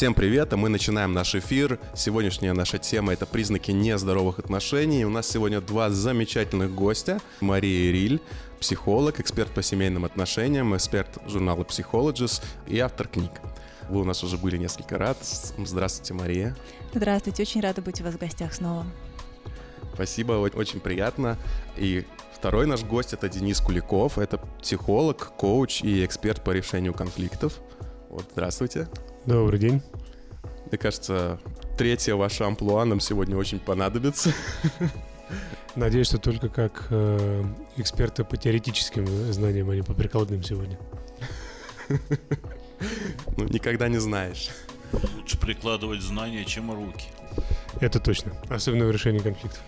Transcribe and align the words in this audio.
Всем 0.00 0.14
привет, 0.14 0.50
а 0.54 0.56
мы 0.56 0.70
начинаем 0.70 1.12
наш 1.12 1.34
эфир. 1.34 1.78
Сегодняшняя 1.94 2.54
наша 2.54 2.78
тема— 2.78 3.12
это 3.12 3.26
признаки 3.26 3.70
нездоровых 3.70 4.38
отношений. 4.38 5.04
У 5.04 5.10
нас 5.10 5.28
сегодня 5.28 5.60
два 5.60 5.90
замечательных 5.90 6.74
гостя. 6.74 7.20
Мария 7.42 7.92
Риль, 7.92 8.18
психолог, 8.60 9.20
эксперт 9.20 9.50
по 9.50 9.62
семейным 9.62 10.06
отношениям, 10.06 10.74
эксперт 10.74 11.18
журнала 11.26 11.64
Psychologist 11.64 12.42
и 12.66 12.78
автор 12.78 13.08
книг. 13.08 13.30
Вы 13.90 14.00
у 14.00 14.04
нас 14.04 14.24
уже 14.24 14.38
были 14.38 14.56
несколько 14.56 14.96
раз. 14.96 15.52
Здравствуйте, 15.58 16.14
Мария. 16.14 16.56
Здравствуйте, 16.94 17.42
очень 17.42 17.60
рада 17.60 17.82
быть 17.82 18.00
у 18.00 18.04
вас 18.04 18.14
в 18.14 18.18
гостях 18.18 18.54
снова. 18.54 18.86
Спасибо, 19.92 20.32
очень 20.32 20.80
приятно. 20.80 21.36
И 21.76 22.06
второй 22.34 22.66
наш 22.66 22.84
гость— 22.84 23.12
это 23.12 23.28
Денис 23.28 23.60
Куликов. 23.60 24.16
Это 24.16 24.38
психолог, 24.62 25.32
коуч 25.36 25.82
и 25.82 26.06
эксперт 26.06 26.42
по 26.42 26.52
решению 26.52 26.94
конфликтов. 26.94 27.60
Вот, 28.08 28.24
здравствуйте. 28.32 28.88
Добрый 29.26 29.58
день. 29.58 29.82
Мне 30.70 30.78
кажется, 30.78 31.38
третья 31.76 32.14
ваша 32.14 32.46
амплуа 32.46 32.84
нам 32.84 33.00
сегодня 33.00 33.36
очень 33.36 33.58
понадобится. 33.58 34.32
Надеюсь, 35.76 36.08
что 36.08 36.18
только 36.18 36.48
как 36.48 36.86
э, 36.90 37.44
эксперты 37.76 38.24
по 38.24 38.36
теоретическим 38.36 39.06
знаниям, 39.06 39.70
а 39.70 39.76
не 39.76 39.82
по 39.82 39.94
прикладным 39.94 40.42
сегодня. 40.42 40.78
Ну, 43.36 43.44
никогда 43.44 43.88
не 43.88 43.98
знаешь. 43.98 44.50
Лучше 45.16 45.38
прикладывать 45.38 46.00
знания, 46.02 46.44
чем 46.44 46.72
руки. 46.72 47.08
Это 47.78 48.00
точно. 48.00 48.32
Особенно 48.48 48.86
в 48.86 48.90
решении 48.90 49.18
конфликтов. 49.18 49.60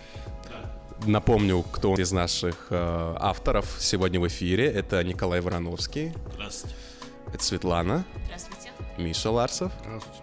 Напомню, 1.05 1.61
кто 1.61 1.93
из 1.95 2.11
наших 2.11 2.67
э, 2.69 3.15
авторов 3.19 3.77
сегодня 3.79 4.19
в 4.19 4.27
эфире. 4.27 4.65
Это 4.65 5.03
Николай 5.03 5.41
Вороновский. 5.41 6.13
Здравствуйте. 6.33 6.75
Это 7.33 7.43
Светлана. 7.43 8.03
Здравствуйте. 8.25 8.52
Миша 8.97 9.31
Ларсов. 9.31 9.71
Здравствуйте. 9.81 10.21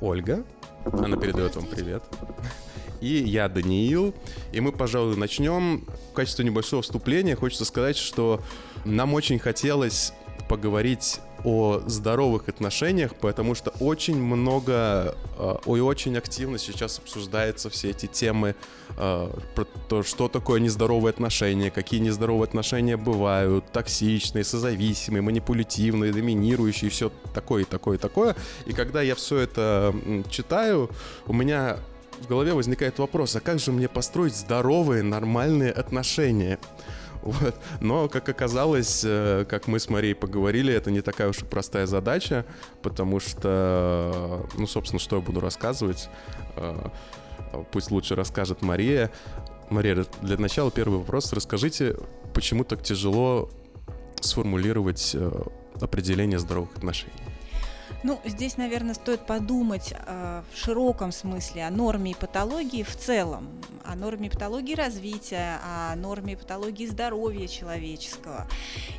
Ольга. 0.00 0.44
Она 0.84 1.16
передает 1.16 1.56
вам 1.56 1.66
привет. 1.66 2.02
И 3.00 3.06
я, 3.06 3.48
Даниил. 3.48 4.14
И 4.52 4.60
мы, 4.60 4.72
пожалуй, 4.72 5.16
начнем. 5.16 5.86
В 6.10 6.14
качестве 6.14 6.44
небольшого 6.44 6.82
вступления 6.82 7.36
хочется 7.36 7.64
сказать, 7.64 7.96
что 7.96 8.40
нам 8.84 9.14
очень 9.14 9.38
хотелось 9.38 10.12
поговорить 10.48 11.20
о 11.44 11.80
здоровых 11.86 12.48
отношениях, 12.48 13.14
потому 13.16 13.54
что 13.54 13.70
очень 13.80 14.16
много 14.16 15.14
э, 15.38 15.56
и 15.66 15.80
очень 15.80 16.16
активно 16.16 16.58
сейчас 16.58 16.98
обсуждаются 16.98 17.68
все 17.68 17.90
эти 17.90 18.06
темы 18.06 18.54
про 18.96 19.64
то, 19.88 20.02
что 20.02 20.28
такое 20.28 20.60
нездоровые 20.60 21.10
отношения, 21.10 21.70
какие 21.70 22.00
нездоровые 22.00 22.44
отношения 22.44 22.96
бывают, 22.96 23.64
токсичные, 23.72 24.44
созависимые, 24.44 25.22
манипулятивные, 25.22 26.12
доминирующие, 26.12 26.90
все 26.90 27.10
такое 27.32 27.64
такое 27.64 27.98
такое. 27.98 28.36
И 28.66 28.72
когда 28.72 29.02
я 29.02 29.14
все 29.14 29.38
это 29.38 29.94
читаю, 30.30 30.90
у 31.26 31.32
меня 31.32 31.78
в 32.20 32.28
голове 32.28 32.52
возникает 32.52 32.98
вопрос, 32.98 33.36
а 33.36 33.40
как 33.40 33.58
же 33.58 33.72
мне 33.72 33.88
построить 33.88 34.36
здоровые, 34.36 35.02
нормальные 35.02 35.72
отношения? 35.72 36.58
Вот. 37.22 37.56
Но, 37.80 38.08
как 38.08 38.28
оказалось, 38.28 39.02
э, 39.02 39.46
как 39.48 39.66
мы 39.66 39.80
с 39.80 39.88
Марией 39.88 40.14
поговорили, 40.14 40.74
это 40.74 40.90
не 40.90 41.00
такая 41.00 41.30
уж 41.30 41.38
и 41.38 41.44
простая 41.46 41.86
задача, 41.86 42.44
потому 42.82 43.18
что, 43.18 44.46
ну, 44.58 44.66
собственно, 44.66 45.00
что 45.00 45.16
я 45.16 45.22
буду 45.22 45.40
рассказывать, 45.40 46.10
э, 46.56 46.88
пусть 47.72 47.90
лучше 47.90 48.14
расскажет 48.14 48.62
Мария. 48.62 49.10
Мария, 49.70 50.04
для 50.20 50.36
начала 50.36 50.70
первый 50.70 50.98
вопрос. 50.98 51.32
Расскажите, 51.32 51.96
почему 52.32 52.64
так 52.64 52.82
тяжело 52.82 53.50
сформулировать 54.20 55.12
э, 55.14 55.42
определение 55.80 56.38
здоровых 56.38 56.76
отношений? 56.76 57.12
Ну, 58.04 58.20
здесь, 58.26 58.58
наверное, 58.58 58.92
стоит 58.92 59.24
подумать 59.24 59.94
э, 59.96 60.42
в 60.52 60.58
широком 60.58 61.10
смысле 61.10 61.64
о 61.64 61.70
норме 61.70 62.10
и 62.10 62.14
патологии 62.14 62.82
в 62.82 62.94
целом, 62.94 63.48
о 63.82 63.96
норме 63.96 64.26
и 64.26 64.30
патологии 64.30 64.74
развития, 64.74 65.58
о 65.64 65.96
норме 65.96 66.34
и 66.34 66.36
патологии 66.36 66.84
здоровья 66.84 67.46
человеческого. 67.46 68.46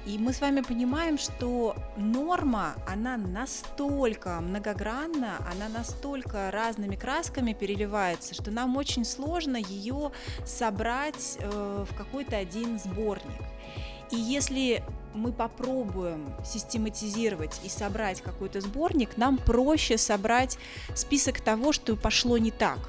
И 0.08 0.18
мы 0.18 0.34
с 0.34 0.42
вами 0.42 0.62
понимаем, 0.62 1.20
что 1.20 1.76
норма, 1.98 2.74
она 2.88 3.16
настолько 3.16 4.42
многогранна, 4.42 5.34
она 5.52 5.70
настолько 5.70 6.50
разными 6.50 6.96
красками 6.96 7.54
переливается, 7.54 8.34
что 8.34 8.50
нам 8.50 8.76
очень 8.76 9.06
сложно 9.06 9.58
ее 9.58 10.14
собрать 10.48 11.38
э, 11.40 11.86
в 11.88 11.96
какой-то 11.96 12.38
один 12.38 12.80
сборник. 12.80 13.44
И 14.12 14.18
если 14.18 14.84
мы 15.14 15.32
попробуем 15.32 16.34
систематизировать 16.44 17.60
и 17.64 17.70
собрать 17.70 18.22
какой-то 18.22 18.62
сборник, 18.62 19.18
нам 19.18 19.38
проще 19.38 19.98
собрать 19.98 20.58
список 20.94 21.40
того, 21.40 21.72
что 21.72 21.96
пошло 21.96 22.38
не 22.38 22.52
так. 22.52 22.80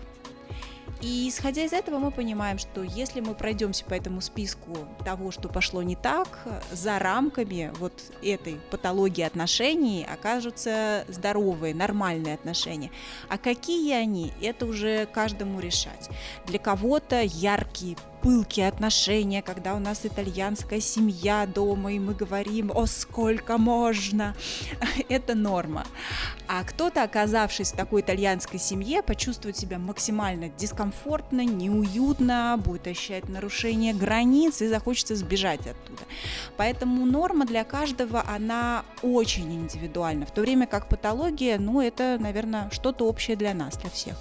И 1.03 1.29
исходя 1.29 1.63
из 1.63 1.73
этого 1.75 1.99
мы 1.99 2.11
понимаем, 2.11 2.59
что 2.59 2.83
если 2.83 3.21
мы 3.21 3.35
пройдемся 3.35 3.85
по 3.85 3.93
этому 3.93 4.23
списку 4.23 4.77
того, 5.05 5.31
что 5.31 5.49
пошло 5.49 5.83
не 5.83 5.95
так, 5.95 6.47
за 6.73 6.99
рамками 6.99 7.71
вот 7.79 7.93
этой 8.23 8.59
патологии 8.71 9.23
отношений 9.23 10.07
окажутся 10.11 11.05
здоровые, 11.09 11.75
нормальные 11.75 12.35
отношения. 12.35 12.91
А 13.29 13.37
какие 13.37 13.93
они, 13.93 14.33
это 14.41 14.65
уже 14.65 15.07
каждому 15.07 15.61
решать. 15.61 16.09
Для 16.47 16.59
кого-то 16.59 17.21
яркие, 17.21 17.97
пылкие 18.27 18.67
отношения, 18.67 19.41
когда 19.41 19.77
у 19.77 19.79
нас 19.79 20.01
итальянская 20.03 20.81
семья 20.81 21.47
дома, 21.47 21.93
и 21.93 22.01
мы 22.01 22.13
говорим, 22.13 22.73
о, 22.75 22.87
сколько 22.87 23.57
можно, 23.57 24.35
это 25.09 25.37
норма. 25.37 25.85
А 26.49 26.65
кто-то, 26.65 27.05
оказавшись 27.05 27.71
в 27.71 27.77
такой 27.77 28.01
итальянской 28.01 28.59
семье, 28.59 29.05
почувствует 29.05 29.57
себя 29.57 29.79
максимально 29.79 30.49
дискомфортно, 30.49 31.45
неуютно, 31.45 32.61
будет 32.65 32.89
ощущать 32.89 33.29
нарушение 33.29 33.95
границ 33.95 34.61
и 34.61 34.67
захочется 34.67 35.15
сбежать 35.15 35.61
оттуда. 35.61 36.03
Поэтому 36.57 37.07
норма 37.07 37.47
для 37.47 37.63
каждого, 37.63 38.25
она 38.29 38.83
очень 39.03 39.55
индивидуальна, 39.55 40.27
в 40.27 40.33
то 40.33 40.41
время 40.41 40.67
как 40.67 40.89
патология, 40.89 41.61
ну, 41.61 41.81
это, 41.81 42.17
наверное, 42.19 42.71
что-то 42.71 43.07
общее 43.07 43.37
для 43.37 43.55
нас, 43.55 43.77
для 43.77 43.91
всех. 43.91 44.21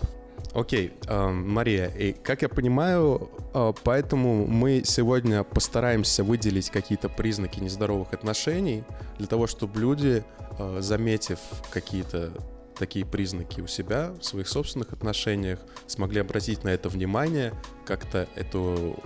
Окей, 0.55 0.93
э, 1.05 1.27
Мария, 1.31 1.87
и 1.87 2.13
как 2.13 2.41
я 2.41 2.47
понимаю, 2.47 3.29
э, 3.53 3.73
поэтому 3.83 4.47
мы 4.47 4.83
сегодня 4.85 5.43
постараемся 5.43 6.23
выделить 6.23 6.69
какие-то 6.69 7.09
признаки 7.09 7.59
нездоровых 7.59 8.13
отношений 8.13 8.85
для 9.17 9.27
того, 9.27 9.47
чтобы 9.47 9.81
люди, 9.81 10.23
э, 10.57 10.77
заметив 10.79 11.39
какие-то 11.71 12.31
такие 12.79 13.05
признаки 13.05 13.59
у 13.59 13.67
себя 13.67 14.13
в 14.17 14.23
своих 14.23 14.47
собственных 14.47 14.93
отношениях, 14.93 15.59
смогли 15.87 16.21
обратить 16.21 16.63
на 16.63 16.69
это 16.69 16.87
внимание, 16.87 17.51
как-то 17.85 18.25
это 18.35 18.59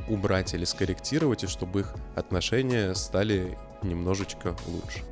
убрать 0.07 0.53
или 0.53 0.65
скорректировать, 0.65 1.43
и 1.43 1.47
чтобы 1.47 1.79
их 1.79 1.95
отношения 2.15 2.93
стали 2.93 3.57
немножечко 3.81 4.55
лучше. 4.67 5.03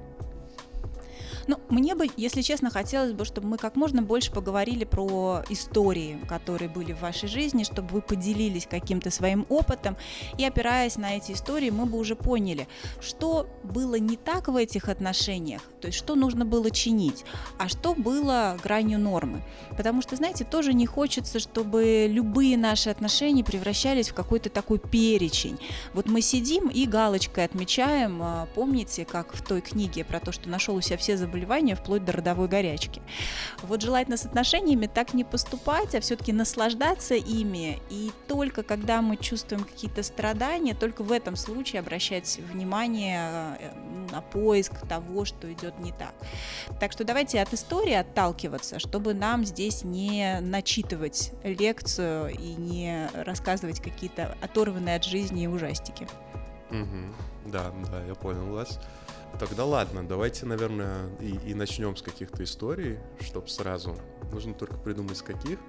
Ну, 1.47 1.59
мне 1.69 1.95
бы, 1.95 2.07
если 2.17 2.41
честно, 2.41 2.69
хотелось 2.69 3.13
бы, 3.13 3.23
чтобы 3.23 3.47
мы 3.47 3.57
как 3.57 3.75
можно 3.77 4.01
больше 4.01 4.31
поговорили 4.31 4.83
про 4.83 5.43
истории, 5.49 6.19
которые 6.27 6.69
были 6.69 6.91
в 6.91 7.01
вашей 7.01 7.29
жизни, 7.29 7.63
чтобы 7.63 7.87
вы 7.89 8.01
поделились 8.01 8.67
каким-то 8.69 9.09
своим 9.11 9.45
опытом, 9.47 9.95
и 10.37 10.43
опираясь 10.43 10.97
на 10.97 11.15
эти 11.15 11.31
истории, 11.31 11.69
мы 11.69 11.85
бы 11.85 11.97
уже 11.97 12.15
поняли, 12.15 12.67
что 12.99 13.47
было 13.63 13.95
не 13.95 14.17
так 14.17 14.49
в 14.49 14.55
этих 14.57 14.89
отношениях, 14.89 15.61
то 15.79 15.87
есть 15.87 15.97
что 15.97 16.15
нужно 16.15 16.45
было 16.45 16.69
чинить, 16.69 17.23
а 17.57 17.69
что 17.69 17.93
было 17.93 18.57
гранью 18.61 18.99
нормы. 18.99 19.41
Потому 19.77 20.01
что, 20.01 20.17
знаете, 20.17 20.43
тоже 20.43 20.73
не 20.73 20.85
хочется, 20.85 21.39
чтобы 21.39 22.07
любые 22.09 22.57
наши 22.57 22.89
отношения 22.89 23.43
превращались 23.43 24.09
в 24.09 24.13
какой-то 24.13 24.49
такой 24.49 24.79
перечень. 24.79 25.59
Вот 25.93 26.07
мы 26.07 26.21
сидим 26.21 26.67
и 26.67 26.85
галочкой 26.85 27.45
отмечаем, 27.45 28.21
а, 28.21 28.47
помните, 28.53 29.05
как 29.05 29.33
в 29.33 29.41
той 29.41 29.61
книге 29.61 30.03
про 30.03 30.19
то, 30.19 30.31
что 30.33 30.49
нашел 30.49 30.75
у 30.75 30.81
себя 30.81 30.97
все 30.97 31.15
заболевания, 31.15 31.36
заболевания 31.37 31.75
вплоть 31.75 32.03
до 32.03 32.11
родовой 32.11 32.47
горячки. 32.47 33.01
Вот 33.63 33.81
желательно 33.81 34.17
с 34.17 34.25
отношениями 34.25 34.87
так 34.87 35.13
не 35.13 35.23
поступать, 35.23 35.95
а 35.95 35.99
все-таки 35.99 36.33
наслаждаться 36.33 37.15
ими. 37.15 37.79
И 37.89 38.11
только 38.27 38.63
когда 38.63 39.01
мы 39.01 39.17
чувствуем 39.17 39.63
какие-то 39.63 40.03
страдания, 40.03 40.73
только 40.73 41.03
в 41.03 41.11
этом 41.11 41.35
случае 41.35 41.81
обращать 41.81 42.39
внимание 42.51 43.57
э, 43.59 43.71
на 44.11 44.21
поиск 44.21 44.73
того, 44.87 45.25
что 45.25 45.51
идет 45.51 45.79
не 45.79 45.91
так. 45.91 46.13
Так 46.79 46.91
что 46.91 47.03
давайте 47.03 47.41
от 47.41 47.53
истории 47.53 47.93
отталкиваться, 47.93 48.79
чтобы 48.79 49.13
нам 49.13 49.45
здесь 49.45 49.83
не 49.83 50.39
начитывать 50.41 51.33
лекцию 51.43 52.29
и 52.29 52.55
не 52.55 53.09
рассказывать 53.13 53.79
какие-то 53.79 54.35
оторванные 54.41 54.95
от 54.95 55.03
жизни 55.03 55.47
ужастики. 55.47 56.07
Угу. 56.71 57.51
Да, 57.51 57.71
да, 57.91 58.03
я 58.05 58.15
понял 58.15 58.53
вас. 58.53 58.79
Тогда 59.39 59.65
ладно, 59.65 60.07
давайте, 60.07 60.45
наверное, 60.45 61.09
и, 61.19 61.51
и 61.51 61.53
начнем 61.53 61.95
с 61.95 62.01
каких-то 62.01 62.43
историй, 62.43 62.97
чтобы 63.21 63.47
сразу. 63.49 63.95
Нужно 64.31 64.53
только 64.53 64.77
придумать 64.77 65.17
с 65.17 65.21
каких. 65.21 65.59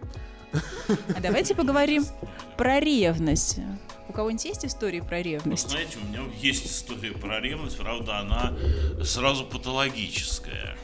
А 1.14 1.20
давайте 1.20 1.54
поговорим 1.54 2.06
про 2.56 2.80
ревность. 2.80 3.60
У 4.08 4.12
кого-нибудь 4.14 4.44
есть 4.46 4.64
истории 4.64 5.00
про 5.00 5.20
ревность? 5.20 5.64
Ну, 5.64 5.70
знаете, 5.70 5.98
у 6.02 6.06
меня 6.06 6.22
есть 6.40 6.66
история 6.66 7.12
про 7.12 7.40
ревность, 7.40 7.76
правда, 7.76 8.20
она 8.20 8.56
сразу 9.04 9.44
патологическая 9.44 10.76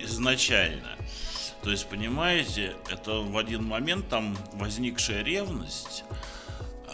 изначально. 0.00 0.96
То 1.62 1.70
есть, 1.70 1.88
понимаете, 1.88 2.76
это 2.90 3.20
в 3.20 3.36
один 3.36 3.64
момент 3.64 4.08
там 4.08 4.36
возникшая 4.52 5.24
ревность, 5.24 6.04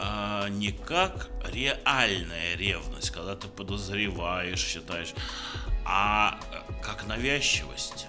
а, 0.02 0.48
не 0.48 0.72
как 0.72 1.28
реальная 1.52 2.56
ревность, 2.56 3.10
когда 3.10 3.36
ты 3.36 3.48
подозреваешь, 3.48 4.58
считаешь, 4.58 5.12
а 5.84 6.40
как 6.82 7.06
навязчивость. 7.06 8.06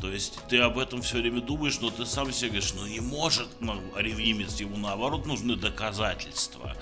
То 0.00 0.10
есть 0.10 0.38
ты 0.48 0.58
об 0.58 0.78
этом 0.78 1.02
все 1.02 1.18
время 1.18 1.40
думаешь, 1.40 1.80
но 1.80 1.90
ты 1.90 2.06
сам 2.06 2.32
себе 2.32 2.50
говоришь, 2.50 2.74
ну 2.74 2.86
не 2.86 3.00
может 3.00 3.48
ну, 3.60 3.80
ревнимец, 3.96 4.56
ему 4.60 4.76
наоборот 4.76 5.26
нужны 5.26 5.56
доказательства. 5.56 6.76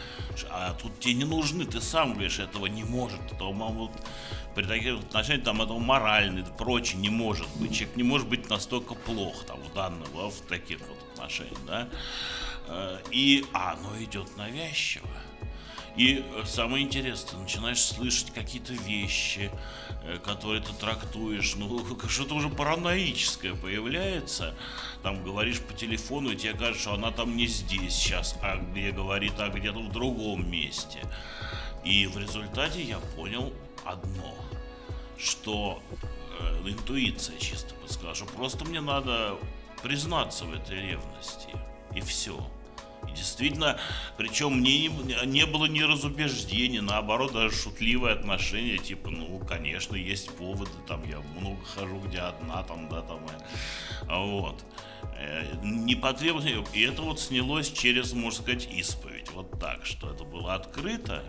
А 0.50 0.74
тут 0.74 0.98
тебе 1.00 1.14
не 1.14 1.24
нужны, 1.24 1.64
ты 1.64 1.80
сам 1.80 2.12
говоришь, 2.12 2.38
этого 2.38 2.66
не 2.66 2.84
может. 2.84 3.20
Это, 3.32 3.44
вот, 3.44 3.92
при 4.54 4.64
таких 4.64 5.00
отношениях 5.00 5.44
там 5.44 5.62
этого 5.62 5.78
морально 5.78 6.40
и 6.40 6.44
прочее 6.58 7.00
не 7.00 7.08
может 7.08 7.48
быть. 7.56 7.74
Человек 7.74 7.96
не 7.96 8.02
может 8.02 8.28
быть 8.28 8.48
настолько 8.50 8.94
плох 8.94 9.44
там 9.46 9.60
в 9.60 9.74
данном, 9.74 10.06
в 10.12 10.40
таких 10.48 10.80
вот 10.80 10.98
отношениях, 11.12 11.58
да. 11.66 11.88
Э, 12.66 12.98
и 13.10 13.44
а, 13.52 13.72
оно 13.72 14.02
идет 14.02 14.36
навязчиво. 14.36 15.08
И 15.96 16.24
самое 16.44 16.84
интересное, 16.84 17.40
начинаешь 17.40 17.80
слышать 17.80 18.32
какие-то 18.32 18.72
вещи, 18.72 19.50
э, 20.02 20.18
которые 20.18 20.60
ты 20.60 20.72
трактуешь, 20.72 21.54
ну, 21.54 21.86
что-то 22.08 22.34
уже 22.34 22.48
параноическое 22.48 23.54
появляется. 23.54 24.54
Там 25.02 25.22
говоришь 25.22 25.60
по 25.60 25.72
телефону, 25.72 26.30
и 26.30 26.36
тебе 26.36 26.54
кажется, 26.54 26.80
что 26.82 26.94
она 26.94 27.10
там 27.12 27.36
не 27.36 27.46
здесь 27.46 27.94
сейчас, 27.94 28.36
а 28.42 28.56
где 28.56 28.90
говорит, 28.90 29.34
а 29.38 29.48
где-то 29.50 29.78
в 29.78 29.92
другом 29.92 30.50
месте. 30.50 31.00
И 31.84 32.06
в 32.06 32.18
результате 32.18 32.82
я 32.82 32.98
понял 32.98 33.52
одно, 33.84 34.34
что 35.16 35.80
э, 36.40 36.68
интуиция 36.68 37.38
чисто 37.38 37.74
подсказала, 37.74 38.14
что 38.16 38.24
просто 38.24 38.64
мне 38.64 38.80
надо 38.80 39.38
признаться 39.80 40.44
в 40.44 40.54
этой 40.54 40.80
ревности. 40.80 41.50
И 41.94 42.00
все. 42.00 42.44
И 43.14 43.16
действительно, 43.16 43.78
причем 44.16 44.60
мне 44.60 44.88
не, 44.88 45.26
не 45.26 45.46
было 45.46 45.66
ни 45.66 45.80
разубеждений, 45.80 46.80
наоборот, 46.80 47.32
даже 47.32 47.54
шутливое 47.54 48.12
отношение, 48.14 48.78
типа, 48.78 49.10
ну, 49.10 49.38
конечно, 49.38 49.96
есть 49.96 50.30
поводы, 50.30 50.70
там, 50.88 51.08
я 51.08 51.20
много 51.38 51.64
хожу, 51.64 52.00
где 52.00 52.18
одна, 52.18 52.62
там, 52.62 52.88
да, 52.88 53.02
там, 53.02 53.20
э, 53.26 54.26
вот. 54.26 54.64
Э, 55.16 55.44
не 55.62 55.94
потребовалось, 55.94 56.50
и 56.72 56.80
это 56.82 57.02
вот 57.02 57.20
снялось 57.20 57.70
через, 57.70 58.12
можно 58.12 58.42
сказать, 58.42 58.68
исповедь, 58.72 59.30
вот 59.30 59.58
так, 59.60 59.86
что 59.86 60.10
это 60.10 60.24
было 60.24 60.54
открыто, 60.54 61.22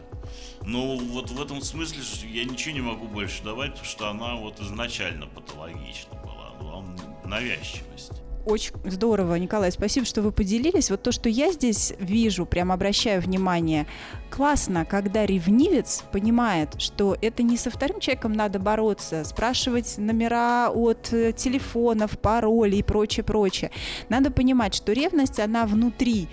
но 0.61 0.95
вот 0.95 1.29
в 1.29 1.41
этом 1.41 1.61
смысле 1.61 2.01
я 2.29 2.45
ничего 2.45 2.73
не 2.73 2.81
могу 2.81 3.07
больше 3.07 3.43
давать, 3.43 3.71
потому 3.71 3.87
что 3.87 4.09
она 4.09 4.35
вот 4.35 4.59
изначально 4.59 5.27
патологична 5.27 6.15
была, 6.15 6.51
была 6.59 6.83
навязчивость. 7.25 8.24
Очень 8.45 8.73
здорово, 8.85 9.35
Николай, 9.35 9.71
спасибо, 9.71 10.05
что 10.05 10.21
вы 10.21 10.31
поделились. 10.31 10.91
Вот 10.91 11.01
то, 11.01 11.11
что 11.11 11.29
я 11.29 11.51
здесь 11.51 11.93
вижу, 11.97 12.45
прям 12.45 12.71
обращаю 12.71 13.19
внимание, 13.19 13.87
классно, 14.35 14.83
когда 14.83 15.25
ревнивец 15.25 16.03
понимает, 16.11 16.75
что 16.77 17.15
это 17.21 17.41
не 17.41 17.55
со 17.55 17.69
вторым 17.69 18.01
человеком 18.01 18.33
надо 18.33 18.59
бороться, 18.59 19.23
спрашивать 19.23 19.97
номера 19.97 20.69
от 20.69 21.13
э, 21.13 21.31
телефонов, 21.31 22.19
пароли 22.19 22.75
и 22.75 22.83
прочее, 22.83 23.23
прочее. 23.23 23.71
Надо 24.09 24.31
понимать, 24.31 24.73
что 24.75 24.91
ревность, 24.91 25.39
она 25.39 25.65
внутри 25.65 26.27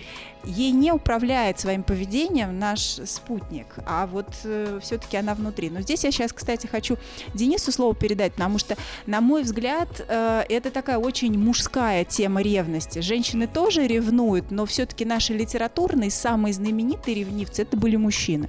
ей 0.45 0.73
не 0.73 0.93
управляет 0.93 1.61
своим 1.61 1.83
поведением 1.83 2.59
наш 2.59 2.81
спутник, 2.81 3.67
а 3.87 4.07
вот 4.07 4.29
э, 4.45 4.81
все-таки 4.83 5.17
она 5.17 5.35
внутри. 5.35 5.71
Но 5.71 5.81
здесь 5.81 6.05
я 6.05 6.11
сейчас, 6.11 6.33
кстати, 6.33 6.67
хочу 6.67 6.97
Денису 7.35 7.73
слово 7.73 7.95
передать, 7.95 8.35
потому 8.35 8.59
что, 8.59 8.77
на 9.07 9.21
мой 9.21 9.43
взгляд, 9.43 10.05
э, 10.07 10.45
это 10.49 10.71
такая 10.71 10.99
очень 10.99 11.39
мужская 11.39 12.05
тема 12.05 12.43
ревности. 12.43 13.01
Женщины 13.01 13.47
тоже 13.47 13.87
ревнуют, 13.87 14.51
но 14.51 14.67
все-таки 14.67 15.05
наши 15.05 15.33
литературные 15.33 16.11
самые 16.11 16.53
знаменитые 16.53 17.17
ревнивцы 17.17 17.63
это 17.63 17.77
были 17.77 17.92
мужчины. 17.99 18.49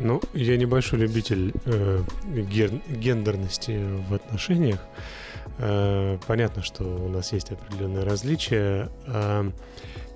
Ну, 0.00 0.20
я 0.32 0.56
небольшой 0.56 1.00
любитель 1.00 1.52
э, 1.64 2.02
ген- 2.26 2.82
гендерности 2.88 3.80
в 4.08 4.14
отношениях. 4.14 4.80
Э, 5.58 6.18
понятно, 6.26 6.62
что 6.62 6.84
у 6.84 7.08
нас 7.08 7.32
есть 7.32 7.50
определенные 7.50 8.04
различия. 8.04 8.90
Э, 9.06 9.50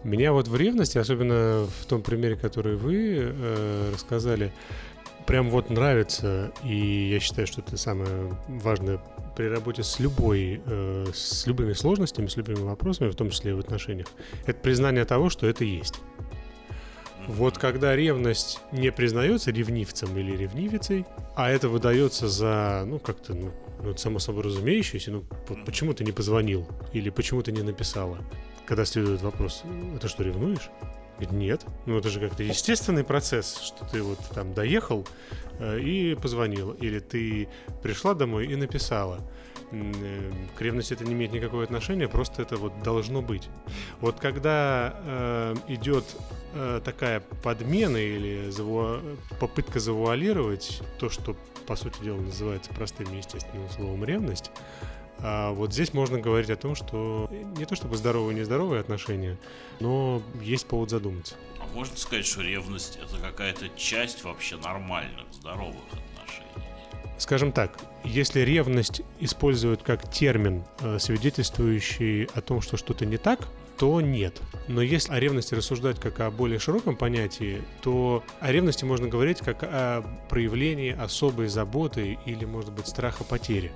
меня 0.04 0.32
вот 0.32 0.46
в 0.48 0.56
ревности, 0.56 0.98
особенно 0.98 1.66
в 1.80 1.86
том 1.86 2.02
примере, 2.02 2.36
который 2.36 2.76
вы 2.76 3.18
э, 3.18 3.90
рассказали, 3.92 4.52
прям 5.26 5.50
вот 5.50 5.70
нравится, 5.70 6.52
и 6.64 7.10
я 7.12 7.18
считаю, 7.20 7.46
что 7.46 7.60
это 7.60 7.76
самое 7.76 8.36
важное 8.48 9.00
при 9.36 9.46
работе 9.46 9.82
с 9.82 9.98
любой, 9.98 10.60
с 11.14 11.46
любыми 11.46 11.72
сложностями, 11.72 12.26
с 12.26 12.36
любыми 12.36 12.60
вопросами, 12.60 13.08
в 13.08 13.14
том 13.14 13.30
числе 13.30 13.52
и 13.52 13.54
в 13.54 13.60
отношениях, 13.60 14.08
это 14.44 14.58
признание 14.58 15.04
того, 15.06 15.30
что 15.30 15.46
это 15.46 15.64
есть. 15.64 15.94
Вот 17.28 17.58
когда 17.58 17.94
ревность 17.94 18.60
не 18.72 18.90
признается 18.90 19.50
ревнивцем 19.50 20.16
или 20.16 20.36
ревнивицей, 20.36 21.06
а 21.36 21.50
это 21.50 21.68
выдается 21.68 22.28
за, 22.28 22.84
ну, 22.86 22.98
как-то, 22.98 23.34
ну, 23.34 23.52
ну, 23.82 23.96
само 23.96 24.18
собой 24.18 24.44
разумеющееся, 24.44 25.10
ну, 25.10 25.24
вот 25.48 25.64
почему 25.64 25.92
ты 25.92 26.04
не 26.04 26.12
позвонил 26.12 26.66
или 26.92 27.10
почему 27.10 27.42
ты 27.42 27.52
не 27.52 27.62
написала? 27.62 28.18
Когда 28.66 28.84
следует 28.84 29.22
вопрос, 29.22 29.62
это 29.96 30.08
что, 30.08 30.22
ревнуешь? 30.22 30.70
Говорит, 31.18 31.32
нет. 31.32 31.66
Ну, 31.86 31.98
это 31.98 32.08
же 32.08 32.20
как-то 32.20 32.42
естественный 32.42 33.04
процесс, 33.04 33.60
что 33.60 33.84
ты 33.84 34.02
вот 34.02 34.18
там 34.34 34.54
доехал 34.54 35.06
э, 35.58 35.78
и 35.80 36.14
позвонил, 36.14 36.72
или 36.72 36.98
ты 36.98 37.48
пришла 37.82 38.14
домой 38.14 38.46
и 38.46 38.56
написала. 38.56 39.20
Э, 39.72 40.30
к 40.54 40.60
ревности 40.60 40.92
это 40.92 41.04
не 41.04 41.14
имеет 41.14 41.32
никакого 41.32 41.64
отношения, 41.64 42.08
просто 42.08 42.42
это 42.42 42.56
вот 42.56 42.82
должно 42.82 43.22
быть. 43.22 43.48
Вот 44.00 44.20
когда 44.20 44.94
э, 45.04 45.54
идет 45.68 46.04
э, 46.54 46.80
такая 46.84 47.20
подмена 47.20 47.96
или 47.96 48.50
заву... 48.50 48.98
попытка 49.40 49.80
завуалировать 49.80 50.82
то, 50.98 51.08
что 51.08 51.36
по 51.66 51.76
сути 51.76 52.02
дела 52.02 52.20
называется 52.20 52.72
простым 52.74 53.16
естественным 53.16 53.70
словом 53.70 54.04
ревность, 54.04 54.50
а 55.24 55.52
вот 55.52 55.72
здесь 55.72 55.94
можно 55.94 56.20
говорить 56.20 56.50
о 56.50 56.56
том, 56.56 56.74
что 56.74 57.30
не 57.56 57.64
то 57.64 57.76
чтобы 57.76 57.96
здоровые 57.96 58.36
и 58.36 58.40
нездоровые 58.40 58.80
отношения, 58.80 59.38
но 59.78 60.20
есть 60.42 60.66
повод 60.66 60.90
задуматься. 60.90 61.36
А 61.60 61.66
можно 61.74 61.96
сказать, 61.96 62.26
что 62.26 62.42
ревность 62.42 62.98
это 63.02 63.22
какая-то 63.22 63.68
часть 63.76 64.24
вообще 64.24 64.56
нормальных, 64.56 65.32
здоровых 65.32 65.76
отношений? 65.86 66.11
Скажем 67.22 67.52
так, 67.52 67.78
если 68.02 68.40
ревность 68.40 69.02
используют 69.20 69.84
как 69.84 70.10
термин, 70.10 70.64
э, 70.80 70.98
свидетельствующий 70.98 72.24
о 72.34 72.40
том, 72.40 72.60
что 72.60 72.76
что-то 72.76 73.06
не 73.06 73.16
так, 73.16 73.46
то 73.78 74.00
нет. 74.00 74.40
Но 74.66 74.82
если 74.82 75.12
о 75.12 75.20
ревности 75.20 75.54
рассуждать 75.54 76.00
как 76.00 76.18
о 76.18 76.32
более 76.32 76.58
широком 76.58 76.96
понятии, 76.96 77.62
то 77.80 78.24
о 78.40 78.50
ревности 78.50 78.84
можно 78.84 79.06
говорить 79.06 79.38
как 79.38 79.62
о 79.62 80.02
проявлении 80.28 80.90
особой 80.90 81.46
заботы 81.46 82.18
или, 82.26 82.44
может 82.44 82.72
быть, 82.72 82.88
страха 82.88 83.22
потери. 83.22 83.70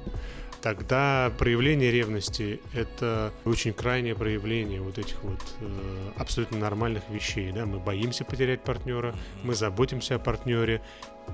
Тогда 0.66 1.32
проявление 1.38 1.92
ревности— 1.92 2.60
это 2.74 3.32
очень 3.44 3.72
крайнее 3.72 4.16
проявление 4.16 4.80
вот 4.80 4.98
этих 4.98 5.22
вот 5.22 5.38
э, 5.60 6.10
абсолютно 6.16 6.58
нормальных 6.58 7.08
вещей. 7.08 7.52
Да? 7.52 7.66
Мы 7.66 7.78
боимся 7.78 8.24
потерять 8.24 8.64
партнера, 8.64 9.14
мы 9.44 9.54
заботимся 9.54 10.16
о 10.16 10.18
партнере, 10.18 10.82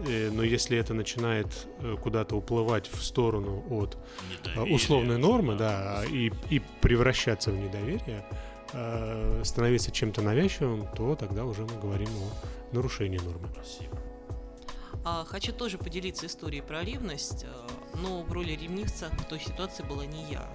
э, 0.07 0.29
но 0.31 0.43
если 0.43 0.77
это 0.77 0.93
начинает 0.93 1.47
э, 1.79 1.97
куда-то 1.97 2.37
уплывать 2.37 2.91
в 2.93 3.03
сторону 3.03 3.65
от 3.71 3.97
э, 4.55 4.61
условной 4.61 5.17
нормы, 5.17 5.57
да, 5.57 6.05
и, 6.05 6.31
и 6.51 6.61
превращаться 6.83 7.53
в 7.53 7.57
недоверие, 7.57 8.27
э, 8.75 9.41
становиться 9.47 9.91
чем-то 9.91 10.21
навязчивым, 10.21 10.87
то 10.95 11.17
тогда 11.17 11.47
уже 11.47 11.62
мы 11.62 11.81
говорим 11.81 12.11
о 12.11 12.75
нарушении 12.75 13.17
нормы. 13.17 13.49
Спасибо. 13.55 13.99
А, 15.07 15.25
хочу 15.25 15.53
тоже 15.55 15.79
поделиться 15.79 16.27
историей 16.27 16.61
про 16.61 16.85
ревность, 16.85 17.47
но 18.03 18.23
в 18.23 18.33
роли 18.33 18.53
ревнивца 18.53 19.11
в 19.11 19.25
той 19.25 19.41
ситуации 19.41 19.85
была 19.85 20.05
не 20.05 20.25
я. 20.25 20.47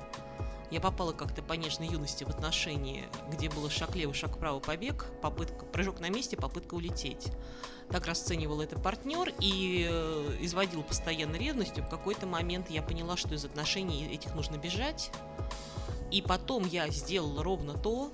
Я 0.69 0.81
попала 0.81 1.13
как-то 1.13 1.41
по 1.41 1.53
нежной 1.53 1.87
юности 1.87 2.25
в 2.25 2.29
отношении, 2.29 3.05
где 3.31 3.49
было 3.49 3.69
шаг 3.69 3.95
левый, 3.95 4.13
шаг 4.13 4.35
вправо, 4.35 4.59
побег, 4.59 5.05
попытка, 5.21 5.65
прыжок 5.65 6.01
на 6.01 6.09
месте, 6.09 6.35
попытка 6.35 6.73
улететь. 6.73 7.29
Так 7.89 8.05
расценивал 8.05 8.59
это 8.59 8.77
партнер 8.77 9.33
и 9.39 9.87
э, 9.89 10.37
изводил 10.41 10.83
постоянно 10.83 11.37
ревностью. 11.37 11.85
В 11.85 11.89
какой-то 11.89 12.27
момент 12.27 12.69
я 12.69 12.81
поняла, 12.81 13.15
что 13.15 13.33
из 13.33 13.45
отношений 13.45 14.09
этих 14.11 14.35
нужно 14.35 14.57
бежать, 14.57 15.09
и 16.11 16.21
потом 16.21 16.67
я 16.67 16.89
сделала 16.89 17.43
ровно 17.43 17.77
то, 17.77 18.11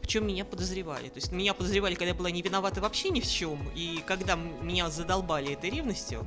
в 0.00 0.06
чем 0.06 0.26
меня 0.26 0.46
подозревали. 0.46 1.08
То 1.08 1.16
есть 1.16 1.32
меня 1.32 1.52
подозревали, 1.52 1.96
когда 1.96 2.08
я 2.08 2.14
была 2.14 2.30
не 2.30 2.40
виновата 2.40 2.80
вообще 2.80 3.10
ни 3.10 3.20
в 3.20 3.28
чем, 3.28 3.68
и 3.74 4.02
когда 4.06 4.36
меня 4.36 4.88
задолбали 4.88 5.52
этой 5.52 5.68
ревностью, 5.68 6.26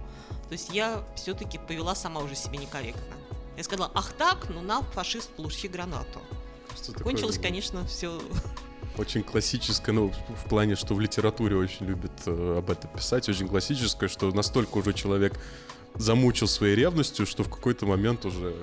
то 0.54 0.56
есть 0.56 0.70
я 0.72 1.04
все-таки 1.16 1.58
повела 1.58 1.96
сама 1.96 2.22
уже 2.22 2.36
себя 2.36 2.60
некорректно. 2.60 3.16
Я 3.58 3.64
сказала, 3.64 3.90
ах 3.96 4.14
так, 4.14 4.50
ну 4.50 4.62
на, 4.62 4.84
фашист, 4.84 5.30
получи 5.30 5.68
гранату. 5.68 6.22
Что 6.76 6.94
Кончилось, 6.94 7.38
такое, 7.38 7.50
конечно, 7.50 7.88
все 7.88 8.22
очень 8.96 9.24
классическое, 9.24 9.96
ну, 9.96 10.14
в 10.44 10.48
плане, 10.48 10.76
что 10.76 10.94
в 10.94 11.00
литературе 11.00 11.56
очень 11.56 11.88
любят 11.88 12.12
э, 12.28 12.58
об 12.60 12.70
этом 12.70 12.88
писать, 12.92 13.28
очень 13.30 13.48
классическое, 13.48 14.08
что 14.08 14.32
настолько 14.32 14.78
уже 14.78 14.94
человек 14.94 15.40
замучил 15.96 16.48
своей 16.48 16.76
ревностью, 16.76 17.26
что 17.26 17.44
в 17.44 17.50
какой-то 17.50 17.88
момент 17.88 18.24
уже 18.24 18.56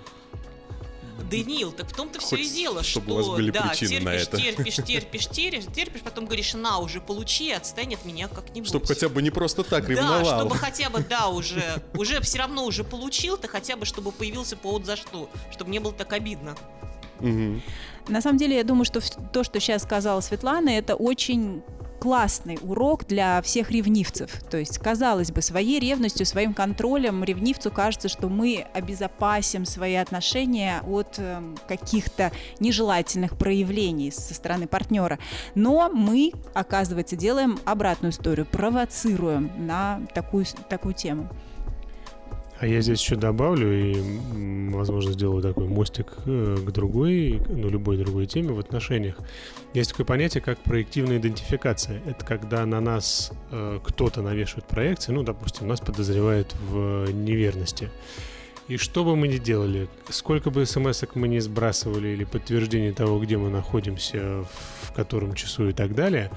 Даниил, 1.29 1.73
так 1.73 1.89
в 1.89 1.95
том-то 1.95 2.21
все 2.21 2.37
и 2.37 2.49
дело, 2.49 2.83
чтобы 2.83 3.07
что 3.07 3.15
у 3.15 3.17
вас 3.19 3.29
были 3.29 3.51
да, 3.51 3.75
терпишь, 3.75 4.03
на 4.03 4.09
это. 4.11 4.37
терпишь, 4.37 4.77
терпишь, 4.85 5.27
терпишь, 5.29 5.67
терпишь, 5.75 6.01
потом 6.03 6.27
говоришь, 6.27 6.55
на, 6.55 6.79
уже 6.79 7.01
получи, 7.01 7.51
отстань 7.51 7.95
от 7.95 8.05
меня 8.05 8.29
как-нибудь. 8.29 8.69
Чтобы 8.69 8.87
хотя 8.87 9.09
бы 9.09 9.23
не 9.23 9.31
просто 9.31 9.63
так 9.63 9.85
Да, 9.87 9.91
ревновал. 9.91 10.41
чтобы 10.41 10.55
хотя 10.59 10.91
бы, 10.91 11.01
да, 11.09 11.29
уже, 11.29 11.83
уже 11.95 12.21
все 12.21 12.39
равно 12.39 12.65
уже 12.65 12.85
получил, 12.85 13.37
ты 13.37 13.49
хотя 13.49 13.77
бы, 13.77 13.85
чтобы 13.85 14.13
появился 14.13 14.57
повод 14.57 14.87
за 14.87 14.97
что, 14.97 15.29
чтобы 15.51 15.71
не 15.71 15.79
было 15.79 15.93
так 15.93 16.13
обидно. 16.13 16.57
Мгм. 17.21 17.63
На 18.09 18.21
самом 18.23 18.39
деле, 18.39 18.57
я 18.57 18.65
думаю, 18.65 18.85
что 18.85 19.01
то, 19.33 19.45
что 19.45 19.61
сейчас 19.61 19.83
сказала 19.83 20.21
Светлана, 20.21 20.71
это 20.71 20.95
очень 20.95 21.63
классный 22.01 22.59
урок 22.63 23.07
для 23.07 23.41
всех 23.43 23.71
ревнивцев. 23.71 24.43
То 24.51 24.59
есть, 24.59 24.79
казалось 24.79 25.31
бы, 25.31 25.43
своей 25.43 25.79
ревностью, 25.79 26.27
своим 26.27 26.55
контролем 26.55 27.23
ревнивцу 27.23 27.71
кажется, 27.71 28.09
что 28.09 28.29
мы 28.29 28.67
обезопасим 28.73 29.65
свои 29.67 29.95
отношения 29.95 30.83
от 30.87 31.19
эм, 31.19 31.57
каких-то 31.69 32.33
нежелательных 32.59 33.37
проявлений 33.37 34.11
со 34.11 34.35
стороны 34.35 34.67
партнера. 34.67 35.19
Но 35.55 35.91
мы, 35.93 36.33
оказывается, 36.55 37.17
делаем 37.17 37.59
обратную 37.67 38.13
историю, 38.13 38.47
провоцируем 38.47 39.51
на 39.59 40.01
такую, 40.15 40.47
такую 40.69 40.95
тему. 40.95 41.29
А 42.61 42.67
я 42.67 42.83
здесь 42.83 43.01
еще 43.01 43.17
добавлю 43.17 43.73
и, 43.73 43.95
возможно, 44.71 45.13
сделаю 45.13 45.41
такой 45.41 45.67
мостик 45.67 46.13
э, 46.27 46.59
к 46.59 46.71
другой, 46.73 47.41
ну, 47.49 47.71
любой 47.71 47.97
другой 47.97 48.27
теме 48.27 48.53
в 48.53 48.59
отношениях. 48.59 49.17
Есть 49.73 49.93
такое 49.93 50.05
понятие, 50.05 50.43
как 50.43 50.59
проективная 50.59 51.17
идентификация. 51.17 52.03
Это 52.05 52.23
когда 52.23 52.67
на 52.67 52.83
нас 52.83 53.33
э, 53.51 53.81
кто-то 53.83 54.21
навешивает 54.21 54.67
проекции, 54.67 55.11
ну, 55.11 55.23
допустим, 55.23 55.69
нас 55.69 55.81
подозревают 55.81 56.55
в 56.69 57.11
неверности. 57.11 57.89
И 58.69 58.77
что 58.77 59.05
бы 59.05 59.17
мы 59.17 59.29
ни 59.29 59.39
делали, 59.39 59.89
сколько 60.11 60.51
бы 60.51 60.67
смс 60.67 61.03
мы 61.15 61.29
не 61.29 61.41
сбрасывали 61.41 62.09
или 62.09 62.25
подтверждение 62.25 62.93
того, 62.93 63.19
где 63.21 63.39
мы 63.39 63.49
находимся, 63.49 64.45
в 64.83 64.93
котором 64.93 65.35
часу 65.35 65.71
и 65.71 65.73
так 65.73 65.95
далее, 65.95 66.31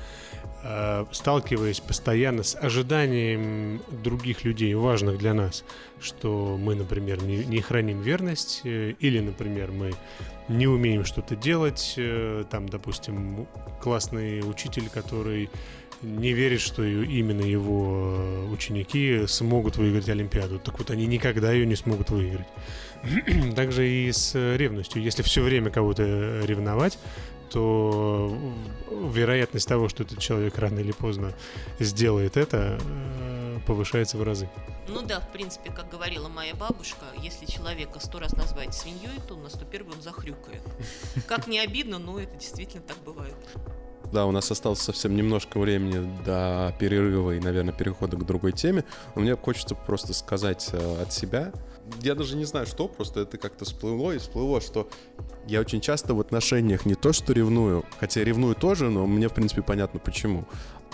э, 0.64 1.06
сталкиваясь 1.12 1.80
постоянно 1.80 2.44
с 2.44 2.56
ожиданием 2.56 3.82
других 4.04 4.44
людей, 4.44 4.74
важных 4.74 5.18
для 5.18 5.34
нас, 5.34 5.64
что 6.02 6.58
мы, 6.58 6.76
например, 6.76 7.24
не, 7.24 7.44
не 7.46 7.62
храним 7.62 8.02
верность, 8.02 8.62
э, 8.64 8.94
или, 9.00 9.20
например, 9.20 9.72
мы 9.72 9.94
не 10.48 10.68
умеем 10.68 11.06
что-то 11.06 11.36
делать, 11.36 11.96
э, 11.98 12.44
там, 12.50 12.68
допустим, 12.68 13.48
классный 13.82 14.40
учитель, 14.40 14.90
который 14.90 15.50
не 16.02 16.34
верит, 16.34 16.60
что 16.60 16.84
именно 16.84 17.42
его 17.42 18.16
э, 18.18 18.48
ученики 18.52 19.26
смогут 19.28 19.78
выиграть 19.78 20.10
Олимпиаду. 20.10 20.60
Так 20.60 20.78
вот, 20.78 20.92
они 20.92 21.06
никогда 21.06 21.52
ее 21.52 21.66
не 21.66 21.76
смогут 21.76 22.10
выиграть. 22.10 22.48
Также 23.56 23.88
и 23.88 24.12
с 24.12 24.36
ревностью. 24.58 25.02
Если 25.02 25.24
все 25.24 25.42
время 25.42 25.72
кого-то 25.72 26.42
ревновать, 26.46 26.98
то 27.54 28.36
э, 28.90 29.10
вероятность 29.14 29.68
того, 29.68 29.88
что 29.88 30.04
этот 30.04 30.18
человек 30.18 30.58
рано 30.58 30.80
или 30.80 30.92
поздно 30.92 31.34
сделает 31.80 32.36
это, 32.36 32.80
э, 32.82 33.60
повышается 33.68 34.18
в 34.18 34.24
разы. 34.24 34.50
Ну 34.88 35.04
да, 35.04 35.20
в 35.20 35.32
принципе, 35.32 35.72
как 35.72 35.90
говорила 35.90 36.28
моя 36.28 36.56
бабушка, 36.56 37.06
если 37.22 37.46
человека 37.46 38.00
сто 38.00 38.20
раз 38.20 38.34
назвать 38.34 38.74
свиньей, 38.74 39.20
то 39.28 39.36
на 39.36 39.50
сто 39.50 39.66
первый 39.66 39.96
он 39.96 40.02
захрюкает. 40.02 40.64
Как 41.28 41.48
не 41.48 41.60
обидно, 41.60 42.00
но 42.00 42.20
это 42.20 42.36
действительно 42.36 42.82
так 42.82 42.98
бывает. 43.06 43.36
Да, 44.12 44.26
у 44.26 44.32
нас 44.32 44.50
осталось 44.52 44.80
совсем 44.80 45.16
немножко 45.16 45.60
времени 45.60 46.08
до 46.24 46.76
перерыва 46.80 47.32
и, 47.32 47.40
наверное, 47.40 47.74
перехода 47.74 48.18
к 48.18 48.26
другой 48.26 48.52
теме. 48.52 48.84
Но 49.16 49.22
мне 49.22 49.36
хочется 49.36 49.76
просто 49.76 50.14
сказать 50.14 50.70
э, 50.72 51.02
от 51.02 51.14
себя. 51.14 51.52
Я 52.02 52.16
даже 52.16 52.36
не 52.36 52.46
знаю, 52.46 52.66
что, 52.66 52.88
просто 52.88 53.22
это 53.22 53.38
как-то 53.38 53.66
всплыло 53.66 54.12
и 54.12 54.18
всплыло, 54.18 54.62
что 54.62 54.90
я 55.48 55.60
очень 55.60 55.82
часто 55.82 56.14
в 56.14 56.20
отношениях 56.20 56.86
не 56.86 56.96
то, 56.96 57.14
что 57.14 57.34
ревную, 57.34 57.86
хотя 58.00 58.24
ревную 58.24 58.56
тоже, 58.56 58.90
но 58.90 59.06
мне, 59.06 59.30
в 59.30 59.34
принципе, 59.34 59.62
понятно 59.62 60.00
почему, 60.00 60.46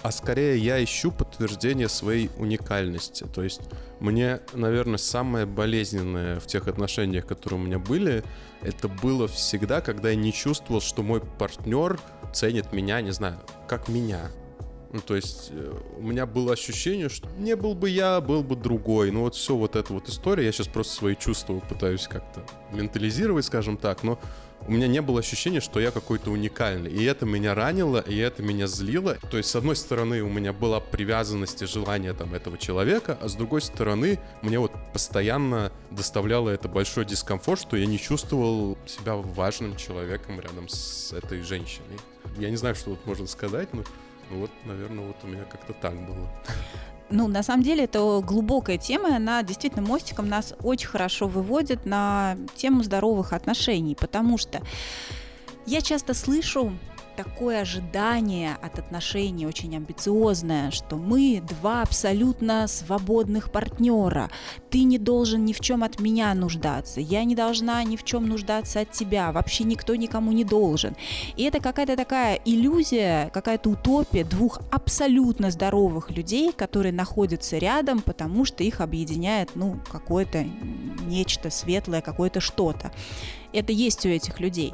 а 0.01 0.11
скорее 0.11 0.57
я 0.57 0.81
ищу 0.83 1.11
подтверждение 1.11 1.89
своей 1.89 2.29
уникальности. 2.37 3.25
То 3.33 3.43
есть 3.43 3.61
мне, 3.99 4.39
наверное, 4.53 4.97
самое 4.97 5.45
болезненное 5.45 6.39
в 6.39 6.47
тех 6.47 6.67
отношениях, 6.67 7.25
которые 7.25 7.59
у 7.59 7.63
меня 7.63 7.79
были, 7.79 8.23
это 8.61 8.87
было 8.87 9.27
всегда, 9.27 9.81
когда 9.81 10.09
я 10.09 10.15
не 10.15 10.33
чувствовал, 10.33 10.81
что 10.81 11.03
мой 11.03 11.21
партнер 11.21 11.99
ценит 12.33 12.71
меня, 12.73 13.01
не 13.01 13.11
знаю, 13.11 13.39
как 13.67 13.87
меня. 13.89 14.31
Ну, 14.91 15.01
то 15.01 15.15
есть 15.15 15.49
э, 15.51 15.73
у 15.97 16.01
меня 16.01 16.25
было 16.25 16.53
ощущение, 16.53 17.09
что 17.09 17.29
не 17.37 17.55
был 17.55 17.75
бы 17.75 17.89
я, 17.89 18.21
был 18.21 18.43
бы 18.43 18.55
другой. 18.55 19.11
Ну, 19.11 19.21
вот 19.21 19.35
все 19.35 19.55
вот 19.55 19.75
эта 19.75 19.93
вот 19.93 20.09
история, 20.09 20.45
я 20.45 20.51
сейчас 20.51 20.67
просто 20.67 20.93
свои 20.93 21.15
чувства 21.15 21.59
пытаюсь 21.59 22.07
как-то 22.07 22.43
ментализировать, 22.71 23.45
скажем 23.45 23.77
так, 23.77 24.01
но 24.03 24.19
у 24.67 24.71
меня 24.71 24.87
не 24.87 25.01
было 25.01 25.19
ощущения, 25.19 25.61
что 25.61 25.79
я 25.79 25.91
какой-то 25.91 26.31
уникальный. 26.31 26.91
И 26.91 27.03
это 27.03 27.25
меня 27.25 27.53
ранило, 27.53 27.99
и 27.99 28.17
это 28.17 28.41
меня 28.41 28.67
злило. 28.67 29.15
То 29.29 29.37
есть, 29.37 29.49
с 29.49 29.55
одной 29.55 29.75
стороны, 29.75 30.21
у 30.21 30.29
меня 30.29 30.53
была 30.53 30.79
привязанность 30.79 31.61
и 31.61 31.65
желание 31.65 32.13
там 32.13 32.33
этого 32.33 32.57
человека, 32.57 33.17
а 33.21 33.29
с 33.29 33.35
другой 33.35 33.61
стороны, 33.61 34.19
мне 34.41 34.59
вот 34.59 34.71
постоянно 34.91 35.71
доставляло 35.91 36.49
это 36.49 36.67
большой 36.67 37.05
дискомфорт, 37.05 37.61
что 37.61 37.77
я 37.77 37.85
не 37.85 37.99
чувствовал 37.99 38.77
себя 38.87 39.15
важным 39.15 39.75
человеком 39.75 40.39
рядом 40.39 40.67
с 40.67 41.13
этой 41.13 41.41
женщиной. 41.41 41.99
Я 42.37 42.49
не 42.49 42.57
знаю, 42.57 42.75
что 42.75 42.91
вот 42.91 43.05
можно 43.05 43.27
сказать, 43.27 43.73
но 43.73 43.83
вот, 44.29 44.51
наверное, 44.65 45.05
вот 45.05 45.17
у 45.23 45.27
меня 45.27 45.43
как-то 45.43 45.73
так 45.73 45.93
было. 45.93 46.29
Ну, 47.11 47.27
на 47.27 47.41
самом 47.41 47.63
деле, 47.63 47.85
это 47.85 48.21
глубокая 48.23 48.77
тема, 48.77 49.15
она 49.15 49.41
действительно 49.41 49.81
мостиком 49.81 50.27
нас 50.27 50.53
очень 50.61 50.87
хорошо 50.87 51.27
выводит 51.27 51.85
на 51.85 52.37
тему 52.55 52.83
здоровых 52.83 53.33
отношений, 53.33 53.95
потому 53.95 54.37
что 54.37 54.61
я 55.65 55.81
часто 55.81 56.13
слышу 56.13 56.77
такое 57.19 57.63
ожидание 57.63 58.55
от 58.61 58.79
отношений 58.79 59.45
очень 59.45 59.75
амбициозное, 59.75 60.71
что 60.71 60.95
мы 60.95 61.43
два 61.45 61.81
абсолютно 61.81 62.65
свободных 62.69 63.51
партнера. 63.51 64.31
Ты 64.69 64.83
не 64.83 64.97
должен 64.97 65.43
ни 65.43 65.51
в 65.51 65.59
чем 65.59 65.83
от 65.83 65.99
меня 65.99 66.33
нуждаться, 66.33 67.01
я 67.01 67.25
не 67.25 67.35
должна 67.35 67.83
ни 67.83 67.97
в 67.97 68.05
чем 68.05 68.29
нуждаться 68.29 68.79
от 68.79 68.91
тебя, 68.91 69.33
вообще 69.33 69.65
никто 69.65 69.95
никому 69.95 70.31
не 70.31 70.45
должен. 70.45 70.95
И 71.35 71.43
это 71.43 71.59
какая-то 71.59 71.97
такая 71.97 72.39
иллюзия, 72.45 73.29
какая-то 73.33 73.71
утопия 73.71 74.23
двух 74.23 74.61
абсолютно 74.71 75.51
здоровых 75.51 76.11
людей, 76.11 76.53
которые 76.53 76.93
находятся 76.93 77.57
рядом, 77.57 77.99
потому 77.99 78.45
что 78.45 78.63
их 78.63 78.79
объединяет, 78.79 79.49
ну, 79.55 79.77
какое-то 79.91 80.45
нечто 81.05 81.49
светлое, 81.49 81.99
какое-то 81.99 82.39
что-то. 82.39 82.93
Это 83.51 83.73
есть 83.73 84.05
у 84.05 84.09
этих 84.09 84.39
людей. 84.39 84.73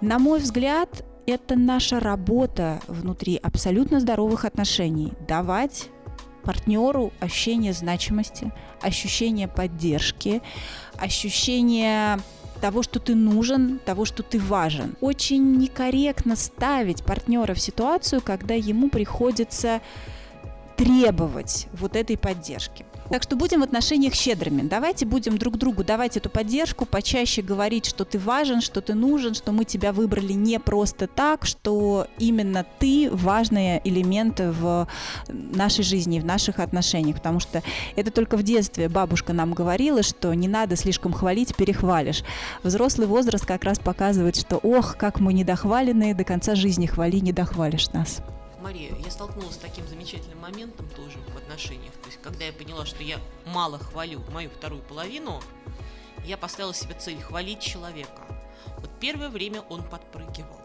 На 0.00 0.18
мой 0.18 0.40
взгляд, 0.40 1.04
это 1.26 1.56
наша 1.56 2.00
работа 2.00 2.80
внутри 2.88 3.36
абсолютно 3.36 4.00
здоровых 4.00 4.44
отношений. 4.44 5.12
Давать 5.26 5.88
партнеру 6.42 7.12
ощущение 7.20 7.72
значимости, 7.72 8.52
ощущение 8.80 9.48
поддержки, 9.48 10.42
ощущение 10.98 12.18
того, 12.60 12.82
что 12.82 13.00
ты 13.00 13.14
нужен, 13.14 13.80
того, 13.84 14.04
что 14.04 14.22
ты 14.22 14.38
важен. 14.38 14.94
Очень 15.00 15.56
некорректно 15.56 16.36
ставить 16.36 17.04
партнера 17.04 17.54
в 17.54 17.60
ситуацию, 17.60 18.20
когда 18.20 18.54
ему 18.54 18.88
приходится 18.88 19.80
требовать 20.76 21.68
вот 21.72 21.96
этой 21.96 22.16
поддержки. 22.16 22.84
Так 23.12 23.24
что 23.24 23.36
будем 23.36 23.60
в 23.60 23.64
отношениях 23.64 24.14
щедрыми. 24.14 24.62
Давайте 24.62 25.04
будем 25.04 25.36
друг 25.36 25.58
другу 25.58 25.84
давать 25.84 26.16
эту 26.16 26.30
поддержку, 26.30 26.86
почаще 26.86 27.42
говорить, 27.42 27.84
что 27.84 28.06
ты 28.06 28.18
важен, 28.18 28.62
что 28.62 28.80
ты 28.80 28.94
нужен, 28.94 29.34
что 29.34 29.52
мы 29.52 29.66
тебя 29.66 29.92
выбрали 29.92 30.32
не 30.32 30.58
просто 30.58 31.06
так, 31.08 31.44
что 31.44 32.06
именно 32.18 32.64
ты 32.78 33.10
важный 33.12 33.82
элемент 33.84 34.40
в 34.40 34.88
нашей 35.28 35.84
жизни, 35.84 36.20
в 36.20 36.24
наших 36.24 36.58
отношениях. 36.58 37.16
Потому 37.16 37.38
что 37.38 37.62
это 37.96 38.10
только 38.10 38.38
в 38.38 38.42
детстве 38.42 38.88
бабушка 38.88 39.34
нам 39.34 39.52
говорила, 39.52 40.02
что 40.02 40.32
не 40.32 40.48
надо 40.48 40.74
слишком 40.76 41.12
хвалить, 41.12 41.54
перехвалишь. 41.54 42.24
Взрослый 42.62 43.06
возраст 43.06 43.44
как 43.44 43.64
раз 43.64 43.78
показывает, 43.78 44.36
что 44.36 44.56
ох, 44.56 44.96
как 44.96 45.20
мы 45.20 45.34
недохваленные, 45.34 46.14
до 46.14 46.24
конца 46.24 46.54
жизни 46.54 46.86
хвали, 46.86 47.18
не 47.18 47.34
дохвалишь 47.34 47.90
нас. 47.90 48.22
Мария, 48.62 48.92
я 49.04 49.10
столкнулась 49.10 49.56
с 49.56 49.58
таким 49.58 49.86
замечательным 49.86 50.40
моментом 50.40 50.88
тоже 50.96 51.18
в 51.34 51.36
отношениях. 51.36 51.91
Когда 52.22 52.44
я 52.44 52.52
поняла, 52.52 52.86
что 52.86 53.02
я 53.02 53.18
мало 53.44 53.78
хвалю 53.78 54.20
мою 54.30 54.48
вторую 54.50 54.82
половину, 54.82 55.42
я 56.24 56.36
поставила 56.36 56.72
себе 56.72 56.94
цель 56.94 57.20
хвалить 57.20 57.60
человека. 57.60 58.22
Вот 58.78 58.90
первое 59.00 59.28
время 59.28 59.62
он 59.62 59.82
подпрыгивал, 59.82 60.60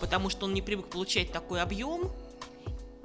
потому 0.00 0.28
что 0.28 0.44
он 0.44 0.54
не 0.54 0.60
привык 0.62 0.90
получать 0.90 1.32
такой 1.32 1.62
объем, 1.62 2.10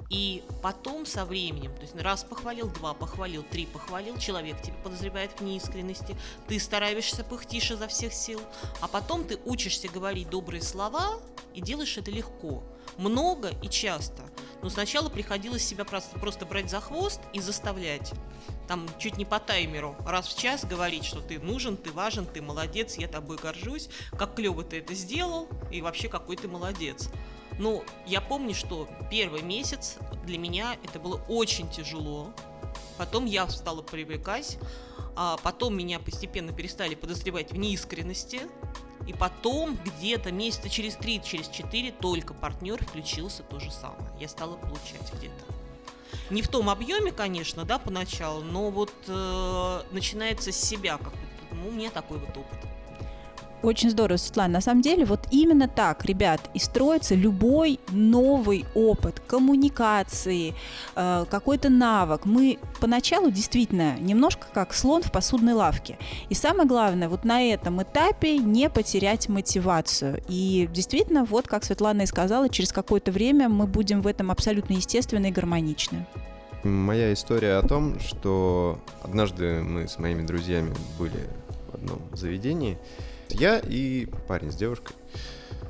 И 0.08 0.44
потом 0.62 1.04
со 1.04 1.24
временем, 1.24 1.74
то 1.74 1.82
есть 1.82 1.96
раз 1.96 2.22
похвалил, 2.22 2.68
два 2.68 2.94
похвалил, 2.94 3.42
три 3.42 3.66
похвалил, 3.66 4.16
человек 4.18 4.60
тебя 4.62 4.76
подозревает 4.84 5.32
в 5.32 5.42
неискренности, 5.42 6.16
ты 6.46 6.60
стараешься 6.60 7.24
пыхтишь 7.24 7.72
изо 7.72 7.88
всех 7.88 8.12
сил, 8.14 8.40
а 8.80 8.86
потом 8.86 9.24
ты 9.24 9.38
учишься 9.44 9.88
говорить 9.88 10.30
добрые 10.30 10.62
слова 10.62 11.18
и 11.54 11.60
делаешь 11.60 11.98
это 11.98 12.10
легко, 12.10 12.62
много 12.98 13.50
и 13.62 13.68
часто. 13.68 14.22
Но 14.66 14.70
сначала 14.70 15.08
приходилось 15.08 15.64
себя 15.64 15.84
просто, 15.84 16.18
просто 16.18 16.44
брать 16.44 16.68
за 16.68 16.80
хвост 16.80 17.20
и 17.32 17.38
заставлять. 17.38 18.12
Там 18.66 18.88
чуть 18.98 19.16
не 19.16 19.24
по 19.24 19.38
таймеру 19.38 19.94
раз 20.04 20.26
в 20.26 20.36
час 20.36 20.64
говорить, 20.64 21.04
что 21.04 21.20
ты 21.20 21.38
нужен, 21.38 21.76
ты 21.76 21.92
важен, 21.92 22.26
ты 22.26 22.42
молодец, 22.42 22.96
я 22.96 23.06
тобой 23.06 23.36
горжусь, 23.36 23.88
как 24.18 24.34
клево 24.34 24.64
ты 24.64 24.78
это 24.78 24.92
сделал 24.92 25.48
и 25.70 25.82
вообще 25.82 26.08
какой 26.08 26.34
ты 26.34 26.48
молодец. 26.48 27.10
Ну, 27.60 27.84
я 28.08 28.20
помню, 28.20 28.56
что 28.56 28.88
первый 29.08 29.42
месяц 29.42 29.98
для 30.24 30.36
меня 30.36 30.76
это 30.82 30.98
было 30.98 31.22
очень 31.28 31.70
тяжело. 31.70 32.32
Потом 32.98 33.24
я 33.24 33.48
стала 33.48 33.82
привыкать, 33.82 34.58
а 35.14 35.36
потом 35.44 35.76
меня 35.76 36.00
постепенно 36.00 36.52
перестали 36.52 36.96
подозревать 36.96 37.52
в 37.52 37.56
неискренности. 37.56 38.40
И 39.06 39.12
потом, 39.12 39.78
где-то 39.84 40.32
месяца 40.32 40.68
через 40.68 40.96
три, 40.96 41.22
через 41.22 41.48
четыре, 41.48 41.92
только 41.92 42.34
партнер 42.34 42.82
включился 42.84 43.42
то 43.42 43.60
же 43.60 43.70
самое. 43.70 44.10
Я 44.18 44.28
стала 44.28 44.56
получать 44.56 45.12
где-то. 45.14 45.44
Не 46.30 46.42
в 46.42 46.48
том 46.48 46.68
объеме, 46.68 47.12
конечно, 47.12 47.64
да, 47.64 47.78
поначалу, 47.78 48.42
но 48.42 48.70
вот 48.70 48.92
э, 49.06 49.82
начинается 49.92 50.50
с 50.50 50.56
себя, 50.56 50.98
как 50.98 51.12
ну, 51.52 51.68
у 51.68 51.70
меня 51.70 51.90
такой 51.90 52.18
вот 52.18 52.36
опыт. 52.36 52.58
Очень 53.66 53.90
здорово, 53.90 54.16
Светлана. 54.16 54.52
На 54.52 54.60
самом 54.60 54.80
деле, 54.80 55.04
вот 55.04 55.26
именно 55.32 55.66
так, 55.66 56.04
ребят, 56.04 56.40
и 56.54 56.60
строится 56.60 57.16
любой 57.16 57.80
новый 57.90 58.64
опыт 58.76 59.20
коммуникации, 59.26 60.54
э, 60.94 61.24
какой-то 61.28 61.68
навык. 61.68 62.26
Мы 62.26 62.60
поначалу 62.80 63.32
действительно 63.32 63.98
немножко 63.98 64.46
как 64.54 64.72
слон 64.72 65.02
в 65.02 65.10
посудной 65.10 65.54
лавке. 65.54 65.98
И 66.28 66.34
самое 66.34 66.68
главное, 66.68 67.08
вот 67.08 67.24
на 67.24 67.42
этом 67.42 67.82
этапе 67.82 68.38
не 68.38 68.70
потерять 68.70 69.28
мотивацию. 69.28 70.22
И 70.28 70.68
действительно, 70.72 71.24
вот 71.24 71.48
как 71.48 71.64
Светлана 71.64 72.02
и 72.02 72.06
сказала, 72.06 72.48
через 72.48 72.70
какое-то 72.70 73.10
время 73.10 73.48
мы 73.48 73.66
будем 73.66 74.00
в 74.00 74.06
этом 74.06 74.30
абсолютно 74.30 74.74
естественно 74.74 75.26
и 75.26 75.32
гармоничны. 75.32 76.06
Моя 76.62 77.12
история 77.12 77.56
о 77.56 77.66
том, 77.66 77.98
что 77.98 78.78
однажды 79.02 79.60
мы 79.60 79.88
с 79.88 79.98
моими 79.98 80.24
друзьями 80.24 80.72
были 81.00 81.28
в 81.72 81.74
одном 81.74 82.00
заведении, 82.12 82.78
я 83.38 83.58
и 83.58 84.06
парень 84.28 84.50
с 84.50 84.56
девушкой. 84.56 84.94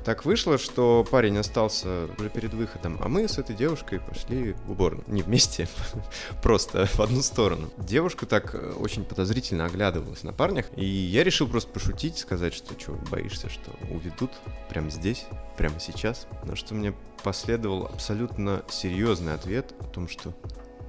Так 0.07 0.23
вышло, 0.23 0.57
что 0.57 1.05
парень 1.11 1.37
остался 1.37 2.07
уже 2.17 2.29
перед 2.29 2.53
выходом, 2.53 2.97
а 3.01 3.09
мы 3.09 3.27
с 3.27 3.39
этой 3.39 3.53
девушкой 3.53 3.99
пошли 3.99 4.53
в 4.53 4.71
уборную. 4.71 5.03
Не 5.07 5.21
вместе, 5.21 5.67
просто 6.41 6.85
в 6.85 7.01
одну 7.01 7.21
сторону. 7.21 7.69
Девушка 7.77 8.25
так 8.25 8.55
э, 8.55 8.71
очень 8.71 9.03
подозрительно 9.03 9.65
оглядывалась 9.65 10.23
на 10.23 10.31
парнях, 10.31 10.67
и 10.77 10.85
я 10.85 11.25
решил 11.25 11.45
просто 11.45 11.69
пошутить, 11.71 12.17
сказать, 12.17 12.53
что 12.53 12.79
что, 12.79 12.93
боишься, 13.11 13.49
что 13.49 13.69
уведут 13.91 14.31
прямо 14.69 14.89
здесь, 14.89 15.25
прямо 15.57 15.77
сейчас. 15.81 16.25
На 16.45 16.55
что 16.55 16.73
мне 16.73 16.93
последовал 17.21 17.87
абсолютно 17.87 18.63
серьезный 18.69 19.33
ответ 19.33 19.73
о 19.81 19.83
том, 19.83 20.07
что 20.07 20.33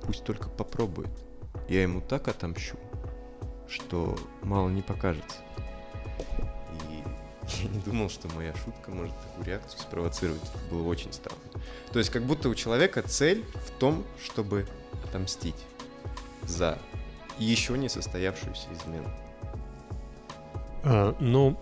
пусть 0.05 0.23
только 0.23 0.49
попробует. 0.49 1.11
Я 1.69 1.83
ему 1.83 2.01
так 2.03 2.29
отомщу, 2.29 2.79
что 3.69 4.17
мало 4.43 4.69
не 4.69 4.83
покажется. 4.83 5.39
Я 7.63 7.69
не 7.69 7.81
думал, 7.81 8.09
что 8.09 8.29
моя 8.35 8.55
шутка 8.55 8.91
может 8.91 9.15
такую 9.21 9.47
реакцию 9.47 9.81
спровоцировать. 9.81 10.43
Это 10.43 10.75
было 10.75 10.87
очень 10.87 11.13
странно. 11.13 11.41
То 11.93 11.99
есть 11.99 12.11
как 12.11 12.25
будто 12.25 12.49
у 12.49 12.55
человека 12.55 13.03
цель 13.03 13.45
в 13.67 13.71
том, 13.79 14.05
чтобы 14.23 14.67
отомстить 15.05 15.67
за 16.45 16.79
еще 17.39 17.77
не 17.79 17.89
состоявшуюся 17.89 18.67
измену. 18.73 19.11
А, 20.85 21.17
ну, 21.21 21.59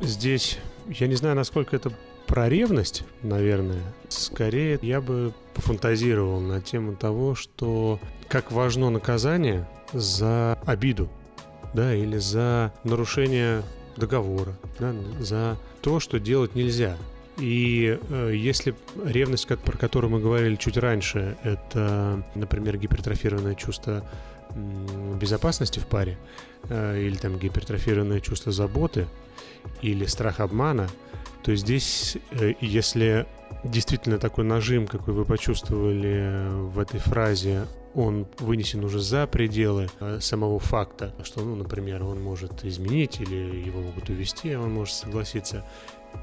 здесь 0.00 0.58
я 0.88 1.06
не 1.06 1.14
знаю, 1.14 1.36
насколько 1.36 1.76
это 1.76 1.92
про 2.26 2.48
ревность, 2.48 3.04
наверное. 3.22 3.82
Скорее, 4.08 4.78
я 4.82 5.00
бы 5.00 5.32
пофантазировал 5.54 6.40
на 6.40 6.60
тему 6.60 6.96
того, 6.96 7.34
что 7.34 8.00
как 8.28 8.52
важно 8.52 8.90
наказание 8.90 9.68
за 9.92 10.58
обиду, 10.66 11.08
да, 11.74 11.94
или 11.94 12.18
за 12.18 12.72
нарушение 12.82 13.62
договора, 13.96 14.54
да, 14.78 14.94
за 15.20 15.56
то, 15.80 16.00
что 16.00 16.18
делать 16.18 16.54
нельзя. 16.54 16.96
И 17.38 17.98
э, 18.08 18.32
если 18.34 18.74
ревность, 19.04 19.46
как, 19.46 19.58
про 19.60 19.76
которую 19.76 20.10
мы 20.12 20.20
говорили 20.20 20.56
чуть 20.56 20.76
раньше, 20.76 21.36
это, 21.42 22.22
например, 22.34 22.76
гипертрофированное 22.76 23.54
чувство 23.54 24.04
безопасности 25.20 25.80
в 25.80 25.86
паре, 25.86 26.16
э, 26.68 27.00
или 27.02 27.16
там 27.16 27.38
гипертрофированное 27.38 28.20
чувство 28.20 28.52
заботы, 28.52 29.06
или 29.82 30.06
страх 30.06 30.40
обмана, 30.40 30.88
то 31.42 31.54
здесь, 31.56 32.16
э, 32.30 32.54
если 32.60 33.26
действительно 33.64 34.18
такой 34.18 34.44
нажим, 34.44 34.86
какой 34.86 35.14
вы 35.14 35.24
почувствовали 35.24 36.48
в 36.70 36.78
этой 36.78 37.00
фразе, 37.00 37.66
он 37.94 38.26
вынесен 38.38 38.84
уже 38.84 39.00
за 39.00 39.26
пределы 39.26 39.88
э, 40.00 40.18
самого 40.20 40.58
факта, 40.58 41.14
что, 41.22 41.42
ну, 41.42 41.54
например, 41.54 42.02
он 42.02 42.20
может 42.20 42.64
изменить 42.64 43.20
или 43.20 43.62
его 43.66 43.80
могут 43.80 44.08
увести, 44.10 44.54
он 44.56 44.72
может 44.72 44.94
согласиться, 44.94 45.64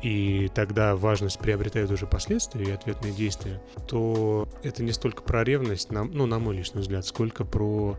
и 0.01 0.49
тогда 0.53 0.95
важность 0.95 1.39
приобретает 1.39 1.91
уже 1.91 2.07
последствия 2.07 2.65
и 2.65 2.71
ответные 2.71 3.13
действия, 3.13 3.61
то 3.87 4.47
это 4.63 4.83
не 4.83 4.91
столько 4.91 5.21
про 5.21 5.43
ревность, 5.43 5.91
ну, 5.91 6.25
на 6.25 6.39
мой 6.39 6.57
личный 6.57 6.81
взгляд, 6.81 7.05
сколько 7.05 7.45
про 7.45 7.97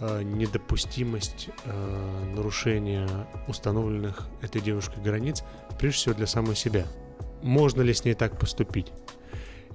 э, 0.00 0.22
недопустимость 0.22 1.50
э, 1.64 2.32
нарушения 2.34 3.08
установленных 3.46 4.26
этой 4.42 4.60
девушкой 4.60 5.02
границ, 5.02 5.44
прежде 5.78 5.98
всего 5.98 6.14
для 6.14 6.26
самой 6.26 6.56
себя. 6.56 6.84
Можно 7.42 7.82
ли 7.82 7.92
с 7.92 8.04
ней 8.04 8.14
так 8.14 8.38
поступить? 8.38 8.90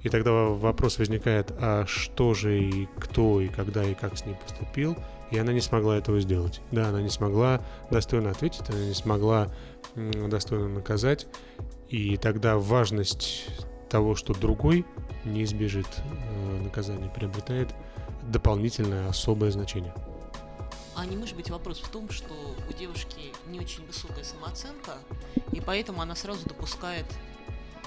И 0.02 0.08
тогда 0.08 0.32
вопрос 0.32 0.98
возникает, 0.98 1.52
а 1.58 1.84
что 1.86 2.34
же 2.34 2.58
и 2.58 2.88
кто, 2.98 3.40
и 3.40 3.48
когда, 3.48 3.84
и 3.84 3.94
как 3.94 4.16
с 4.16 4.24
ней 4.24 4.34
поступил, 4.34 4.96
и 5.30 5.38
она 5.38 5.52
не 5.52 5.60
смогла 5.60 5.96
этого 5.96 6.20
сделать. 6.20 6.60
Да, 6.70 6.88
она 6.88 7.02
не 7.02 7.10
смогла 7.10 7.62
достойно 7.90 8.30
ответить, 8.30 8.68
она 8.68 8.78
не 8.78 8.94
смогла 8.94 9.48
достойно 9.94 10.68
наказать, 10.68 11.26
и 11.88 12.16
тогда 12.16 12.56
важность 12.56 13.46
того, 13.90 14.14
что 14.14 14.32
другой 14.32 14.86
не 15.24 15.42
избежит 15.42 15.86
э, 15.98 16.62
наказания, 16.62 17.10
приобретает 17.14 17.74
дополнительное 18.22 19.08
особое 19.08 19.50
значение. 19.50 19.92
А 20.94 21.04
не 21.06 21.16
может 21.16 21.36
быть 21.36 21.50
вопрос 21.50 21.80
в 21.80 21.88
том, 21.88 22.08
что 22.10 22.32
у 22.68 22.72
девушки 22.72 23.32
не 23.48 23.58
очень 23.58 23.86
высокая 23.86 24.22
самооценка, 24.22 24.92
и 25.52 25.60
поэтому 25.60 26.00
она 26.02 26.14
сразу 26.14 26.46
допускает 26.48 27.06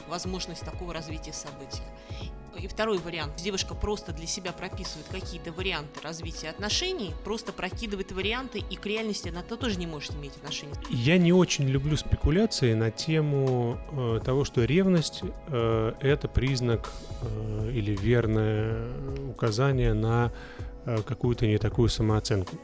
возможность 0.08 0.64
такого 0.64 0.94
развития 0.94 1.34
события. 1.34 1.84
И 2.60 2.68
второй 2.68 3.00
вариант. 3.00 3.36
Девушка 3.38 3.74
просто 3.74 4.14
для 4.14 4.28
себя 4.28 4.52
прописывает 4.52 5.08
какие-то 5.10 5.52
варианты 5.52 6.00
развития 6.02 6.50
отношений, 6.50 7.14
просто 7.24 7.52
прокидывает 7.52 8.12
варианты, 8.12 8.60
и 8.60 8.76
к 8.76 8.86
реальности 8.86 9.30
она 9.30 9.42
-то 9.42 9.58
тоже 9.58 9.80
не 9.80 9.88
может 9.88 10.14
иметь 10.16 10.36
отношения. 10.38 10.74
Я 10.90 11.18
не 11.18 11.34
очень 11.34 11.68
люблю 11.68 11.98
спекуляции 11.98 12.74
на 12.74 12.92
тему 12.92 13.80
э, 13.92 14.20
того, 14.24 14.46
что 14.46 14.64
ревность 14.66 15.24
э, 15.48 15.94
это 16.00 16.28
признак 16.28 16.92
э, 17.22 17.72
или 17.74 17.96
верное 17.96 18.92
указание 19.32 19.94
на 19.94 20.32
э, 20.86 21.02
какую-то 21.02 21.48
не 21.48 21.58
такую 21.58 21.90
самооценку. 21.90 22.56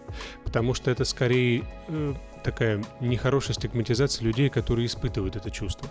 Потому 0.46 0.76
что 0.76 0.92
это 0.92 1.04
скорее 1.04 1.64
э, 1.88 2.14
такая 2.44 2.84
нехорошая 3.00 3.56
стигматизация 3.56 4.24
людей, 4.24 4.50
которые 4.50 4.86
испытывают 4.86 5.36
это 5.36 5.50
чувство 5.50 5.90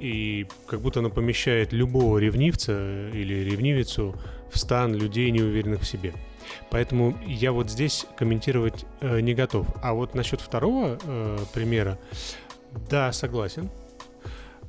и 0.00 0.46
как 0.66 0.80
будто 0.80 1.00
оно 1.00 1.10
помещает 1.10 1.72
любого 1.72 2.18
ревнивца 2.18 3.08
или 3.10 3.34
ревнивицу 3.48 4.14
в 4.50 4.58
стан 4.58 4.94
людей, 4.94 5.30
неуверенных 5.30 5.82
в 5.82 5.86
себе. 5.86 6.14
Поэтому 6.70 7.18
я 7.26 7.52
вот 7.52 7.70
здесь 7.70 8.06
комментировать 8.16 8.84
э, 9.00 9.20
не 9.20 9.34
готов. 9.34 9.66
А 9.82 9.94
вот 9.94 10.14
насчет 10.14 10.40
второго 10.40 10.98
э, 11.02 11.38
примера, 11.52 11.98
да, 12.88 13.12
согласен. 13.12 13.70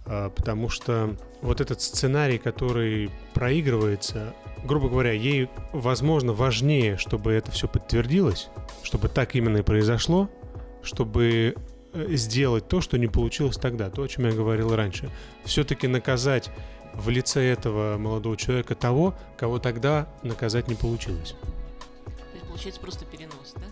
Э, 0.06 0.30
потому 0.36 0.70
что 0.70 1.16
вот 1.42 1.62
этот 1.62 1.82
сценарий, 1.82 2.38
который 2.38 3.12
проигрывается, 3.34 4.34
грубо 4.64 4.90
говоря, 4.90 5.12
ей, 5.12 5.50
возможно, 5.72 6.34
важнее, 6.34 6.98
чтобы 6.98 7.34
это 7.34 7.52
все 7.52 7.68
подтвердилось, 7.68 8.50
чтобы 8.84 9.10
так 9.10 9.36
именно 9.36 9.58
и 9.58 9.64
произошло, 9.64 10.30
чтобы 10.82 11.56
сделать 11.94 12.68
то, 12.68 12.82
что 12.82 12.98
не 12.98 13.08
получилось 13.08 13.58
тогда, 13.58 13.90
то, 13.90 14.04
о 14.04 14.08
чем 14.08 14.26
я 14.26 14.32
говорил 14.32 14.76
раньше. 14.76 15.10
Все-таки 15.46 15.88
наказать 15.88 16.52
в 16.94 17.10
лице 17.10 17.44
этого 17.44 17.98
молодого 17.98 18.36
человека 18.38 18.76
того, 18.76 19.16
кого 19.38 19.60
тогда 19.60 20.08
наказать 20.24 20.68
не 20.68 20.76
получилось. 20.76 21.36
То 22.06 22.12
есть 22.34 22.48
получается 22.48 22.82
просто 22.82 23.06
перенос, 23.06 23.54
да? 23.56 23.66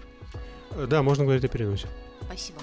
Э, 0.71 0.87
да, 0.87 1.03
можно 1.03 1.23
говорить 1.23 1.43
о 1.45 1.47
переносе. 1.47 1.87
Спасибо. 2.21 2.59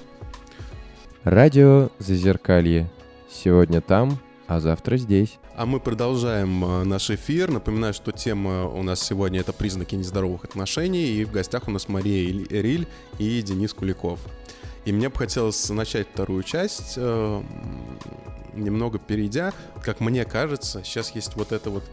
Радио 1.25 1.91
Зазеркалье. 1.99 2.91
Сегодня 3.31 3.81
там, 3.81 4.19
А 4.47 4.61
завтра 4.61 4.97
здесь. 4.97 5.39
А 5.55 5.67
мы 5.67 5.81
продолжаем 5.81 6.65
э, 6.65 6.85
наш 6.85 7.11
эфир. 7.11 7.51
Напоминаю, 7.51 7.95
что 7.95 8.13
тема 8.13 8.67
у 8.67 8.83
нас 8.83 9.01
сегодня 9.01 9.41
это 9.41 9.53
признаки 9.53 9.95
нездоровых 9.95 10.45
отношений. 10.45 11.05
И 11.05 11.25
в 11.25 11.31
гостях 11.31 11.69
у 11.69 11.71
нас 11.71 11.89
Мария 11.89 12.47
Риль 12.51 12.87
и 13.19 13.43
Денис 13.43 13.73
Куликов. 13.73 14.21
И 14.85 14.93
мне 14.93 15.09
бы 15.09 15.17
хотелось 15.17 15.69
начать 15.71 16.09
вторую 16.13 16.43
часть, 16.43 16.95
э, 16.97 17.43
немного 18.53 18.99
перейдя. 18.99 19.53
Как 19.83 20.01
мне 20.01 20.25
кажется, 20.25 20.83
сейчас 20.85 21.15
есть 21.15 21.37
вот 21.37 21.53
эта 21.53 21.71
вот 21.71 21.85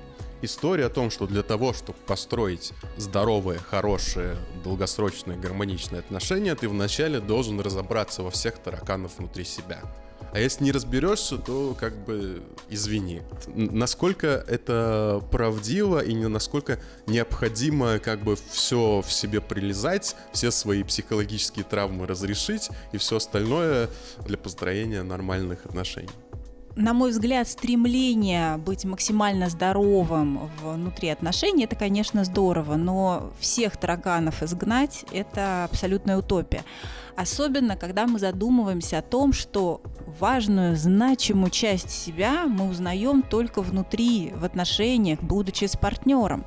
история 0.41 0.85
о 0.85 0.89
том, 0.89 1.11
что 1.11 1.27
для 1.27 1.43
того, 1.43 1.73
чтобы 1.73 1.97
построить 2.07 2.73
здоровые, 2.97 3.59
хорошие, 3.59 4.35
долгосрочные, 4.63 5.37
гармоничные 5.37 5.99
отношения, 5.99 6.55
ты 6.55 6.67
вначале 6.67 7.19
должен 7.19 7.59
разобраться 7.59 8.23
во 8.23 8.31
всех 8.31 8.57
тараканах 8.57 9.11
внутри 9.17 9.43
себя. 9.43 9.81
А 10.31 10.39
если 10.39 10.63
не 10.63 10.71
разберешься, 10.71 11.37
то 11.37 11.75
как 11.79 11.93
бы 12.05 12.41
извини. 12.69 13.21
Насколько 13.47 14.27
это 14.47 15.23
правдиво 15.31 15.99
и 15.99 16.15
насколько 16.15 16.79
необходимо 17.07 17.99
как 17.99 18.23
бы 18.23 18.37
все 18.51 19.01
в 19.05 19.11
себе 19.11 19.41
прилезать, 19.41 20.15
все 20.31 20.51
свои 20.51 20.83
психологические 20.83 21.65
травмы 21.65 22.05
разрешить 22.05 22.69
и 22.91 22.97
все 22.97 23.17
остальное 23.17 23.89
для 24.25 24.37
построения 24.37 25.03
нормальных 25.03 25.65
отношений 25.65 26.09
на 26.75 26.93
мой 26.93 27.11
взгляд, 27.11 27.47
стремление 27.47 28.57
быть 28.57 28.85
максимально 28.85 29.49
здоровым 29.49 30.49
внутри 30.61 31.09
отношений, 31.09 31.65
это, 31.65 31.75
конечно, 31.75 32.23
здорово, 32.23 32.75
но 32.75 33.31
всех 33.39 33.77
тараканов 33.77 34.43
изгнать– 34.43 35.05
это 35.11 35.65
абсолютная 35.65 36.17
утопия. 36.17 36.63
Особенно, 37.15 37.75
когда 37.75 38.07
мы 38.07 38.17
задумываемся 38.17 38.99
о 38.99 39.01
том, 39.01 39.33
что 39.33 39.81
важную, 40.19 40.77
значимую 40.77 41.51
часть 41.51 41.89
себя 41.89 42.45
мы 42.47 42.69
узнаем 42.69 43.23
только 43.23 43.61
внутри, 43.61 44.31
в 44.35 44.45
отношениях, 44.45 45.19
будучи 45.21 45.65
с 45.65 45.75
партнером. 45.75 46.45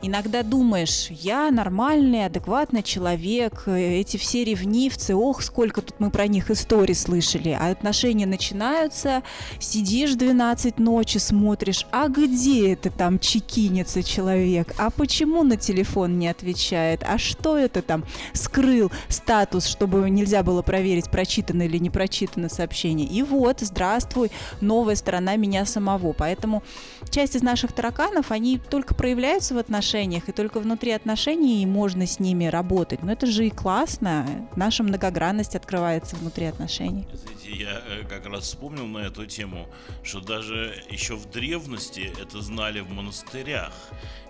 Иногда 0.00 0.44
думаешь, 0.44 1.08
я 1.10 1.50
нормальный, 1.50 2.24
адекватный 2.26 2.84
человек, 2.84 3.66
эти 3.66 4.16
все 4.16 4.44
ревнивцы, 4.44 5.16
ох, 5.16 5.42
сколько 5.42 5.82
тут 5.82 5.98
мы 5.98 6.10
про 6.10 6.28
них 6.28 6.52
историй 6.52 6.94
слышали, 6.94 7.50
а 7.50 7.70
отношения 7.70 8.24
начинаются, 8.24 9.24
сидишь 9.58 10.14
12 10.14 10.78
ночи, 10.78 11.18
смотришь, 11.18 11.84
а 11.90 12.08
где 12.08 12.72
это 12.74 12.90
там 12.90 13.18
чекинится 13.18 14.04
человек, 14.04 14.72
а 14.78 14.90
почему 14.90 15.42
на 15.42 15.56
телефон 15.56 16.16
не 16.16 16.28
отвечает, 16.28 17.02
а 17.04 17.18
что 17.18 17.58
это 17.58 17.82
там, 17.82 18.04
скрыл 18.34 18.92
статус, 19.08 19.66
чтобы 19.66 20.08
нельзя 20.10 20.44
было 20.44 20.62
проверить, 20.62 21.10
прочитано 21.10 21.62
или 21.62 21.78
не 21.78 21.90
прочитано 21.90 22.48
сообщение. 22.48 23.08
И 23.08 23.24
вот, 23.24 23.60
здравствуй, 23.60 24.30
новая 24.60 24.94
сторона 24.94 25.34
меня 25.34 25.66
самого. 25.66 26.12
Поэтому 26.12 26.62
часть 27.10 27.36
из 27.36 27.42
наших 27.42 27.72
тараканов, 27.72 28.30
они 28.30 28.58
только 28.58 28.94
проявляются 28.94 29.54
в 29.54 29.58
отношениях, 29.58 30.28
и 30.28 30.32
только 30.32 30.60
внутри 30.60 30.92
отношений 30.92 31.64
можно 31.66 32.06
с 32.06 32.20
ними 32.20 32.46
работать. 32.46 33.02
Но 33.02 33.12
это 33.12 33.26
же 33.26 33.46
и 33.46 33.50
классно. 33.50 34.48
Наша 34.56 34.82
многогранность 34.82 35.56
открывается 35.56 36.16
внутри 36.16 36.46
отношений. 36.46 37.06
Знаете, 37.12 37.62
я 37.62 37.82
э, 37.86 38.04
как 38.08 38.26
раз 38.26 38.44
вспомнил 38.44 38.86
на 38.86 38.98
эту 38.98 39.26
тему, 39.26 39.68
что 40.02 40.20
даже 40.20 40.82
еще 40.90 41.16
в 41.16 41.30
древности 41.30 42.12
это 42.20 42.40
знали 42.40 42.80
в 42.80 42.90
монастырях 42.90 43.72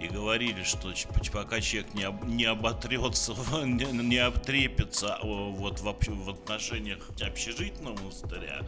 и 0.01 0.07
говорили, 0.07 0.63
что 0.63 0.93
пока 1.33 1.61
человек 1.61 1.95
не, 1.95 2.05
об, 2.05 2.25
не 2.25 2.45
оботрется, 2.45 3.35
не, 3.65 3.85
не 3.85 4.19
обтрепится 4.19 5.19
вот 5.23 5.81
в, 5.81 5.85
в 5.85 6.31
отношениях 6.31 6.99
общежительного 7.21 7.97
монастыря, 7.99 8.63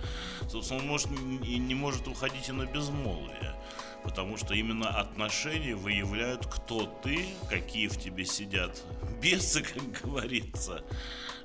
собственно, 0.49 0.81
он 0.81 0.87
может, 0.87 1.09
и 1.45 1.59
не 1.59 1.75
может 1.75 2.07
уходить 2.09 2.49
и 2.49 2.53
на 2.53 2.67
безмолвие 2.67 3.55
потому 4.05 4.37
что 4.37 4.55
именно 4.55 4.89
отношения 4.89 5.75
выявляют, 5.75 6.47
кто 6.47 6.87
ты, 7.03 7.27
какие 7.49 7.89
в 7.89 7.99
тебе 7.99 8.25
сидят 8.25 8.83
бесы, 9.23 9.63
как 9.63 10.03
говорится. 10.03 10.83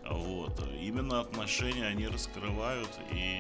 Вот. 0.08 0.62
Именно 0.80 1.22
отношения 1.22 1.86
они 1.86 2.08
раскрывают 2.08 2.90
и 3.12 3.40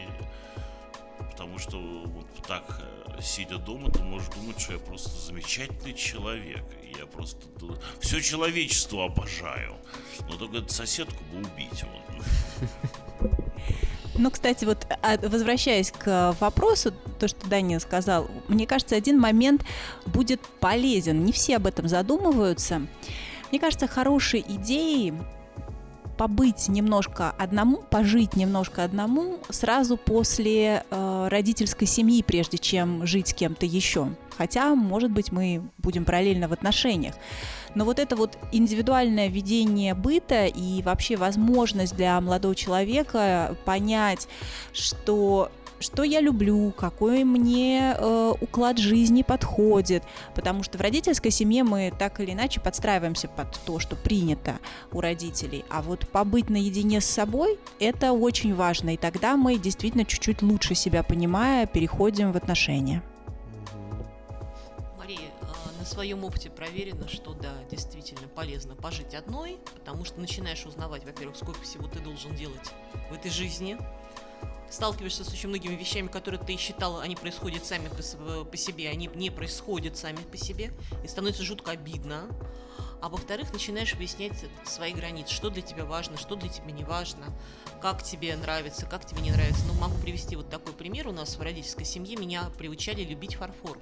потому 1.32 1.60
что 1.60 1.78
вот 1.80 2.28
так 2.48 2.64
э, 3.08 3.22
сидя 3.22 3.58
дома, 3.58 3.92
ты 3.92 4.02
можешь 4.02 4.30
думать, 4.30 4.60
что 4.60 4.74
я 4.74 4.80
просто 4.80 5.10
замечательный 5.10 5.94
человек. 5.94 6.64
Я 6.98 7.06
просто 7.06 7.46
все 8.00 8.22
человечество 8.22 9.06
обожаю. 9.06 9.76
Но 10.30 10.38
только 10.38 10.68
соседку 10.70 11.24
бы 11.26 11.40
убить. 11.40 11.84
Вот. 11.84 13.30
Ну, 14.18 14.32
кстати, 14.32 14.66
вот 14.66 14.88
а, 15.02 15.18
возвращаясь 15.28 15.92
к 15.92 16.36
вопросу, 16.40 16.94
то, 17.20 17.28
что 17.28 17.48
Даня 17.50 17.80
сказал, 17.80 18.30
мне 18.48 18.66
кажется, 18.66 18.96
один 18.96 19.20
момент 19.20 19.66
будет 20.06 20.42
полезен. 20.60 21.24
Не 21.24 21.32
все 21.32 21.58
об 21.58 21.68
этом 21.68 21.88
задумываются. 21.88 22.82
Мне 23.52 23.60
кажется, 23.60 23.88
хорошей 23.88 24.44
идеей 24.48 25.14
побыть 26.18 26.70
немножко 26.70 27.32
одному, 27.32 27.78
пожить 27.90 28.36
немножко 28.36 28.84
одному 28.84 29.40
сразу 29.50 29.98
после 29.98 30.84
э, 30.90 31.05
родительской 31.30 31.88
семьи, 31.88 32.24
прежде 32.24 32.58
чем 32.58 33.06
жить 33.06 33.30
с 33.30 33.34
кем-то 33.34 33.66
еще. 33.66 34.10
Хотя, 34.38 34.76
может 34.76 35.12
быть, 35.12 35.32
мы 35.32 35.64
будем 35.78 36.06
параллельно 36.06 36.48
в 36.48 36.54
отношениях. 36.54 37.16
Но 37.74 37.86
вот 37.86 38.00
это 38.00 38.16
вот 38.16 38.38
индивидуальное 38.52 39.28
ведение 39.28 39.94
быта 39.94 40.46
и 40.46 40.82
вообще 40.82 41.16
возможность 41.16 41.96
для 41.96 42.20
молодого 42.22 42.56
человека 42.56 43.58
понять, 43.66 44.28
что 44.74 45.52
что 45.86 46.04
я 46.04 46.20
люблю, 46.20 46.74
какой 46.76 47.24
мне 47.24 47.96
э, 47.96 48.34
уклад 48.42 48.78
жизни 48.80 49.22
подходит, 49.22 50.04
потому 50.34 50.64
что 50.64 50.78
в 50.78 50.82
родительской 50.82 51.32
семье 51.32 51.64
мы 51.64 51.94
так 51.98 52.20
или 52.20 52.32
иначе 52.32 52.60
подстраиваемся 52.60 53.28
под 53.28 53.54
то, 53.66 53.80
что 53.80 53.96
принято 53.96 54.58
у 54.92 55.00
родителей, 55.00 55.64
а 55.70 55.82
вот 55.82 56.08
побыть 56.08 56.50
наедине 56.50 57.02
с 57.02 57.06
собой 57.06 57.60
это 57.80 58.14
очень 58.14 58.56
важно, 58.56 58.96
и 58.96 58.98
тогда 58.98 59.38
мы 59.38 59.58
действительно 59.58 60.06
чуть-чуть 60.06 60.42
лучше 60.42 60.74
себя 60.76 61.04
понимая 61.04 61.68
переходим 61.68 62.32
в 62.32 62.38
отношения. 62.38 63.04
На 65.86 65.92
своем 65.92 66.24
опыте 66.24 66.50
проверено, 66.50 67.08
что 67.08 67.34
да, 67.34 67.54
действительно 67.70 68.28
полезно 68.28 68.76
пожить 68.76 69.14
одной, 69.14 69.60
потому 69.76 70.04
что 70.04 70.20
начинаешь 70.20 70.66
узнавать, 70.66 71.06
во-первых, 71.06 71.38
сколько 71.38 71.62
всего 71.62 71.88
ты 71.88 72.00
должен 72.00 72.34
делать 72.36 72.74
в 73.12 73.14
этой 73.14 73.30
жизни, 73.30 73.78
сталкиваешься 74.70 75.24
с 75.24 75.30
очень 75.30 75.50
многими 75.50 75.76
вещами, 75.76 76.08
которые 76.08 76.40
ты 76.44 76.58
считал, 76.58 77.00
они 77.00 77.16
происходят 77.16 77.66
сами 77.66 77.90
по, 77.90 78.58
себе, 78.58 78.90
они 78.90 79.10
не 79.14 79.30
происходят 79.30 79.98
сами 79.98 80.18
по 80.18 80.38
себе, 80.38 80.74
и 81.04 81.08
становится 81.08 81.44
жутко 81.44 81.72
обидно. 81.72 82.28
А 83.02 83.10
во-вторых, 83.10 83.54
начинаешь 83.54 83.94
выяснять 83.94 84.46
свои 84.64 84.92
границы, 84.92 85.34
что 85.34 85.50
для 85.50 85.62
тебя 85.62 85.86
важно, 85.86 86.18
что 86.18 86.36
для 86.36 86.50
тебя 86.50 86.72
не 86.72 86.84
важно, 86.84 87.26
как 87.82 88.02
тебе 88.02 88.36
нравится, 88.36 88.86
как 88.86 89.06
тебе 89.06 89.22
не 89.22 89.32
нравится. 89.32 89.64
Ну, 89.68 89.74
могу 89.74 89.96
привести 89.98 90.36
вот 90.36 90.50
такой 90.50 90.74
пример. 90.74 91.08
У 91.08 91.12
нас 91.12 91.38
в 91.38 91.42
родительской 91.42 91.86
семье 91.86 92.16
меня 92.16 92.50
приучали 92.58 93.04
любить 93.04 93.36
фарфор. 93.36 93.78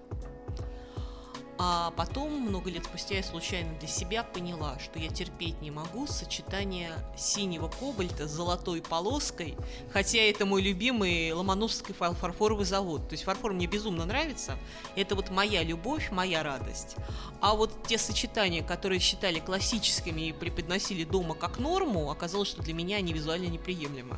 А 1.59 1.91
потом, 1.91 2.41
много 2.41 2.71
лет 2.71 2.83
спустя, 2.85 3.15
я 3.15 3.23
случайно 3.23 3.77
для 3.79 3.87
себя 3.87 4.23
поняла, 4.23 4.79
что 4.79 4.97
я 4.97 5.09
терпеть 5.09 5.61
не 5.61 5.69
могу 5.69 6.07
сочетание 6.07 6.91
синего 7.15 7.67
кобальта 7.67 8.27
с 8.27 8.31
золотой 8.31 8.81
полоской, 8.81 9.55
хотя 9.91 10.19
это 10.19 10.47
мой 10.47 10.63
любимый 10.63 11.31
Ломановский 11.31 11.93
фарфоровый 11.93 12.65
завод. 12.65 13.07
То 13.07 13.13
есть 13.13 13.23
фарфор 13.23 13.53
мне 13.53 13.67
безумно 13.67 14.05
нравится, 14.05 14.57
это 14.95 15.15
вот 15.15 15.29
моя 15.29 15.63
любовь, 15.63 16.09
моя 16.11 16.41
радость. 16.41 16.95
А 17.39 17.53
вот 17.53 17.71
те 17.87 17.99
сочетания, 17.99 18.63
которые 18.63 18.99
считали 18.99 19.39
классическими 19.39 20.29
и 20.29 20.33
преподносили 20.33 21.03
дома 21.03 21.35
как 21.35 21.59
норму, 21.59 22.09
оказалось, 22.09 22.49
что 22.49 22.63
для 22.63 22.73
меня 22.73 22.97
они 22.97 23.13
визуально 23.13 23.45
неприемлемы. 23.45 24.17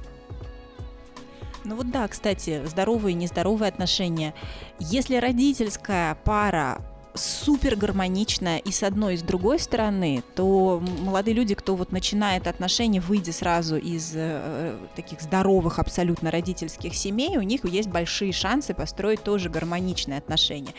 Ну 1.66 1.76
вот 1.76 1.92
да, 1.92 2.08
кстати, 2.08 2.66
здоровые 2.66 3.14
и 3.14 3.16
нездоровые 3.16 3.70
отношения. 3.70 4.34
Если 4.80 5.16
родительская 5.16 6.16
пара 6.24 6.80
супер 7.16 7.76
гармонично 7.76 8.58
и 8.58 8.72
с 8.72 8.84
одной, 8.84 9.16
и 9.16 9.18
с 9.18 9.22
другой 9.22 9.60
стороны, 9.60 10.24
то 10.36 10.82
молодые 11.00 11.34
люди, 11.34 11.56
кто 11.56 11.76
вот 11.76 11.92
начинает 11.92 12.48
отношения, 12.48 13.00
выйдя 13.00 13.34
сразу 13.34 13.78
из 13.78 14.12
э, 14.14 14.78
таких 14.96 15.22
здоровых 15.22 15.80
абсолютно 15.80 16.32
родительских 16.32 16.96
семей, 16.96 17.38
у 17.38 17.42
них 17.42 17.66
есть 17.66 17.90
большие 17.90 18.32
шансы 18.32 18.74
построить 18.74 19.24
тоже 19.24 19.50
гармоничные 19.50 20.18
отношения. 20.18 20.74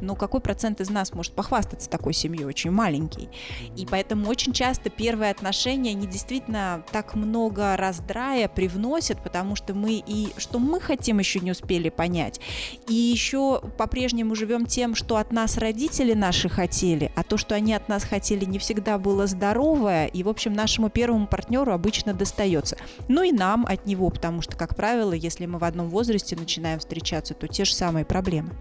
Но 0.00 0.14
какой 0.14 0.40
процент 0.40 0.80
из 0.80 0.90
нас 0.90 1.12
может 1.12 1.32
похвастаться 1.32 1.88
такой 1.88 2.12
семьей? 2.12 2.44
Очень 2.44 2.70
маленький. 2.70 3.28
И 3.76 3.86
поэтому 3.86 4.28
очень 4.28 4.52
часто 4.52 4.90
первые 4.90 5.30
отношения, 5.30 5.90
они 5.90 6.06
действительно 6.06 6.82
так 6.92 7.14
много 7.14 7.76
раздрая 7.76 8.48
привносят, 8.48 9.22
потому 9.22 9.56
что 9.56 9.74
мы 9.74 10.02
и 10.06 10.28
что 10.36 10.58
мы 10.58 10.80
хотим 10.80 11.18
еще 11.18 11.40
не 11.40 11.52
успели 11.52 11.88
понять. 11.88 12.40
И 12.88 12.94
еще 12.94 13.60
по-прежнему 13.78 14.34
живем 14.34 14.66
тем, 14.66 14.94
что 14.94 15.16
от 15.16 15.32
нас 15.32 15.56
родители 15.56 15.75
родители 15.76 16.14
наши 16.14 16.48
хотели, 16.48 17.12
а 17.16 17.22
то, 17.22 17.36
что 17.36 17.54
они 17.54 17.74
от 17.74 17.86
нас 17.90 18.02
хотели, 18.02 18.46
не 18.46 18.58
всегда 18.58 18.96
было 18.96 19.26
здоровое, 19.26 20.06
и, 20.06 20.22
в 20.22 20.28
общем, 20.30 20.54
нашему 20.54 20.88
первому 20.88 21.26
партнеру 21.26 21.70
обычно 21.70 22.14
достается. 22.14 22.78
Ну 23.08 23.22
и 23.22 23.30
нам 23.30 23.66
от 23.68 23.84
него, 23.84 24.08
потому 24.08 24.40
что, 24.40 24.56
как 24.56 24.74
правило, 24.74 25.12
если 25.12 25.44
мы 25.44 25.58
в 25.58 25.64
одном 25.64 25.90
возрасте 25.90 26.34
начинаем 26.34 26.78
встречаться, 26.78 27.34
то 27.34 27.46
те 27.46 27.66
же 27.66 27.74
самые 27.74 28.06
проблемы. 28.06 28.54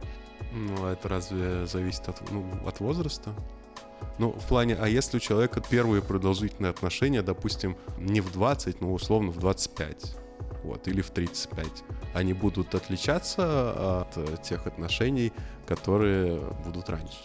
Ну, 0.51 0.87
а 0.87 0.91
это 0.91 1.07
разве 1.07 1.65
зависит 1.67 2.05
от, 2.09 2.29
ну, 2.31 2.43
от 2.67 2.81
возраста? 2.81 3.33
Ну, 4.17 4.31
в 4.31 4.45
плане, 4.49 4.75
а 4.75 4.89
если 4.89 5.15
у 5.15 5.21
человека 5.21 5.61
первые 5.61 6.01
продолжительные 6.01 6.71
отношения, 6.71 7.21
допустим, 7.21 7.77
не 7.97 8.19
в 8.19 8.29
20, 8.33 8.81
но 8.81 8.91
условно 8.91 9.31
в 9.31 9.39
25, 9.39 10.17
вот, 10.65 10.87
или 10.87 11.01
в 11.01 11.09
35, 11.09 11.65
они 12.13 12.33
будут 12.33 12.75
отличаться 12.75 14.01
от 14.01 14.41
тех 14.43 14.67
отношений, 14.67 15.31
которые 15.65 16.39
будут 16.65 16.89
раньше? 16.89 17.17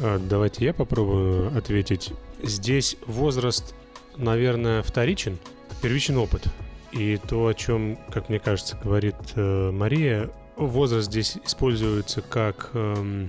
А, 0.00 0.18
давайте 0.18 0.64
я 0.64 0.74
попробую 0.74 1.56
ответить. 1.56 2.12
Здесь 2.42 2.96
возраст, 3.06 3.74
наверное, 4.16 4.82
вторичен, 4.82 5.38
первичен 5.82 6.16
опыт. 6.16 6.46
И 6.92 7.16
то, 7.16 7.46
о 7.46 7.54
чем, 7.54 7.98
как 8.12 8.28
мне 8.28 8.38
кажется, 8.38 8.78
говорит 8.82 9.16
э, 9.34 9.70
Мария, 9.72 10.30
возраст 10.56 11.08
здесь 11.10 11.36
используется 11.44 12.22
как 12.22 12.70
э, 12.72 13.26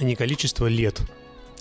не 0.00 0.16
количество 0.16 0.66
лет, 0.66 1.00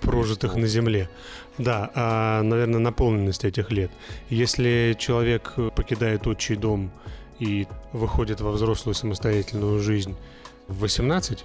прожитых 0.01 0.55
на 0.55 0.65
Земле. 0.65 1.09
Да, 1.57 1.91
а, 1.95 2.41
наверное, 2.43 2.79
наполненность 2.79 3.43
этих 3.45 3.71
лет. 3.71 3.91
Если 4.29 4.95
человек 4.97 5.53
покидает 5.75 6.25
отчий 6.27 6.55
дом 6.55 6.91
и 7.39 7.67
выходит 7.91 8.41
во 8.41 8.51
взрослую 8.51 8.95
самостоятельную 8.95 9.79
жизнь 9.79 10.15
в 10.67 10.79
18, 10.79 11.43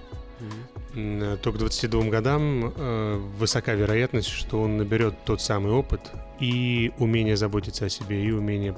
mm-hmm. 0.93 1.37
то 1.37 1.51
к 1.51 1.57
22 1.57 2.03
годам 2.05 2.73
э, 2.75 3.15
высока 3.37 3.73
вероятность, 3.73 4.29
что 4.29 4.61
он 4.61 4.77
наберет 4.77 5.15
тот 5.25 5.41
самый 5.41 5.71
опыт 5.73 6.01
и 6.39 6.91
умение 6.99 7.35
заботиться 7.35 7.85
о 7.85 7.89
себе, 7.89 8.23
и 8.23 8.31
умение 8.31 8.75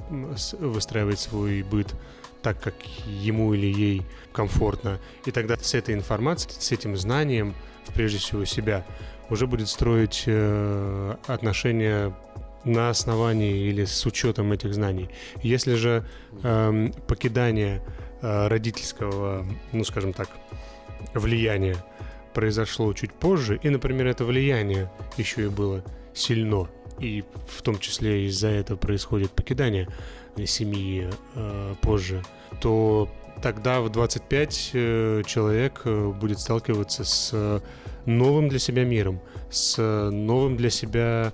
выстраивать 0.58 1.20
свой 1.20 1.62
быт 1.62 1.94
так, 2.42 2.60
как 2.60 2.74
ему 3.06 3.52
или 3.54 3.66
ей 3.66 4.02
комфортно. 4.32 4.98
И 5.26 5.30
тогда 5.30 5.56
с 5.56 5.74
этой 5.74 5.94
информацией, 5.94 6.54
с 6.58 6.72
этим 6.72 6.96
знанием, 6.96 7.54
прежде 7.94 8.18
всего 8.18 8.44
себя, 8.44 8.86
уже 9.30 9.46
будет 9.46 9.68
строить 9.68 10.24
э, 10.26 11.16
отношения 11.26 12.14
на 12.64 12.90
основании 12.90 13.68
или 13.68 13.84
с 13.84 14.04
учетом 14.04 14.52
этих 14.52 14.74
знаний. 14.74 15.08
Если 15.42 15.74
же 15.74 16.04
э, 16.42 16.90
покидание 17.06 17.82
э, 18.20 18.48
родительского, 18.48 19.46
ну 19.72 19.84
скажем 19.84 20.12
так, 20.12 20.28
влияния 21.14 21.76
произошло 22.34 22.92
чуть 22.92 23.12
позже, 23.12 23.58
и, 23.62 23.70
например, 23.70 24.06
это 24.06 24.24
влияние 24.24 24.90
еще 25.16 25.46
и 25.46 25.48
было 25.48 25.82
сильно, 26.14 26.68
и 26.98 27.24
в 27.48 27.62
том 27.62 27.78
числе 27.78 28.26
из-за 28.26 28.48
этого 28.48 28.76
происходит 28.76 29.30
покидание 29.30 29.88
семьи 30.46 31.10
э, 31.34 31.74
позже, 31.80 32.22
то 32.60 33.08
тогда 33.42 33.80
в 33.80 33.90
25 33.90 34.70
э, 34.72 35.22
человек 35.26 35.82
э, 35.84 36.08
будет 36.08 36.40
сталкиваться 36.40 37.04
с 37.04 37.62
новым 38.06 38.48
для 38.48 38.58
себя 38.58 38.84
миром, 38.84 39.20
с 39.50 39.80
новым 40.10 40.56
для 40.56 40.70
себя 40.70 41.32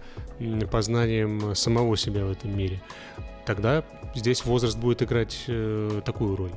познанием 0.71 1.55
самого 1.55 1.97
себя 1.97 2.25
в 2.25 2.31
этом 2.31 2.57
мире. 2.57 2.83
Тогда 3.47 3.85
здесь 4.15 4.45
возраст 4.45 4.77
будет 4.77 5.03
играть 5.03 5.45
э, 5.47 6.01
такую 6.05 6.37
роль. 6.37 6.53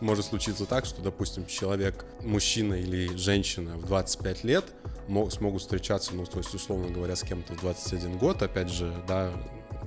Может 0.00 0.26
случиться 0.26 0.66
так, 0.66 0.86
что, 0.86 1.02
допустим, 1.02 1.46
человек, 1.46 2.04
мужчина 2.22 2.74
или 2.74 3.14
женщина 3.16 3.76
в 3.76 3.86
25 3.86 4.44
лет 4.44 4.64
смогут 5.30 5.62
встречаться, 5.62 6.14
ну, 6.14 6.24
то 6.24 6.38
есть, 6.38 6.54
условно 6.54 6.88
говоря, 6.88 7.16
с 7.16 7.22
кем-то 7.22 7.54
в 7.54 7.60
21 7.60 8.18
год, 8.18 8.42
опять 8.42 8.70
же, 8.70 8.92
да, 9.06 9.30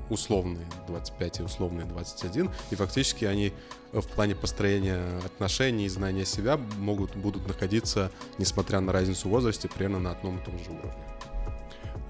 условные 0.09 0.65
25 0.87 1.39
и 1.39 1.43
условные 1.43 1.85
21, 1.85 2.49
и 2.71 2.75
фактически 2.75 3.25
они 3.25 3.53
в 3.91 4.07
плане 4.07 4.35
построения 4.35 5.01
отношений 5.25 5.85
и 5.85 5.89
знания 5.89 6.25
себя 6.25 6.57
могут, 6.77 7.15
будут 7.15 7.47
находиться, 7.47 8.11
несмотря 8.37 8.79
на 8.79 8.91
разницу 8.91 9.27
в 9.27 9.31
возрасте, 9.31 9.69
примерно 9.69 9.99
на 9.99 10.11
одном 10.11 10.37
и 10.37 10.45
том 10.45 10.57
же 10.59 10.71
уровне. 10.71 11.17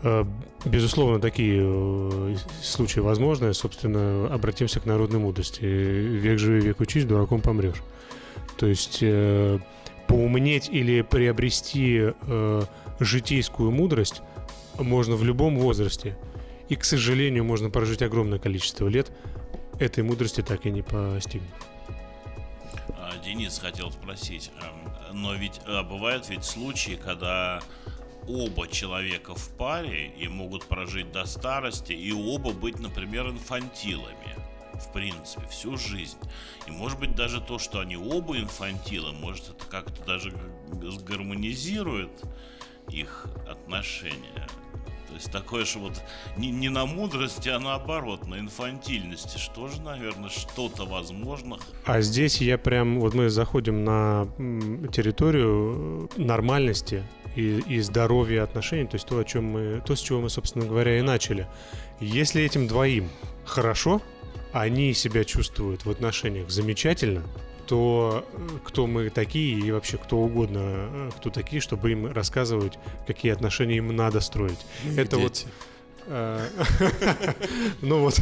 Э, 0.04 0.26
безусловно, 0.66 1.20
такие 1.20 1.62
э, 1.64 2.36
случаи 2.62 3.00
возможны. 3.00 3.54
Собственно, 3.54 4.28
обратимся 4.34 4.80
к 4.80 4.86
народной 4.86 5.20
мудрости. 5.20 5.64
Век 5.64 6.40
живи, 6.40 6.62
век 6.62 6.80
учись, 6.80 7.06
дураком 7.06 7.42
помрешь. 7.42 7.82
То 8.58 8.68
есть 8.68 9.00
э, 9.02 9.60
поумнеть 10.08 10.70
или 10.70 11.02
приобрести 11.02 12.14
житейскую 13.00 13.72
мудрость 13.72 14.22
можно 14.80 15.16
в 15.16 15.24
любом 15.24 15.58
возрасте. 15.58 16.16
И, 16.70 16.76
к 16.76 16.84
сожалению, 16.84 17.44
можно 17.44 17.70
прожить 17.70 18.02
огромное 18.02 18.40
количество 18.40 18.88
лет, 18.88 19.12
этой 19.80 20.04
мудрости 20.04 20.42
так 20.42 20.66
и 20.66 20.72
не 20.72 20.82
постигнуть. 20.82 21.50
А, 22.90 23.18
Денис 23.24 23.58
хотел 23.60 23.92
спросить, 23.92 24.52
эм, 24.62 25.22
но 25.22 25.34
ведь 25.36 25.62
а, 25.66 25.84
бывают 25.84 26.30
ведь 26.30 26.44
случаи, 26.44 27.00
когда 27.02 27.62
оба 28.28 28.68
человека 28.68 29.36
в 29.36 29.50
паре 29.56 30.12
и 30.18 30.28
могут 30.28 30.66
прожить 30.66 31.12
до 31.12 31.26
старости, 31.26 31.94
и 31.94 32.12
оба 32.12 32.52
быть, 32.52 32.80
например, 32.80 33.30
инфантилами. 33.30 34.36
В 34.74 34.94
принципе, 34.94 35.48
всю 35.48 35.76
жизнь. 35.76 36.18
И 36.68 36.72
может 36.72 37.00
быть 37.00 37.16
даже 37.16 37.42
то, 37.42 37.58
что 37.58 37.80
они 37.80 37.98
оба 37.98 38.38
инфантилы, 38.38 39.12
может 39.12 39.50
это 39.50 39.66
как-то 39.66 40.04
даже 40.06 40.32
гармонизирует 41.04 42.12
их 42.90 43.26
отношения. 43.50 44.48
Есть 45.18 45.32
такое 45.32 45.66
же 45.66 45.80
вот 45.80 46.00
не, 46.38 46.52
не 46.52 46.70
на 46.70 46.86
мудрости, 46.86 47.50
а 47.50 47.58
наоборот, 47.60 48.28
на 48.28 48.40
инфантильности. 48.40 49.40
Что 49.40 49.68
же, 49.68 49.82
наверное, 49.82 50.30
что-то 50.30 50.86
возможно. 50.86 51.58
А 51.86 52.02
здесь 52.02 52.40
я 52.40 52.60
прям, 52.60 53.00
вот 53.00 53.16
мы 53.16 53.32
заходим 53.32 53.84
на 53.84 54.28
территорию 54.92 56.08
нормальности 56.18 57.04
и, 57.36 57.64
и 57.68 57.80
здоровья 57.82 58.44
отношений, 58.44 58.86
то 58.86 58.96
есть 58.96 59.08
то, 59.08 59.18
о 59.18 59.24
чем 59.24 59.46
мы, 59.46 59.82
то, 59.84 59.96
с 59.96 60.02
чего 60.02 60.22
мы, 60.22 60.30
собственно 60.30 60.66
говоря, 60.66 61.00
и 61.00 61.02
начали. 61.02 61.48
Если 62.00 62.44
этим 62.44 62.68
двоим 62.68 63.10
хорошо, 63.44 64.04
они 64.54 64.94
себя 64.94 65.24
чувствуют 65.24 65.86
в 65.86 65.90
отношениях 65.90 66.52
замечательно, 66.52 67.24
то 67.68 68.26
э, 68.34 68.48
кто 68.64 68.88
мы 68.88 69.10
такие 69.10 69.60
и 69.60 69.72
вообще 69.72 69.98
кто 69.98 70.18
угодно, 70.18 70.60
э, 70.64 71.10
кто 71.18 71.30
такие, 71.30 71.62
чтобы 71.62 71.92
им 71.92 72.12
рассказывать, 72.12 72.80
какие 73.06 73.32
отношения 73.32 73.78
им 73.78 73.96
надо 73.96 74.22
строить. 74.22 74.60
Мы 74.86 75.02
Это 75.02 75.18
дети. 75.18 75.46
вот 76.08 76.08
э, 76.08 76.48
ну 77.82 78.00
вот, 78.00 78.20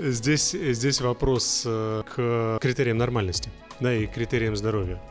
здесь, 0.00 0.52
здесь 0.52 1.00
вопрос 1.00 1.62
к 1.64 2.58
критериям 2.60 2.98
нормальности, 2.98 3.50
да, 3.80 3.92
и 3.92 4.06
критериям 4.06 4.56
здоровья. 4.56 5.02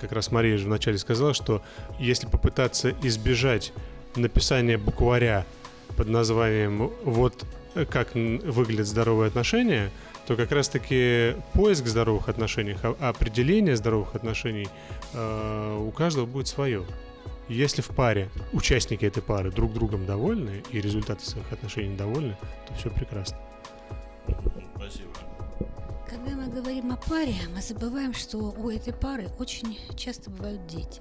Как 0.00 0.12
раз 0.12 0.32
Мария 0.32 0.58
же 0.58 0.66
вначале 0.66 0.98
сказала, 0.98 1.34
что 1.34 1.62
если 1.98 2.26
попытаться 2.26 2.94
избежать 3.02 3.72
написания 4.16 4.78
букваря 4.78 5.46
под 5.96 6.08
названием 6.08 6.90
«Вот 7.04 7.44
как 7.90 8.14
выглядят 8.14 8.86
здоровые 8.86 9.28
отношения», 9.28 9.90
то 10.28 10.36
как 10.36 10.52
раз-таки 10.52 11.36
поиск 11.54 11.86
здоровых 11.86 12.28
отношений, 12.28 12.76
а 12.82 13.08
определение 13.08 13.74
здоровых 13.76 14.14
отношений 14.14 14.68
э, 15.14 15.78
у 15.80 15.90
каждого 15.90 16.26
будет 16.26 16.48
свое. 16.48 16.84
Если 17.48 17.80
в 17.80 17.88
паре 17.88 18.28
участники 18.52 19.06
этой 19.06 19.22
пары 19.22 19.50
друг 19.50 19.72
другом 19.72 20.04
довольны 20.04 20.62
и 20.70 20.82
результаты 20.82 21.24
своих 21.24 21.50
отношений 21.50 21.96
довольны, 21.96 22.36
то 22.66 22.74
все 22.74 22.90
прекрасно. 22.90 23.38
Спасибо. 24.76 25.12
Когда 26.10 26.36
мы 26.36 26.48
говорим 26.48 26.92
о 26.92 26.98
паре, 26.98 27.36
мы 27.54 27.62
забываем, 27.62 28.12
что 28.12 28.36
у 28.36 28.68
этой 28.68 28.92
пары 28.92 29.28
очень 29.38 29.78
часто 29.96 30.28
бывают 30.28 30.66
дети. 30.66 31.00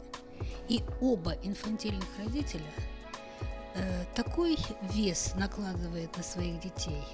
И 0.69 0.79
оба 1.01 1.33
инфантильных 1.43 2.07
родителя 2.17 2.71
э, 3.75 4.05
такой 4.15 4.55
вес 4.93 5.33
накладывает 5.35 6.15
на 6.15 6.23
своих 6.23 6.61
детей– 6.61 7.03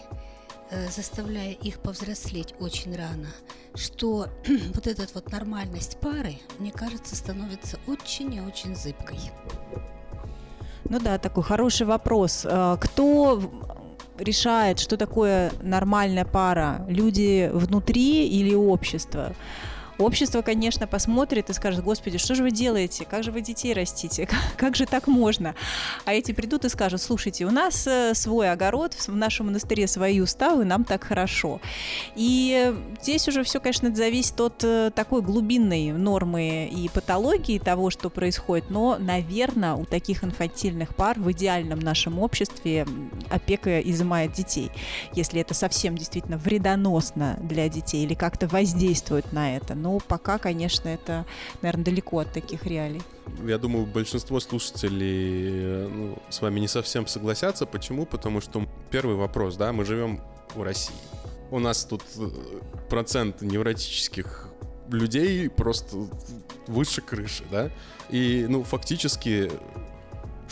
заставляя 0.96 1.52
их 1.52 1.80
повзрослеть 1.80 2.54
очень 2.60 2.96
рано, 2.96 3.28
что 3.76 4.28
вот 4.74 4.88
эта 4.88 5.08
вот 5.14 5.32
нормальность 5.32 5.98
пары, 6.00 6.36
мне 6.60 6.72
кажется, 6.72 7.16
становится 7.16 7.78
очень 7.88 8.34
и 8.34 8.42
очень 8.42 8.76
зыбкой. 8.76 9.20
Ну 10.90 11.00
да, 11.00 11.18
такой 11.18 11.44
хороший 11.44 11.88
вопрос. 11.88 12.46
Э, 12.46 12.78
кто 12.80 13.42
решает, 14.18 14.80
что 14.80 14.98
такое 14.98 15.52
нормальная 15.62 16.26
пара? 16.26 16.86
Люди 16.88 17.50
внутри 17.54 18.28
или 18.28 18.54
общество? 18.54 19.34
Общество, 20.00 20.42
конечно, 20.42 20.88
посмотрит 20.88 21.50
и 21.50 21.54
скажет, 21.54 21.84
господи, 21.84 22.18
что 22.18 22.34
же 22.34 22.44
вы 22.44 22.52
делаете, 22.52 23.06
как 23.10 23.24
же 23.24 23.32
вы 23.32 23.42
детей 23.42 23.74
растите, 23.74 24.28
как, 24.58 24.76
же 24.76 24.86
так 24.86 25.08
можно? 25.08 25.54
А 26.06 26.14
эти 26.14 26.32
придут 26.32 26.66
и 26.66 26.70
скажут, 26.70 27.02
слушайте, 27.02 27.46
у 27.46 27.52
нас 27.52 27.86
э, 27.86 28.14
свой 28.16 28.52
огород, 28.52 28.94
в 28.94 29.16
нашем 29.16 29.48
монастыре 29.48 29.88
свои 29.88 30.20
уставы, 30.20 30.66
нам 30.66 30.84
так 30.84 31.04
хорошо. 31.04 31.62
И 32.16 32.74
здесь 33.02 33.28
уже 33.28 33.44
все, 33.44 33.60
конечно, 33.60 33.94
зависит 33.94 34.40
от 34.42 34.64
э, 34.64 34.92
такой 34.96 35.22
глубинной 35.22 35.92
нормы 35.92 36.68
и 36.72 36.90
патологии 36.90 37.60
того, 37.60 37.90
что 37.92 38.10
происходит, 38.10 38.70
но, 38.72 38.98
наверное, 39.00 39.74
у 39.76 39.86
таких 39.86 40.24
инфантильных 40.24 40.96
пар 40.96 41.20
в 41.20 41.32
идеальном 41.32 41.80
нашем 41.80 42.18
обществе 42.20 42.88
опека 43.30 43.80
изымает 43.80 44.34
детей, 44.34 44.72
если 45.14 45.40
это 45.40 45.54
совсем 45.54 45.98
действительно 45.98 46.38
вредоносно 46.38 47.38
для 47.42 47.70
детей 47.70 48.04
или 48.04 48.16
как-то 48.16 48.48
воздействует 48.48 49.32
на 49.32 49.56
это. 49.56 49.76
Но 49.84 50.00
пока, 50.00 50.38
конечно, 50.38 50.88
это, 50.88 51.26
наверное, 51.62 51.84
далеко 51.84 52.20
от 52.20 52.32
таких 52.32 52.66
реалий. 52.66 53.02
Я 53.46 53.58
думаю, 53.58 53.86
большинство 53.86 54.40
слушателей 54.40 55.90
ну, 55.90 56.18
с 56.30 56.42
вами 56.42 56.62
не 56.62 56.70
совсем 56.70 57.06
согласятся. 57.06 57.66
Почему? 57.66 58.06
Потому 58.06 58.40
что 58.40 58.66
первый 58.90 59.18
вопрос, 59.18 59.58
да, 59.58 59.74
мы 59.74 59.84
живем 59.84 60.22
в 60.56 60.64
России. 60.64 60.96
У 61.52 61.60
нас 61.60 61.84
тут 61.84 62.02
э, 62.18 62.30
процент 62.90 63.42
невротических 63.42 64.48
людей 64.90 65.50
просто 65.50 65.98
выше 66.68 67.02
крыши, 67.02 67.44
да? 67.52 67.70
И, 68.10 68.46
ну, 68.48 68.64
фактически 68.64 69.52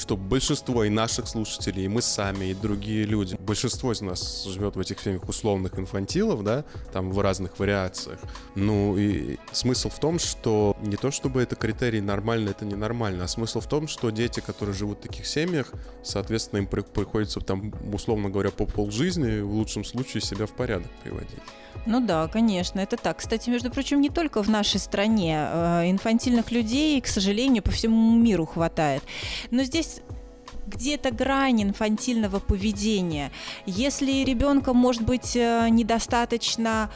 что 0.01 0.17
большинство 0.17 0.83
и 0.83 0.89
наших 0.89 1.27
слушателей, 1.27 1.85
и 1.85 1.87
мы 1.87 2.01
сами, 2.01 2.45
и 2.45 2.53
другие 2.55 3.05
люди, 3.05 3.37
большинство 3.39 3.91
из 3.91 4.01
нас 4.01 4.45
живет 4.45 4.75
в 4.75 4.79
этих 4.79 4.99
всех 4.99 5.29
условных 5.29 5.77
инфантилов, 5.77 6.43
да, 6.43 6.65
там 6.91 7.11
в 7.11 7.19
разных 7.19 7.59
вариациях. 7.59 8.19
Ну 8.55 8.97
и 8.97 9.37
смысл 9.51 9.89
в 9.89 9.99
том, 9.99 10.17
что 10.17 10.75
не 10.81 10.97
то 10.97 11.11
чтобы 11.11 11.43
это 11.43 11.55
критерий 11.55 12.01
нормально, 12.01 12.49
это 12.49 12.65
ненормально, 12.65 13.25
а 13.25 13.27
смысл 13.27 13.59
в 13.59 13.67
том, 13.67 13.87
что 13.87 14.09
дети, 14.09 14.39
которые 14.39 14.73
живут 14.73 14.97
в 14.97 15.01
таких 15.01 15.27
семьях, 15.27 15.71
соответственно, 16.03 16.61
им 16.61 16.67
приходится 16.67 17.39
там, 17.39 17.71
условно 17.93 18.31
говоря, 18.31 18.49
по 18.49 18.65
полжизни 18.65 19.41
в 19.41 19.53
лучшем 19.53 19.85
случае 19.85 20.21
себя 20.21 20.47
в 20.47 20.51
порядок 20.51 20.89
приводить. 21.03 21.39
Ну 21.85 21.99
да, 21.99 22.27
конечно, 22.27 22.79
это 22.79 22.95
так. 22.97 23.17
Кстати, 23.17 23.49
между 23.49 23.71
прочим, 23.71 24.01
не 24.01 24.09
только 24.09 24.43
в 24.43 24.49
нашей 24.49 24.79
стране. 24.79 25.47
Э, 25.51 25.89
инфантильных 25.89 26.51
людей, 26.51 27.01
к 27.01 27.07
сожалению, 27.07 27.63
по 27.63 27.71
всему 27.71 28.15
миру 28.15 28.45
хватает. 28.45 29.03
Но 29.49 29.63
здесь 29.63 29.90
где-то 30.67 31.11
грань 31.11 31.63
инфантильного 31.63 32.39
поведения. 32.39 33.31
Если 33.65 34.23
ребенка, 34.23 34.73
может 34.73 35.01
быть, 35.03 35.35
э, 35.35 35.67
недостаточно 35.69 36.89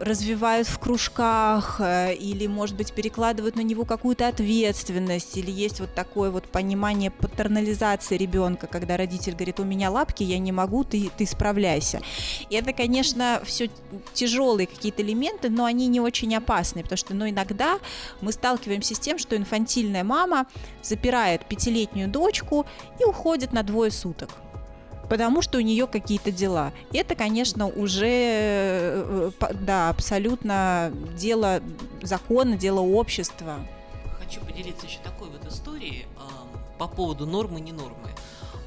развивают 0.00 0.66
в 0.66 0.78
кружках 0.78 1.76
э, 1.78 2.14
или, 2.14 2.46
может 2.46 2.74
быть, 2.74 2.92
перекладывают 2.92 3.54
на 3.54 3.60
него 3.60 3.84
какую-то 3.84 4.28
ответственность, 4.28 5.36
или 5.36 5.50
есть 5.50 5.78
вот 5.80 5.94
такое 5.94 6.30
вот 6.30 6.44
понимание 6.44 7.10
патернализации 7.10 8.16
ребенка, 8.16 8.66
когда 8.66 8.96
родитель 8.96 9.34
говорит, 9.34 9.60
у 9.60 9.64
меня 9.64 9.90
лапки, 9.90 10.22
я 10.22 10.38
не 10.38 10.52
могу, 10.52 10.84
ты, 10.84 11.10
ты 11.16 11.26
справляйся. 11.26 12.00
И 12.48 12.54
это, 12.56 12.72
конечно, 12.72 13.42
все 13.44 13.70
тяжелые 14.14 14.66
какие-то 14.66 15.02
элементы, 15.02 15.50
но 15.50 15.66
они 15.66 15.86
не 15.86 16.00
очень 16.00 16.34
опасные, 16.34 16.82
потому 16.82 16.96
что, 16.96 17.14
ну, 17.14 17.28
иногда 17.28 17.78
мы 18.22 18.32
сталкиваемся 18.32 18.94
с 18.94 18.98
тем, 18.98 19.18
что 19.18 19.36
инфантильная 19.36 20.02
мама 20.02 20.46
запирает 20.82 21.44
пятилетнюю 21.44 22.08
дочку 22.08 22.64
и 22.98 23.04
уходит 23.04 23.52
на 23.52 23.62
двое 23.62 23.90
суток 23.90 24.30
потому 25.10 25.42
что 25.42 25.58
у 25.58 25.60
нее 25.60 25.88
какие-то 25.88 26.30
дела. 26.30 26.72
Это, 26.92 27.16
конечно, 27.16 27.66
уже 27.66 28.06
э, 28.06 29.30
да, 29.60 29.90
абсолютно 29.90 30.92
дело 31.18 31.60
закона, 32.00 32.56
дело 32.56 32.78
общества. 32.80 33.58
Хочу 34.20 34.40
поделиться 34.40 34.86
еще 34.86 35.00
такой 35.00 35.28
вот 35.28 35.44
историей 35.44 36.06
э, 36.06 36.78
по 36.78 36.86
поводу 36.86 37.26
нормы, 37.26 37.60
не 37.60 37.72
нормы. 37.72 38.08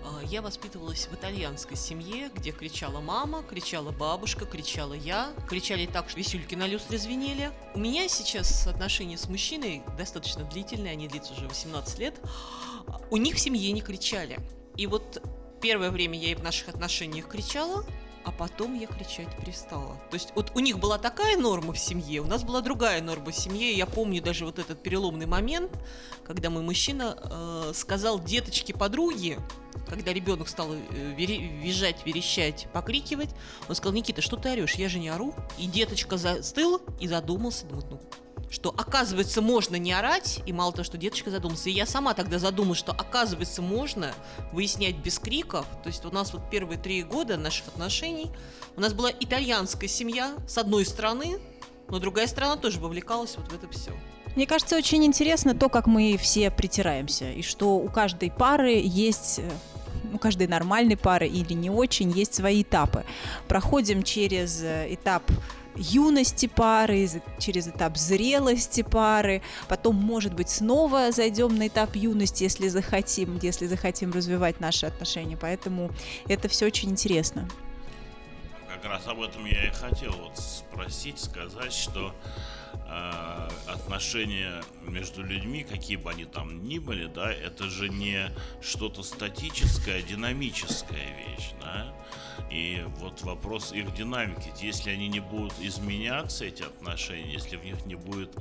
Э, 0.03 0.25
я 0.25 0.41
воспитывалась 0.41 1.08
в 1.08 1.13
итальянской 1.15 1.77
семье, 1.77 2.29
где 2.36 2.51
кричала 2.51 2.99
мама, 2.99 3.41
кричала 3.49 3.91
бабушка, 3.91 4.45
кричала 4.45 4.93
я. 4.93 5.32
Кричали 5.47 5.86
так, 5.86 6.10
что 6.10 6.19
висюльки 6.19 6.56
на 6.56 6.67
люстре 6.67 6.97
звенели. 6.97 7.51
У 7.73 7.79
меня 7.79 8.10
сейчас 8.10 8.67
отношения 8.67 9.17
с 9.17 9.29
мужчиной 9.29 9.82
достаточно 9.97 10.43
длительные, 10.43 10.91
они 10.91 11.08
длятся 11.08 11.32
уже 11.36 11.47
18 11.47 11.99
лет. 11.99 12.15
У 13.12 13.15
них 13.15 13.36
в 13.36 13.39
семье 13.39 13.71
не 13.71 13.79
кричали. 13.79 14.39
И 14.75 14.88
вот 14.88 15.21
первое 15.63 15.91
время 15.91 16.19
я 16.19 16.32
и 16.34 16.36
в 16.36 16.43
наших 16.43 16.67
отношениях 16.67 17.26
кричала, 17.30 17.86
а 18.26 18.32
потом 18.32 18.78
я 18.78 18.86
кричать 18.86 19.30
перестала. 19.38 19.95
То 20.12 20.15
есть 20.15 20.34
вот 20.36 20.52
у 20.56 20.60
них 20.60 20.78
была 20.78 20.97
такая 20.97 21.38
норма 21.38 21.71
в 21.71 21.80
семье, 21.80 22.19
у 22.19 22.26
нас 22.26 22.43
была 22.43 22.60
другая 22.60 23.02
норма 23.02 23.32
в 23.32 23.36
семье. 23.36 23.71
Я 23.71 23.86
помню 23.86 24.21
даже 24.21 24.45
вот 24.45 24.60
этот 24.60 24.84
переломный 24.84 25.26
момент, 25.26 25.71
когда 26.26 26.49
мой 26.49 26.63
мужчина 26.63 27.17
э, 27.17 27.71
сказал 27.73 28.19
деточке 28.19 28.73
подруге, 28.73 29.39
когда 29.88 30.12
ребенок 30.12 30.49
стал 30.49 30.73
э, 30.73 31.13
визжать, 31.15 32.06
верещать, 32.06 32.67
покрикивать, 32.73 33.30
он 33.69 33.76
сказал, 33.76 33.93
Никита, 33.93 34.21
что 34.21 34.36
ты 34.36 34.49
орешь? 34.49 34.76
Я 34.76 34.89
же 34.89 34.99
не 34.99 35.08
ору. 35.08 35.34
И 35.58 35.65
деточка 35.65 36.17
застыл 36.17 36.82
и 36.99 37.08
задумался, 37.08 37.65
думает, 37.67 37.89
ну 37.89 38.02
что 38.54 38.70
оказывается 38.70 39.42
можно 39.42 39.78
не 39.78 39.92
орать, 39.92 40.42
и 40.46 40.54
мало 40.54 40.72
того, 40.72 40.84
что 40.84 40.96
деточка 40.96 41.32
задумался, 41.32 41.72
и 41.72 41.74
я 41.74 41.88
сама 41.88 42.13
тогда 42.13 42.38
задумалась, 42.38 42.78
что 42.78 42.92
оказывается 42.92 43.63
можно 43.63 44.13
выяснять 44.52 44.96
без 44.98 45.18
криков. 45.18 45.66
То 45.82 45.88
есть 45.89 46.06
у 46.06 46.12
нас 46.12 46.34
вот 46.34 46.44
первые 46.52 46.78
три 46.78 47.02
года 47.02 47.36
наших 47.36 47.70
отношений, 47.70 48.30
у 48.78 48.82
нас 48.82 48.94
была 48.94 49.10
итальянская 49.12 49.89
семья 49.89 50.36
с 50.48 50.60
одной 50.60 50.86
стороны, 50.86 51.39
но 51.89 51.98
другая 51.98 52.28
сторона 52.28 52.56
тоже 52.56 52.80
вовлекалась 52.80 53.36
вот 53.38 53.52
в 53.52 53.56
это 53.56 53.68
все. 53.70 53.92
Мне 54.36 54.46
кажется, 54.46 54.78
очень 54.78 55.04
интересно 55.04 55.56
то, 55.56 55.68
как 55.68 55.88
мы 55.88 56.16
все 56.18 56.52
притираемся, 56.52 57.32
и 57.32 57.42
что 57.42 57.78
у 57.78 57.89
каждой 57.89 58.30
пары 58.30 58.80
есть 58.84 59.39
э, 59.39 59.52
у 60.13 60.20
каждой 60.20 60.46
нормальной 60.46 60.96
пары 60.96 61.28
или 61.28 61.54
не 61.54 61.72
очень 61.72 62.12
есть 62.12 62.36
свои 62.36 62.62
этапы. 62.62 63.04
Проходим 63.48 64.04
через 64.04 64.62
э, 64.62 64.94
этап 64.94 65.24
юности 65.75 66.47
пары, 66.47 67.07
через 67.39 67.67
этап 67.67 67.97
зрелости 67.97 68.81
пары, 68.83 69.41
потом, 69.67 69.95
может 69.95 70.33
быть, 70.33 70.49
снова 70.49 71.12
зайдем 71.12 71.55
на 71.55 71.67
этап 71.67 71.95
юности, 71.95 72.43
если 72.43 72.67
захотим, 72.67 73.39
если 73.41 73.67
захотим 73.67 74.12
развивать 74.12 74.59
наши 74.59 74.86
отношения. 74.86 75.38
Поэтому 75.38 75.91
это 76.27 76.47
все 76.47 76.65
очень 76.67 76.91
интересно. 76.91 77.47
Как 78.67 78.86
раз 78.86 79.07
об 79.07 79.21
этом 79.21 79.45
я 79.45 79.67
и 79.67 79.71
хотел 79.71 80.13
вот 80.13 80.38
спросить, 80.38 81.19
сказать, 81.19 81.73
что 81.73 82.13
э, 82.73 83.49
отношения 83.67 84.63
между 84.83 85.23
людьми, 85.23 85.63
какие 85.63 85.97
бы 85.97 86.12
они 86.12 86.25
там 86.25 86.63
ни 86.67 86.79
были, 86.79 87.07
да, 87.07 87.31
это 87.31 87.69
же 87.69 87.89
не 87.89 88.31
что-то 88.62 89.03
статическое, 89.03 89.99
а 89.99 90.01
динамическая 90.01 91.15
вещь, 91.17 91.51
да. 91.62 91.93
И 92.49 92.86
вот 92.97 93.21
вопрос 93.23 93.71
их 93.71 93.93
динамики. 93.95 94.51
Если 94.62 94.91
они 94.91 95.07
не 95.07 95.19
будут 95.19 95.53
изменяться, 95.59 96.45
эти 96.45 96.63
отношения, 96.63 97.31
если 97.31 97.57
в 97.57 97.65
них 97.65 97.86
не 97.86 97.95
будет 97.95 98.36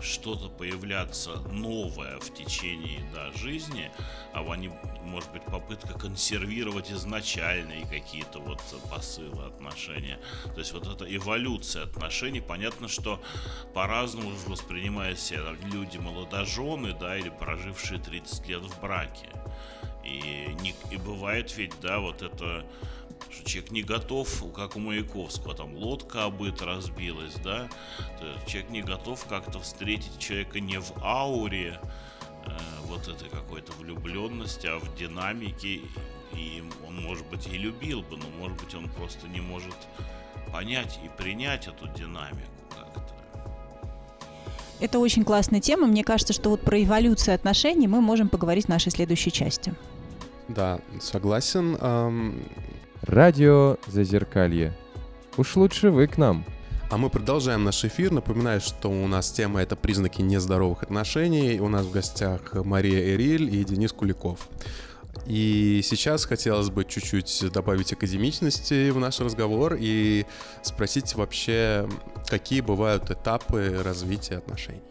что-то 0.00 0.48
появляться 0.48 1.36
новое 1.52 2.18
в 2.18 2.34
течение 2.34 3.00
да, 3.14 3.30
жизни, 3.32 3.90
а 4.32 4.40
они, 4.52 4.70
может 5.02 5.30
быть, 5.32 5.44
попытка 5.44 5.98
консервировать 5.98 6.90
изначальные 6.90 7.86
какие-то 7.86 8.40
вот 8.40 8.60
посылы 8.90 9.44
отношения. 9.44 10.18
То 10.54 10.58
есть 10.58 10.72
вот 10.72 10.86
эта 10.86 11.04
эволюция 11.14 11.84
отношений, 11.84 12.40
понятно, 12.40 12.88
что 12.88 13.22
по-разному 13.74 14.30
воспринимаются 14.46 15.34
люди 15.72 15.98
молодожены, 15.98 16.94
да, 16.98 17.16
или 17.16 17.30
прожившие 17.30 18.00
30 18.00 18.48
лет 18.48 18.62
в 18.62 18.80
браке. 18.80 19.28
И, 20.04 20.54
не, 20.60 20.74
и 20.90 20.96
бывает 20.96 21.56
ведь, 21.56 21.78
да, 21.80 22.00
вот 22.00 22.22
это 22.22 22.66
что 23.30 23.44
человек 23.44 23.70
не 23.70 23.82
готов, 23.82 24.52
как 24.52 24.76
у 24.76 24.80
Маяковского, 24.80 25.54
там 25.54 25.74
лодка 25.74 26.24
обыт 26.24 26.60
разбилась, 26.60 27.34
да, 27.36 27.68
человек 28.46 28.70
не 28.70 28.82
готов 28.82 29.24
как-то 29.26 29.60
встретить 29.60 30.18
человека 30.18 30.60
не 30.60 30.78
в 30.78 30.92
ауре 31.02 31.80
э, 32.44 32.50
вот 32.86 33.08
этой 33.08 33.28
какой-то 33.28 33.72
влюбленности, 33.72 34.66
а 34.66 34.78
в 34.78 34.94
динамике, 34.96 35.80
и 36.34 36.64
он, 36.86 37.02
может 37.02 37.26
быть, 37.28 37.46
и 37.46 37.56
любил 37.56 38.02
бы, 38.02 38.16
но, 38.16 38.28
может 38.38 38.60
быть, 38.62 38.74
он 38.74 38.88
просто 38.90 39.28
не 39.28 39.40
может 39.40 39.76
понять 40.52 40.98
и 41.04 41.08
принять 41.08 41.68
эту 41.68 41.88
динамику. 41.88 42.61
Это 44.82 44.98
очень 44.98 45.22
классная 45.22 45.60
тема. 45.60 45.86
Мне 45.86 46.02
кажется, 46.02 46.32
что 46.32 46.50
вот 46.50 46.62
про 46.62 46.82
эволюцию 46.82 47.36
отношений 47.36 47.86
мы 47.86 48.00
можем 48.00 48.28
поговорить 48.28 48.64
в 48.64 48.68
нашей 48.68 48.90
следующей 48.90 49.30
части. 49.30 49.72
Да, 50.48 50.80
согласен. 51.00 51.78
Радио 53.02 53.76
Зазеркалье. 53.86 54.76
Уж 55.36 55.54
лучше 55.54 55.90
вы 55.90 56.08
к 56.08 56.18
нам. 56.18 56.44
А 56.90 56.98
мы 56.98 57.10
продолжаем 57.10 57.62
наш 57.62 57.84
эфир. 57.84 58.10
Напоминаю, 58.10 58.60
что 58.60 58.90
у 58.90 59.06
нас 59.06 59.30
тема— 59.30 59.62
это 59.62 59.76
признаки 59.76 60.20
нездоровых 60.20 60.82
отношений. 60.82 61.60
У 61.60 61.68
нас 61.68 61.86
в 61.86 61.92
гостях 61.92 62.52
Мария 62.52 63.14
Эриль 63.14 63.54
и 63.54 63.62
Денис 63.62 63.92
Куликов. 63.92 64.48
И 65.26 65.80
сейчас 65.84 66.24
хотелось 66.24 66.70
бы 66.70 66.84
чуть-чуть 66.84 67.44
добавить 67.52 67.92
академичности 67.92 68.90
в 68.90 68.98
наш 68.98 69.20
разговор 69.20 69.76
и 69.78 70.26
спросить 70.62 71.14
вообще, 71.14 71.88
какие 72.26 72.60
бывают 72.60 73.10
этапы 73.10 73.80
развития 73.84 74.38
отношений. 74.38 74.82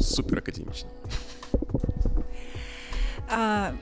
Супер 0.00 0.38
академично. 0.38 0.88
А, 3.30 3.74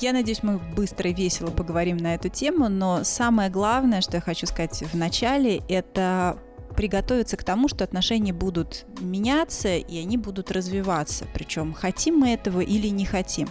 я 0.00 0.12
надеюсь, 0.12 0.42
мы 0.42 0.58
быстро 0.58 1.10
и 1.10 1.14
весело 1.14 1.50
поговорим 1.50 1.96
на 1.96 2.14
эту 2.14 2.28
тему, 2.28 2.68
но 2.68 3.04
самое 3.04 3.50
главное, 3.50 4.00
что 4.00 4.18
я 4.18 4.20
хочу 4.20 4.46
сказать 4.46 4.82
в 4.82 4.94
начале, 4.96 5.62
это 5.68 6.38
приготовиться 6.76 7.36
к 7.36 7.42
тому, 7.42 7.66
что 7.66 7.82
отношения 7.82 8.32
будут 8.32 8.86
меняться 9.00 9.76
и 9.76 9.98
они 9.98 10.16
будут 10.16 10.52
развиваться. 10.52 11.26
Причем 11.34 11.72
хотим 11.72 12.18
мы 12.18 12.34
этого 12.34 12.60
или 12.60 12.86
не 12.86 13.04
хотим. 13.04 13.48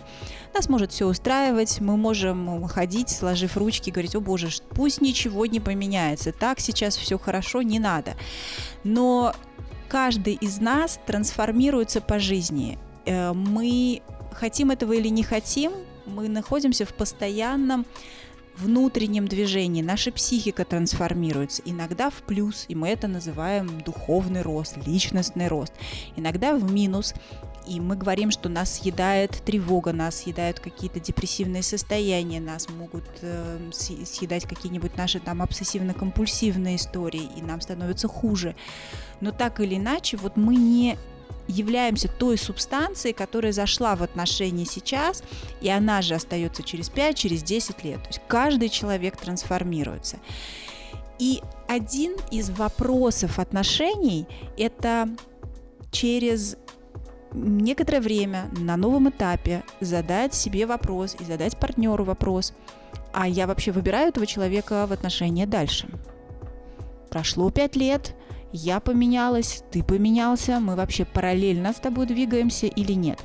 Нас 0.54 0.70
может 0.70 0.92
все 0.92 1.08
устраивать, 1.08 1.80
мы 1.82 1.98
можем 1.98 2.68
ходить, 2.68 3.10
сложив 3.10 3.58
ручки, 3.58 3.90
говорить, 3.90 4.16
о 4.16 4.22
боже, 4.22 4.50
пусть 4.70 5.02
ничего 5.02 5.46
не 5.46 5.60
поменяется, 5.60 6.32
так 6.32 6.60
сейчас 6.60 6.98
все 6.98 7.18
хорошо, 7.18 7.62
не 7.62 7.80
надо. 7.80 8.16
Но 8.84 9.34
каждый 9.88 10.34
из 10.34 10.60
нас 10.60 11.00
трансформируется 11.06 12.02
по 12.02 12.20
жизни. 12.20 12.78
Э, 13.06 13.34
мы 13.34 14.02
хотим 14.34 14.72
этого 14.72 14.94
или 14.94 15.10
не 15.10 15.24
хотим, 15.24 15.72
мы 16.06 16.30
находимся 16.30 16.86
в 16.86 16.94
постоянном 16.94 17.86
внутреннем 18.58 19.28
движении. 19.28 19.82
Наша 19.82 20.12
психика 20.12 20.66
трансформируется. 20.66 21.62
Иногда 21.66 22.10
в 22.10 22.16
плюс, 22.24 22.66
и 22.68 22.76
мы 22.76 22.90
это 22.90 23.08
называем 23.08 23.82
духовный 23.82 24.42
рост, 24.42 24.78
личностный 24.86 25.48
рост. 25.48 25.74
Иногда 26.16 26.56
в 26.56 26.72
минус, 26.72 27.14
и 27.68 27.80
мы 27.80 27.96
говорим, 27.96 28.32
что 28.32 28.50
нас 28.50 28.76
съедает 28.76 29.32
тревога, 29.44 29.92
нас 29.92 30.22
съедают 30.22 30.60
какие-то 30.60 31.00
депрессивные 31.00 31.64
состояния, 31.64 32.40
нас 32.40 32.70
могут 32.70 33.04
э, 33.22 33.60
съедать 33.72 34.46
какие-нибудь 34.46 34.96
наши 34.96 35.20
там 35.20 35.42
обсессивно-компульсивные 35.42 36.78
истории, 36.78 37.30
и 37.36 37.42
нам 37.42 37.60
становится 37.62 38.08
хуже. 38.08 38.56
Но 39.20 39.32
так 39.32 39.60
или 39.60 39.76
иначе, 39.76 40.18
вот 40.18 40.38
мы 40.38 40.56
не 40.56 40.98
являемся 41.48 42.08
той 42.08 42.38
субстанцией, 42.38 43.14
которая 43.14 43.52
зашла 43.52 43.96
в 43.96 44.04
отношения 44.04 44.66
сейчас, 44.66 45.24
и 45.62 45.70
она 45.70 46.02
же 46.02 46.16
остается 46.16 46.64
через 46.64 46.90
5, 46.90 47.18
через 47.18 47.44
10 47.44 47.84
лет. 47.84 48.02
То 48.02 48.08
есть 48.08 48.22
каждый 48.28 48.70
человек 48.70 49.18
трансформируется. 49.18 50.18
И 51.20 51.42
один 51.68 52.16
из 52.32 52.50
вопросов 52.50 53.40
отношений– 53.40 54.28
это 54.58 55.10
через 55.92 56.58
некоторое 57.38 58.02
время 58.02 58.50
на 58.58 58.78
новом 58.78 59.10
этапе 59.10 59.64
задать 59.80 60.34
себе 60.34 60.66
вопрос 60.66 61.16
и 61.20 61.24
задать 61.24 61.58
партнеру 61.58 62.04
вопрос, 62.04 62.54
а 63.14 63.28
я 63.28 63.48
вообще 63.48 63.72
выбираю 63.72 64.10
этого 64.10 64.26
человека 64.26 64.86
в 64.88 64.94
отношения 64.94 65.46
дальше. 65.46 65.88
Прошло 67.10 67.50
пять 67.52 67.76
лет, 67.76 68.16
я 68.52 68.80
поменялась, 68.80 69.64
ты 69.72 69.84
поменялся, 69.84 70.60
мы 70.60 70.76
вообще 70.76 71.06
параллельно 71.06 71.74
с 71.74 71.78
тобой 71.78 72.06
двигаемся 72.06 72.68
или 72.68 72.94
нет. 72.94 73.20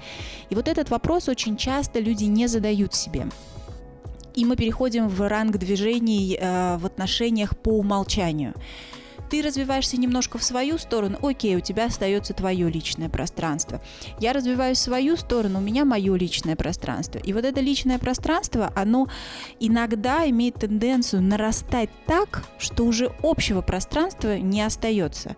И 0.50 0.54
вот 0.54 0.68
этот 0.68 0.90
вопрос 0.90 1.28
очень 1.28 1.56
часто 1.56 2.00
люди 2.00 2.24
не 2.24 2.46
задают 2.46 2.94
себе. 2.94 3.26
И 4.34 4.44
мы 4.44 4.56
переходим 4.56 5.08
в 5.08 5.28
ранг 5.28 5.58
движений 5.58 6.38
э, 6.40 6.76
в 6.78 6.86
отношениях 6.86 7.56
по 7.58 7.70
умолчанию 7.70 8.54
ты 9.33 9.41
развиваешься 9.41 9.97
немножко 9.97 10.37
в 10.37 10.45
свою 10.45 10.76
сторону, 10.76 11.18
окей, 11.22 11.57
у 11.57 11.61
тебя 11.61 11.87
остается 11.87 12.35
твое 12.35 12.68
личное 12.68 13.09
пространство. 13.09 13.80
Я 14.20 14.35
развиваюсь 14.35 14.76
в 14.76 14.83
свою 14.83 15.16
сторону, 15.16 15.59
у 15.59 15.62
меня 15.62 15.87
мое 15.87 16.14
личное 16.16 16.55
пространство. 16.55 17.18
И 17.18 17.33
вот 17.33 17.47
это 17.47 17.62
личное 17.62 17.99
пространство, 17.99 18.70
оно 18.76 19.09
иногда 19.59 20.28
имеет 20.28 20.57
тенденцию 20.57 21.22
нарастать 21.22 21.89
так, 22.07 22.45
что 22.59 22.85
уже 22.85 23.11
общего 23.22 23.62
пространства 23.62 24.37
не 24.37 24.61
остается. 24.61 25.35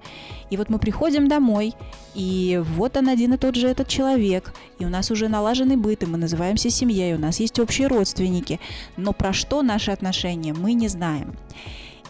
И 0.51 0.57
вот 0.57 0.71
мы 0.71 0.81
приходим 0.81 1.29
домой, 1.29 1.73
и 2.17 2.61
вот 2.75 2.97
он 2.97 3.09
один 3.09 3.35
и 3.35 3.37
тот 3.37 3.55
же 3.55 3.69
этот 3.69 3.87
человек, 3.87 4.53
и 4.81 4.85
у 4.85 4.89
нас 4.89 5.13
уже 5.13 5.29
налаженный 5.29 5.77
быт, 5.77 6.03
и 6.03 6.07
мы 6.07 6.19
называемся 6.19 6.69
семьей, 6.69 7.15
у 7.15 7.19
нас 7.19 7.39
есть 7.39 7.61
общие 7.61 7.87
родственники, 7.87 8.59
но 8.97 9.13
про 9.13 9.33
что 9.33 9.63
наши 9.63 9.93
отношения 9.93 10.53
мы 10.53 10.73
не 10.73 10.89
знаем. 10.89 11.37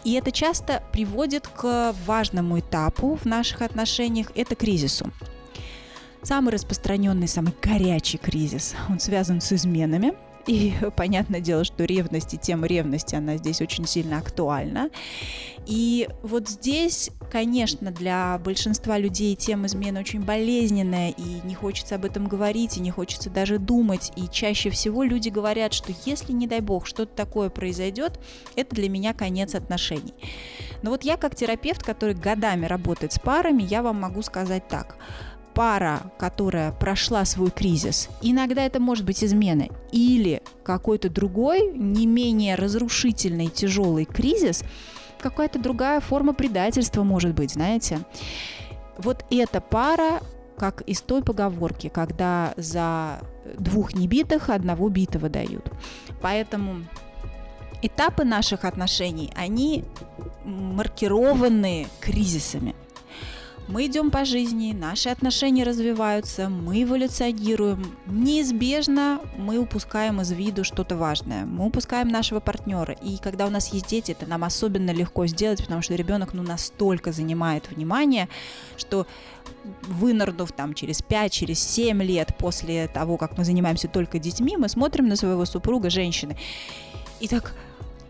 И 0.05 0.13
это 0.13 0.31
часто 0.31 0.83
приводит 0.91 1.47
к 1.47 1.93
важному 2.05 2.59
этапу 2.59 3.15
в 3.15 3.25
наших 3.25 3.63
отношениях, 3.63 4.31
это 4.35 4.53
кризису. 4.53 5.11
Самый 6.21 6.53
распространенный, 6.53 7.27
самый 7.27 7.53
горячий 7.59 8.19
кризис, 8.19 8.75
он 8.87 8.99
связан 8.99 9.41
с 9.41 9.51
изменами, 9.51 10.13
и 10.47 10.73
понятное 10.95 11.39
дело, 11.39 11.63
что 11.63 11.85
ревность 11.85 12.33
и 12.33 12.37
тема 12.37 12.67
ревности, 12.67 13.15
она 13.15 13.37
здесь 13.37 13.61
очень 13.61 13.85
сильно 13.85 14.17
актуальна. 14.17 14.89
И 15.65 16.07
вот 16.21 16.47
здесь, 16.47 17.09
конечно, 17.31 17.91
для 17.91 18.39
большинства 18.43 18.97
людей 18.97 19.35
тема 19.35 19.65
измены 19.65 19.99
очень 19.99 20.21
болезненная, 20.21 21.09
и 21.09 21.41
не 21.43 21.55
хочется 21.55 21.95
об 21.95 22.05
этом 22.05 22.27
говорить, 22.27 22.77
и 22.77 22.81
не 22.81 22.91
хочется 22.91 23.29
даже 23.29 23.57
думать. 23.57 24.11
И 24.15 24.27
чаще 24.27 24.69
всего 24.69 25.03
люди 25.03 25.29
говорят, 25.29 25.73
что 25.73 25.91
если, 26.05 26.33
не 26.33 26.45
дай 26.45 26.59
бог, 26.59 26.85
что-то 26.85 27.15
такое 27.15 27.49
произойдет, 27.49 28.19
это 28.55 28.75
для 28.75 28.89
меня 28.89 29.13
конец 29.13 29.55
отношений. 29.55 30.13
Но 30.83 30.91
вот 30.91 31.03
я 31.03 31.17
как 31.17 31.35
терапевт, 31.35 31.81
который 31.83 32.13
годами 32.13 32.67
работает 32.67 33.13
с 33.13 33.19
парами, 33.19 33.63
я 33.63 33.81
вам 33.81 33.99
могу 34.01 34.21
сказать 34.21 34.67
так– 34.67 34.97
пара, 35.55 36.11
которая 36.19 36.71
прошла 36.73 37.25
свой 37.25 37.49
кризис, 37.49 38.09
иногда 38.21 38.63
это 38.63 38.79
может 38.79 39.05
быть 39.05 39.23
измена, 39.23 39.67
или 39.91 40.43
какой-то 40.63 41.09
другой, 41.09 41.71
не 41.71 42.05
менее 42.05 42.55
разрушительный, 42.55 43.47
тяжелый 43.47 44.05
кризис, 44.05 44.63
какая-то 45.19 45.57
другая 45.57 46.01
форма 46.01 46.33
предательства 46.33 47.03
может 47.03 47.33
быть, 47.33 47.53
знаете. 47.53 48.01
Вот 48.97 49.25
эта 49.31 49.61
пара, 49.61 50.21
как 50.57 50.81
из 50.81 51.01
той 51.01 51.23
поговорки, 51.23 51.89
когда 51.89 52.53
за 52.57 53.19
двух 53.57 53.93
небитых 53.93 54.49
одного 54.49 54.89
битого 54.89 55.29
дают. 55.29 55.71
Поэтому 56.21 56.85
этапы 57.81 58.23
наших 58.23 58.65
отношений, 58.65 59.31
они 59.35 59.85
маркированы 60.43 61.87
кризисами. 61.99 62.75
Мы 63.67 63.87
идем 63.87 64.11
по 64.11 64.25
жизни, 64.25 64.73
наши 64.73 65.09
отношения 65.09 65.63
развиваются, 65.63 66.49
мы 66.49 66.83
эволюционируем. 66.83 67.97
Неизбежно 68.05 69.19
мы 69.37 69.57
упускаем 69.57 70.21
из 70.21 70.31
виду 70.31 70.63
что-то 70.63 70.95
важное. 70.95 71.45
Мы 71.45 71.65
упускаем 71.65 72.07
нашего 72.09 72.39
партнера. 72.39 72.93
И 72.93 73.17
когда 73.17 73.47
у 73.47 73.49
нас 73.49 73.73
есть 73.73 73.87
дети, 73.87 74.11
это 74.11 74.27
нам 74.27 74.43
особенно 74.43 74.91
легко 74.91 75.25
сделать, 75.25 75.61
потому 75.61 75.81
что 75.81 75.95
ребенок 75.95 76.33
ну, 76.33 76.43
настолько 76.43 77.11
занимает 77.11 77.71
внимание, 77.71 78.29
что 78.77 79.07
вынырнув 79.81 80.51
там 80.51 80.75
через 80.75 81.01
5, 81.01 81.31
через 81.31 81.59
7 81.59 82.03
лет 82.03 82.35
после 82.37 82.87
того, 82.87 83.17
как 83.17 83.35
мы 83.35 83.45
занимаемся 83.45 83.87
только 83.87 84.19
детьми, 84.19 84.57
мы 84.57 84.69
смотрим 84.69 85.07
на 85.07 85.15
своего 85.15 85.43
супруга, 85.45 85.89
женщины, 85.89 86.37
и 87.19 87.27
так 87.27 87.55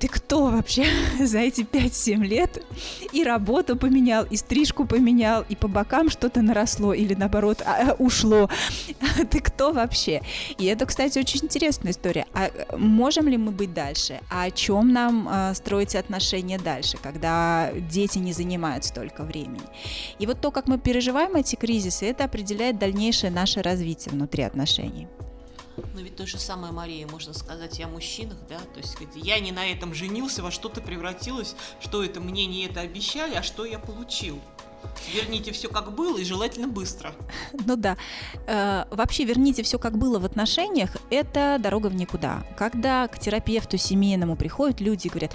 ты 0.06 0.12
кто 0.12 0.52
вообще 0.52 0.86
за 1.20 1.40
эти 1.40 1.62
5-7 1.62 2.24
лет? 2.24 2.64
И 3.12 3.24
работу 3.24 3.76
поменял, 3.76 4.24
и 4.26 4.36
стрижку 4.36 4.86
поменял, 4.86 5.44
и 5.50 5.56
по 5.56 5.68
бокам 5.68 6.12
что-то 6.12 6.44
наросло 6.44 6.94
или 6.94 7.16
наоборот 7.16 7.64
а, 7.66 7.92
а, 7.92 7.94
ушло. 7.94 8.48
Ты 9.32 9.40
кто 9.40 9.72
вообще? 9.72 10.22
И 10.60 10.66
это, 10.66 10.86
кстати, 10.86 11.18
очень 11.18 11.40
интересная 11.44 11.92
история. 11.92 12.28
А 12.34 12.52
можем 12.78 13.28
ли 13.28 13.38
мы 13.38 13.52
быть 13.52 13.74
дальше? 13.74 14.20
А 14.30 14.44
о 14.44 14.52
чем 14.52 14.94
нам 14.94 15.28
а, 15.28 15.54
строить 15.56 15.96
отношения 15.96 16.60
дальше, 16.60 16.98
когда 17.02 17.72
дети 17.90 18.20
не 18.20 18.34
занимают 18.34 18.86
столько 18.86 19.24
времени? 19.24 19.62
И 20.20 20.28
вот 20.28 20.40
то, 20.40 20.52
как 20.52 20.68
мы 20.68 20.78
переживаем 20.78 21.36
эти 21.36 21.56
кризисы, 21.56 22.06
это 22.06 22.26
определяет 22.26 22.78
дальнейшее 22.78 23.32
наше 23.32 23.64
развитие 23.64 24.14
внутри 24.14 24.44
отношений. 24.44 25.08
Но 25.94 26.02
ведь 26.02 26.16
то 26.16 26.26
же 26.26 26.38
самое, 26.38 26.72
Мария, 26.72 27.08
можно 27.08 27.34
сказать 27.34 27.80
и 27.80 27.84
о 27.84 27.88
мужчинах, 27.88 28.38
да, 28.50 28.60
то 28.60 28.80
есть 28.80 28.98
я 29.16 29.40
не 29.40 29.52
на 29.52 29.66
этом 29.66 29.94
женился, 29.94 30.42
во 30.42 30.52
что-то 30.52 30.82
превратилось, 30.82 31.56
что 31.82 32.04
это 32.04 32.20
мне 32.20 32.46
не 32.46 32.66
это 32.66 32.82
обещали, 32.82 33.36
а 33.36 33.44
что 33.44 33.66
я 33.66 33.80
получил. 33.80 34.40
Верните 35.14 35.52
все 35.52 35.68
как 35.68 35.94
было 35.94 36.18
и 36.18 36.24
желательно 36.24 36.68
быстро. 36.68 37.14
Ну 37.66 37.76
да. 37.76 37.98
Э, 38.48 38.86
вообще 38.92 39.26
верните 39.26 39.64
все 39.64 39.80
как 39.80 39.98
было 39.98 40.20
в 40.20 40.26
отношениях– 40.26 40.96
это 41.10 41.58
дорога 41.60 41.88
в 41.88 41.96
никуда. 41.96 42.46
Когда 42.58 43.08
к 43.08 43.20
терапевту 43.20 43.78
семейному 43.78 44.36
приходят 44.36 44.82
люди 44.82 45.08
и 45.08 45.10
говорят, 45.10 45.32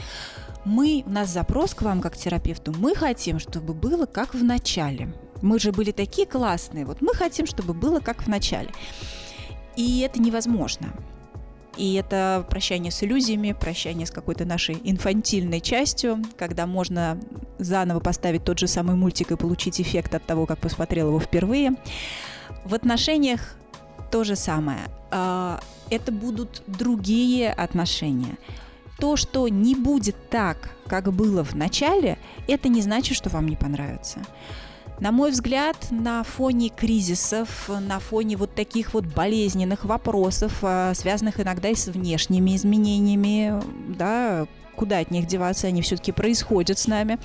мы, 0.65 1.03
у 1.07 1.11
нас 1.11 1.31
запрос 1.31 1.75
к 1.75 1.83
вам 1.83 2.01
как 2.01 2.17
терапевту, 2.17 2.73
мы 2.77 2.95
хотим, 2.95 3.39
чтобы 3.39 3.75
было 3.75 4.07
как 4.07 4.35
в 4.35 4.45
начале. 4.45 5.13
Мы 5.43 5.59
же 5.59 5.73
были 5.73 5.91
такие 5.91 6.27
классные, 6.27 6.85
вот 6.85 7.01
мы 7.01 7.15
хотим, 7.15 7.47
чтобы 7.47 7.73
было 7.73 8.01
как 8.01 8.23
в 8.23 8.29
начале. 8.29 8.71
И 9.81 10.01
это 10.01 10.21
невозможно. 10.21 10.93
И 11.79 11.95
это 11.95 12.45
прощание 12.51 12.93
с 12.93 13.03
иллюзиями, 13.03 13.57
прощание 13.59 14.07
с 14.07 14.11
какой-то 14.11 14.45
нашей 14.45 14.79
инфантильной 14.85 15.63
частью, 15.63 16.23
когда 16.37 16.67
можно 16.67 17.19
заново 17.59 17.99
поставить 18.01 18.45
тот 18.45 18.59
же 18.59 18.67
самый 18.67 18.95
мультик 18.95 19.33
и 19.33 19.37
получить 19.37 19.81
эффект 19.81 20.15
от 20.15 20.27
того, 20.27 20.45
как 20.45 20.59
посмотрел 20.59 21.09
его 21.09 21.19
впервые. 21.19 21.77
В 22.67 22.75
отношениях 22.75 23.57
то 24.11 24.23
же 24.23 24.37
самое. 24.37 24.81
А, 25.11 25.61
это 25.89 26.13
будут 26.13 26.63
другие 26.67 27.51
отношения. 27.51 28.37
То, 28.99 29.17
что 29.17 29.49
не 29.49 29.75
будет 29.75 30.29
так, 30.29 30.77
как 30.87 31.11
было 31.11 31.43
в 31.43 31.55
начале, 31.55 32.19
это 32.49 32.69
не 32.69 32.83
значит, 32.83 33.17
что 33.17 33.31
вам 33.31 33.49
не 33.49 33.57
понравится. 33.57 34.21
На 35.01 35.13
мой 35.13 35.31
взгляд, 35.31 35.77
на 35.91 36.23
фоне 36.23 36.69
кризисов, 36.69 37.71
на 37.71 37.99
фоне 38.01 38.37
вот 38.37 38.55
таких 38.55 38.93
вот 38.93 39.07
болезненных 39.07 39.87
вопросов, 39.87 40.59
а, 40.61 40.93
связанных 40.95 41.41
иногда 41.41 41.71
и 41.71 41.75
с 41.75 41.87
внешними 41.89 42.55
изменениями, 42.55 43.63
да, 43.97 44.47
куда 44.77 44.99
от 44.99 45.11
них 45.11 45.27
деваться, 45.27 45.69
они 45.69 45.81
все-таки 45.81 46.13
происходят 46.13 46.79
с 46.79 46.87
нами, 46.87 47.19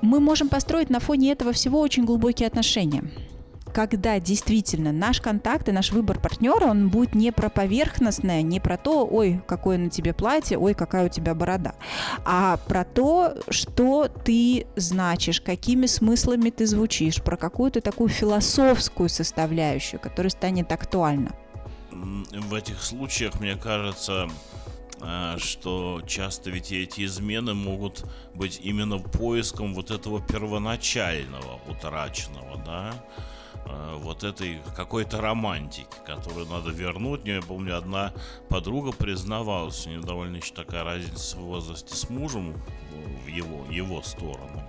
мы 0.00 0.20
можем 0.20 0.48
построить 0.48 0.88
на 0.88 1.00
фоне 1.00 1.32
этого 1.32 1.52
всего 1.52 1.80
очень 1.80 2.06
глубокие 2.06 2.46
отношения 2.46 3.04
когда 3.78 4.18
действительно 4.18 4.90
наш 4.90 5.20
контакт 5.20 5.68
и 5.68 5.72
наш 5.72 5.92
выбор 5.92 6.18
партнера, 6.18 6.66
он 6.66 6.88
будет 6.88 7.14
не 7.14 7.30
про 7.30 7.48
поверхностное, 7.48 8.42
не 8.42 8.58
про 8.58 8.76
то, 8.76 9.06
ой, 9.06 9.40
какое 9.46 9.78
на 9.78 9.88
тебе 9.88 10.12
платье, 10.12 10.58
ой, 10.58 10.74
какая 10.74 11.06
у 11.06 11.08
тебя 11.08 11.32
борода, 11.32 11.76
а 12.24 12.56
про 12.56 12.84
то, 12.84 13.36
что 13.50 14.08
ты 14.08 14.66
значишь, 14.74 15.40
какими 15.40 15.86
смыслами 15.86 16.50
ты 16.50 16.66
звучишь, 16.66 17.22
про 17.22 17.36
какую-то 17.36 17.80
такую 17.80 18.08
философскую 18.08 19.08
составляющую, 19.08 20.00
которая 20.00 20.30
станет 20.30 20.72
актуальна. 20.72 21.30
В 21.92 22.54
этих 22.54 22.82
случаях, 22.82 23.38
мне 23.38 23.54
кажется, 23.54 24.28
э, 25.00 25.36
что 25.38 26.02
часто 26.04 26.50
ведь 26.50 26.72
эти 26.72 27.04
измены 27.04 27.54
могут 27.54 28.04
быть 28.34 28.58
именно 28.60 28.98
поиском 28.98 29.72
вот 29.72 29.92
этого 29.92 30.20
первоначального 30.20 31.60
утраченного, 31.68 32.60
да, 32.66 32.92
Э, 33.66 33.96
вот 33.96 34.24
этой 34.24 34.60
какой-то 34.76 35.20
романтики, 35.20 35.96
которую 36.06 36.46
надо 36.46 36.70
вернуть. 36.70 37.24
Я 37.24 37.40
помню, 37.42 37.76
одна 37.76 38.12
подруга 38.48 38.92
признавалась, 38.92 39.86
у 39.86 39.90
нее 39.90 40.00
довольно 40.00 40.36
еще 40.36 40.54
такая 40.54 40.84
разница 40.84 41.36
в 41.36 41.40
возрасте 41.40 41.94
с 41.94 42.08
мужем 42.10 42.54
в 43.24 43.28
его, 43.28 43.64
его 43.70 44.02
сторону. 44.02 44.62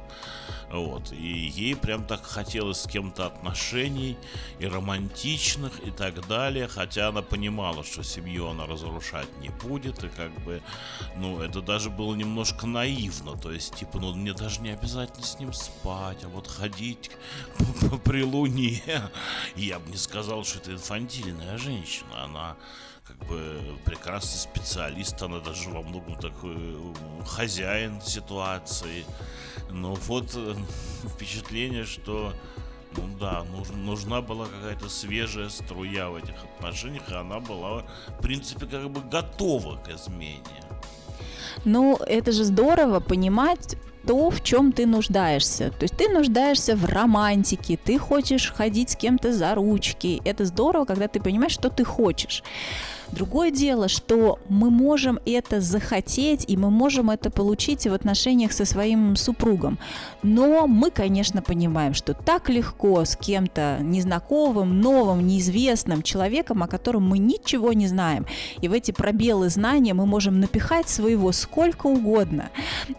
Вот. 0.71 1.11
И 1.11 1.51
ей 1.55 1.75
прям 1.75 2.05
так 2.05 2.23
хотелось 2.23 2.81
с 2.81 2.87
кем-то 2.87 3.25
отношений 3.25 4.17
и 4.59 4.67
романтичных 4.67 5.79
и 5.85 5.91
так 5.91 6.27
далее. 6.27 6.67
Хотя 6.67 7.09
она 7.09 7.21
понимала, 7.21 7.83
что 7.83 8.03
семью 8.03 8.47
она 8.47 8.65
разрушать 8.65 9.27
не 9.41 9.49
будет. 9.49 10.03
И 10.03 10.09
как 10.09 10.31
бы, 10.43 10.61
ну, 11.17 11.41
это 11.41 11.61
даже 11.61 11.89
было 11.89 12.15
немножко 12.15 12.67
наивно. 12.67 13.37
То 13.37 13.51
есть, 13.51 13.75
типа, 13.75 13.99
ну, 13.99 14.13
мне 14.13 14.33
даже 14.33 14.61
не 14.61 14.69
обязательно 14.71 15.25
с 15.25 15.39
ним 15.39 15.53
спать, 15.53 16.23
а 16.23 16.27
вот 16.29 16.47
ходить 16.47 17.11
при 18.03 18.23
луне. 18.23 18.81
Я 19.55 19.79
бы 19.79 19.89
не 19.89 19.97
сказал, 19.97 20.43
что 20.43 20.59
это 20.59 20.73
инфантильная 20.73 21.57
женщина. 21.57 22.23
Она 22.23 22.55
как 23.09 23.27
бы 23.27 23.59
прекрасный 23.85 24.37
специалист, 24.37 25.19
она 25.21 25.39
даже 25.39 25.69
во 25.69 25.81
многом 25.81 26.15
такой 26.15 26.55
хозяин 27.25 27.99
ситуации. 28.01 29.03
Но 29.71 29.95
вот 29.95 30.31
э, 30.35 30.55
впечатление, 31.15 31.85
что 31.85 32.33
ну 32.95 33.03
да, 33.19 33.43
нуж, 33.43 33.69
нужна 33.69 34.21
была 34.21 34.45
какая-то 34.45 34.89
свежая 34.89 35.49
струя 35.49 36.09
в 36.09 36.17
этих 36.17 36.35
отношениях, 36.43 37.09
и 37.09 37.15
она 37.15 37.39
была, 37.39 37.85
в 38.07 38.21
принципе, 38.21 38.65
как 38.65 38.89
бы 38.89 39.01
готова 39.01 39.77
к 39.77 39.89
измене. 39.89 40.43
Ну, 41.65 41.97
это 41.97 42.31
же 42.31 42.43
здорово 42.43 42.99
понимать 42.99 43.75
то, 44.07 44.29
в 44.29 44.41
чем 44.43 44.71
ты 44.71 44.85
нуждаешься. 44.85 45.71
То 45.71 45.83
есть 45.83 45.97
ты 45.97 46.09
нуждаешься 46.09 46.75
в 46.75 46.85
романтике, 46.85 47.77
ты 47.77 47.99
хочешь 47.99 48.51
ходить 48.51 48.91
с 48.91 48.95
кем-то 48.95 49.33
за 49.33 49.55
ручки. 49.55 50.21
Это 50.25 50.45
здорово, 50.45 50.85
когда 50.85 51.07
ты 51.07 51.19
понимаешь, 51.19 51.51
что 51.51 51.69
ты 51.69 51.83
хочешь. 51.83 52.43
Другое 53.11 53.51
дело, 53.51 53.87
что 53.87 54.39
мы 54.49 54.69
можем 54.69 55.19
это 55.25 55.61
захотеть, 55.61 56.45
и 56.47 56.55
мы 56.57 56.69
можем 56.69 57.09
это 57.09 57.31
получить 57.31 57.87
в 57.87 57.93
отношениях 57.93 58.51
со 58.51 58.65
своим 58.65 59.15
супругом. 59.15 59.79
Но 60.21 60.67
мы, 60.67 60.91
конечно, 60.91 61.41
понимаем, 61.41 61.93
что 61.93 62.13
так 62.13 62.49
легко 62.49 63.03
с 63.03 63.15
кем-то 63.15 63.79
незнакомым, 63.81 64.79
новым, 64.79 65.25
неизвестным 65.25 66.03
человеком, 66.03 66.63
о 66.63 66.67
котором 66.67 67.07
мы 67.07 67.17
ничего 67.17 67.73
не 67.73 67.87
знаем. 67.87 68.25
И 68.61 68.67
в 68.67 68.73
эти 68.73 68.91
пробелы 68.91 69.49
знания 69.49 69.93
мы 69.93 70.05
можем 70.05 70.39
напихать 70.39 70.87
своего 70.89 71.31
сколько 71.31 71.87
угодно. 71.87 72.49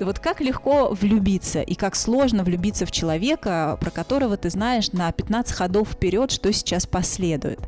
Вот 0.01 0.19
как 0.19 0.41
легко 0.41 0.91
влюбиться, 0.93 1.61
и 1.61 1.75
как 1.75 1.95
сложно 1.95 2.43
влюбиться 2.43 2.87
в 2.87 2.91
человека, 2.91 3.79
про 3.81 3.91
которого 3.91 4.37
ты 4.37 4.51
знаешь 4.51 4.93
на 4.93 5.11
15 5.13 5.55
ходов 5.55 5.91
вперед, 5.91 6.31
что 6.31 6.53
сейчас 6.53 6.87
последует. 6.87 7.61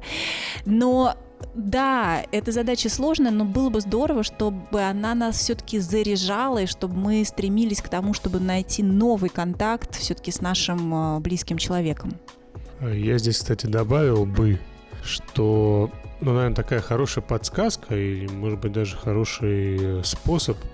Но 0.66 1.14
да, 1.55 2.22
эта 2.32 2.50
задача 2.53 2.88
сложная, 2.88 3.30
но 3.30 3.44
было 3.44 3.68
бы 3.68 3.80
здорово, 3.80 4.22
чтобы 4.22 4.80
она 4.80 5.14
нас 5.14 5.36
все-таки 5.36 5.78
заряжала, 5.78 6.62
и 6.62 6.66
чтобы 6.66 6.94
мы 6.94 7.24
стремились 7.24 7.82
к 7.82 7.88
тому, 7.88 8.14
чтобы 8.14 8.40
найти 8.40 8.82
новый 8.82 9.28
контакт 9.28 9.96
все-таки 9.96 10.30
с 10.32 10.40
нашим 10.40 10.94
а, 10.94 11.20
близким 11.20 11.59
человеком. 11.59 12.14
Я 12.80 13.18
здесь, 13.18 13.38
кстати, 13.38 13.66
добавил 13.66 14.24
бы, 14.24 14.59
что, 15.05 15.90
ну, 16.20 16.32
наверное, 16.32 16.57
такая 16.57 16.80
хорошая 16.80 17.22
подсказка, 17.22 17.96
и, 17.96 18.26
может 18.28 18.61
быть, 18.61 18.72
даже 18.72 18.96
хороший 18.96 20.00
э, 20.00 20.03
способ– 20.05 20.57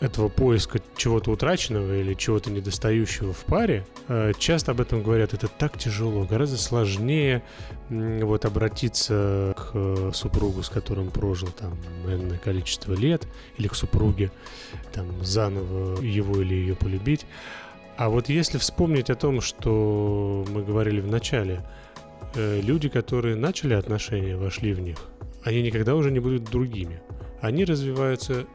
этого 0.00 0.28
поиска 0.28 0.80
чего-то 0.96 1.30
утраченного 1.30 2.00
или 2.00 2.14
чего-то 2.14 2.50
недостающего 2.50 3.32
в 3.32 3.44
паре, 3.44 3.86
э, 4.08 4.32
часто 4.38 4.72
об 4.72 4.80
этом 4.80 5.02
говорят, 5.02 5.34
это 5.34 5.46
так 5.46 5.78
тяжело, 5.78 6.24
гораздо 6.24 6.56
сложнее 6.56 7.42
вот 7.90 8.44
обратиться 8.44 9.54
к 9.56 9.70
э, 9.74 10.10
супругу, 10.14 10.62
с 10.62 10.70
которым 10.70 11.10
прожил 11.10 11.48
там 11.48 11.78
энное 12.06 12.38
количество 12.38 12.94
лет, 12.94 13.26
или 13.58 13.68
к 13.68 13.74
супруге, 13.74 14.32
там 14.92 15.22
заново 15.22 16.00
его 16.00 16.40
или 16.40 16.54
ее 16.54 16.74
полюбить. 16.74 17.26
А 17.98 18.08
вот 18.08 18.30
если 18.30 18.56
вспомнить 18.56 19.10
о 19.10 19.14
том, 19.14 19.42
что 19.42 20.46
мы 20.48 20.62
говорили 20.62 21.00
в 21.00 21.06
начале, 21.06 21.62
э, 22.34 22.60
люди, 22.62 22.88
которые 22.88 23.36
начали 23.36 23.74
отношения, 23.74 24.36
вошли 24.36 24.72
в 24.72 24.80
них, 24.80 24.96
они 25.44 25.62
никогда 25.62 25.94
уже 25.94 26.10
не 26.10 26.20
будут 26.20 26.44
другими. 26.44 27.02
Они 27.42 27.64
развиваются 27.64 28.46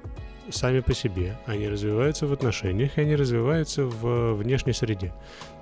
сами 0.50 0.80
по 0.80 0.94
себе, 0.94 1.38
они 1.46 1.68
развиваются 1.68 2.28
в 2.28 2.34
отношениях, 2.34 2.98
и 2.98 3.02
они 3.02 3.16
развиваются 3.16 3.86
в 3.86 4.34
внешней 4.34 4.74
среде. 4.74 5.14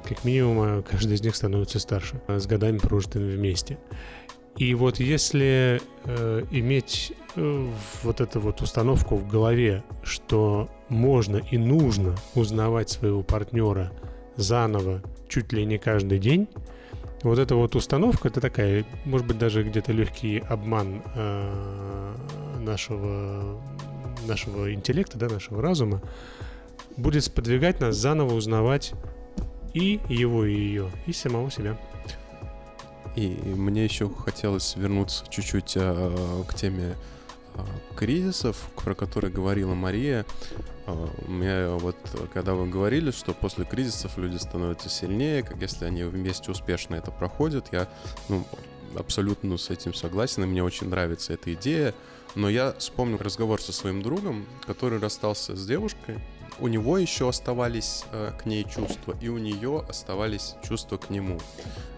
Как 0.07 0.23
минимум, 0.23 0.57
а, 0.59 0.81
каждый 0.81 1.15
из 1.15 1.21
них 1.21 1.35
становится 1.35 1.79
старше 1.79 2.21
а, 2.27 2.39
с 2.39 2.47
годами 2.47 2.77
прожитыми 2.77 3.31
вместе. 3.31 3.77
И 4.57 4.75
вот 4.75 4.99
если 4.99 5.81
э, 6.05 6.45
иметь 6.51 7.11
э, 7.35 7.67
вот 8.03 8.21
эту 8.21 8.39
вот 8.39 8.61
установку 8.61 9.15
в 9.15 9.27
голове, 9.27 9.83
что 10.03 10.69
можно 10.89 11.37
и 11.37 11.57
нужно 11.57 12.15
узнавать 12.35 12.91
своего 12.91 13.23
партнера 13.23 13.91
заново 14.35 15.01
чуть 15.27 15.51
ли 15.53 15.65
не 15.65 15.79
каждый 15.79 16.19
день, 16.19 16.47
вот 17.23 17.39
эта 17.39 17.55
вот 17.55 17.75
установка, 17.75 18.27
это 18.27 18.41
такая, 18.41 18.85
может 19.05 19.25
быть, 19.25 19.37
даже 19.37 19.63
где-то 19.63 19.91
легкий 19.91 20.39
обман 20.39 21.01
э, 21.15 22.15
нашего 22.59 23.59
нашего 24.27 24.73
интеллекта, 24.73 25.17
да, 25.17 25.27
нашего 25.29 25.61
разума, 25.61 26.01
будет 26.97 27.23
сподвигать 27.23 27.79
нас 27.79 27.95
заново 27.95 28.33
узнавать 28.33 28.93
и 29.73 29.99
его, 30.09 30.45
и 30.45 30.53
ее, 30.53 30.91
и 31.07 31.13
самого 31.13 31.49
себя. 31.51 31.77
И 33.15 33.27
мне 33.27 33.83
еще 33.83 34.09
хотелось 34.09 34.75
вернуться 34.75 35.25
чуть-чуть 35.29 35.73
э, 35.75 36.43
к 36.47 36.55
теме 36.55 36.95
э, 37.53 37.61
кризисов, 37.95 38.69
про 38.83 38.95
которые 38.95 39.31
говорила 39.31 39.75
Мария. 39.75 40.25
Э, 40.87 41.07
мне 41.27 41.67
вот, 41.67 41.95
когда 42.33 42.55
вы 42.55 42.67
говорили, 42.67 43.11
что 43.11 43.33
после 43.33 43.65
кризисов 43.65 44.17
люди 44.17 44.37
становятся 44.37 44.89
сильнее, 44.89 45.43
как 45.43 45.61
если 45.61 45.85
они 45.85 46.03
вместе 46.03 46.49
успешно 46.49 46.95
это 46.95 47.11
проходят, 47.11 47.67
я 47.71 47.87
ну, 48.29 48.45
абсолютно 48.95 49.57
с 49.57 49.69
этим 49.69 49.93
согласен, 49.93 50.43
и 50.43 50.47
мне 50.47 50.63
очень 50.63 50.89
нравится 50.89 51.33
эта 51.33 51.53
идея. 51.53 51.93
Но 52.35 52.49
я 52.49 52.73
вспомнил 52.73 53.17
разговор 53.17 53.61
со 53.61 53.71
своим 53.71 54.01
другом, 54.01 54.45
который 54.65 54.99
расстался 54.99 55.55
с 55.55 55.65
девушкой. 55.65 56.19
У 56.59 56.67
него 56.67 56.97
еще 56.97 57.29
оставались 57.29 58.05
э, 58.11 58.31
к 58.39 58.45
ней 58.45 58.63
чувства, 58.63 59.15
и 59.21 59.29
у 59.29 59.37
нее 59.37 59.83
оставались 59.87 60.55
чувства 60.67 60.97
к 60.97 61.09
нему. 61.09 61.39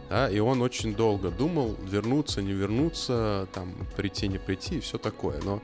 Да, 0.10 0.30
и 0.30 0.40
он 0.40 0.62
очень 0.62 0.96
долго 0.96 1.32
думал, 1.32 1.76
вернуться, 1.82 2.42
не 2.42 2.54
вернуться, 2.54 3.48
там, 3.54 3.74
прийти, 3.98 4.28
не 4.28 4.38
прийти 4.38 4.78
и 4.78 4.80
все 4.80 4.98
такое. 4.98 5.42
Но 5.42 5.62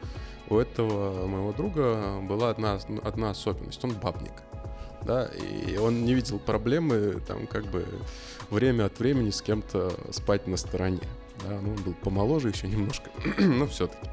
у 0.50 0.58
этого 0.58 1.28
моего 1.28 1.54
друга 1.54 2.20
была 2.22 2.50
одна, 2.50 2.80
одна 3.04 3.30
особенность. 3.30 3.84
Он 3.84 3.92
бабник. 3.92 4.34
Да, 5.04 5.26
и 5.26 5.78
он 5.78 6.06
не 6.06 6.14
видел 6.14 6.40
проблемы, 6.40 7.22
там, 7.28 7.48
как 7.48 7.66
бы, 7.66 7.86
время 8.50 8.86
от 8.86 9.00
времени 9.00 9.32
с 9.32 9.42
кем-то 9.42 9.92
спать 10.12 10.48
на 10.48 10.58
стороне. 10.58 11.02
Да, 11.48 11.60
ну, 11.62 11.72
он 11.72 11.84
был 11.84 11.94
помоложе 11.94 12.50
еще 12.50 12.68
немножко, 12.68 13.10
но 13.40 13.66
все-таки. 13.68 14.08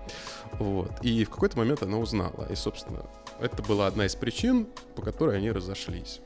Вот. 0.54 0.92
И 1.02 1.24
в 1.24 1.30
какой-то 1.30 1.58
момент 1.58 1.82
она 1.82 1.98
узнала. 1.98 2.46
И, 2.50 2.54
собственно, 2.54 3.04
это 3.40 3.62
была 3.62 3.86
одна 3.86 4.06
из 4.06 4.14
причин, 4.14 4.66
по 4.94 5.02
которой 5.02 5.36
они 5.36 5.50
разошлись. 5.50 6.20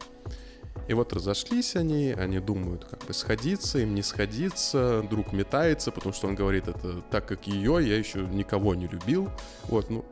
И 0.89 0.95
вот 0.95 1.13
разошлись 1.13 1.77
они, 1.77 2.13
они 2.13 2.41
думают, 2.41 2.85
как 2.85 3.05
бы 3.05 3.13
сходиться, 3.13 3.79
им 3.79 3.95
не 3.95 4.03
сходиться, 4.03 5.05
друг 5.09 5.33
метается, 5.33 5.93
потому 5.93 6.13
что 6.13 6.27
он 6.27 6.35
говорит, 6.35 6.67
это 6.67 7.03
так 7.11 7.27
как 7.27 7.47
ее, 7.47 7.79
я 7.81 7.97
еще 7.97 8.21
никого 8.21 8.75
не 8.75 8.89
любил. 8.89 9.31
Вот, 9.65 9.91
ну, 9.91 10.05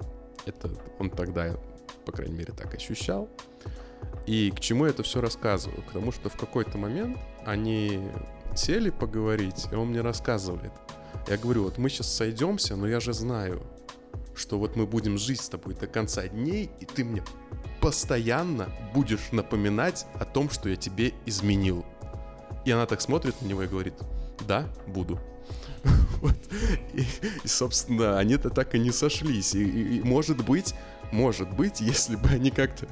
это 0.46 0.70
он 0.98 1.10
тогда, 1.10 1.56
по 2.04 2.12
крайней 2.12 2.34
мере, 2.34 2.52
так 2.52 2.74
ощущал. 2.74 3.28
И 4.26 4.52
к 4.54 4.60
чему 4.60 4.84
я 4.84 4.90
это 4.90 5.02
все 5.02 5.20
рассказываю? 5.20 5.82
Потому 5.82 6.12
что 6.12 6.28
в 6.28 6.36
какой-то 6.36 6.78
момент 6.78 7.18
они 7.44 8.00
сели 8.54 8.90
поговорить, 8.90 9.66
и 9.72 9.74
он 9.74 9.88
мне 9.88 10.02
рассказывает. 10.02 10.72
Я 11.28 11.36
говорю, 11.36 11.64
вот 11.64 11.78
мы 11.78 11.88
сейчас 11.88 12.12
сойдемся, 12.12 12.76
но 12.76 12.86
я 12.86 13.00
же 13.00 13.12
знаю, 13.12 13.62
что 14.40 14.58
вот 14.58 14.74
мы 14.74 14.86
будем 14.86 15.18
жить 15.18 15.40
с 15.40 15.48
тобой 15.48 15.74
до 15.74 15.86
конца 15.86 16.26
дней, 16.26 16.70
и 16.80 16.84
ты 16.84 17.04
мне 17.04 17.22
постоянно 17.80 18.68
будешь 18.94 19.32
напоминать 19.32 20.06
о 20.14 20.24
том, 20.24 20.50
что 20.50 20.68
я 20.68 20.76
тебе 20.76 21.12
изменил. 21.26 21.84
И 22.64 22.70
она 22.70 22.86
так 22.86 23.00
смотрит 23.00 23.40
на 23.42 23.46
него 23.46 23.62
и 23.62 23.66
говорит, 23.66 23.94
да, 24.46 24.68
буду. 24.86 25.20
Вот. 26.20 26.36
И, 26.92 27.06
и, 27.44 27.48
собственно, 27.48 28.18
они-то 28.18 28.50
так 28.50 28.74
и 28.74 28.78
не 28.78 28.90
сошлись. 28.90 29.54
И, 29.54 29.64
и, 29.64 29.98
и, 29.98 30.02
может 30.02 30.44
быть, 30.44 30.74
может 31.12 31.50
быть, 31.56 31.80
если 31.80 32.16
бы 32.16 32.28
они 32.28 32.50
как-то 32.50 32.86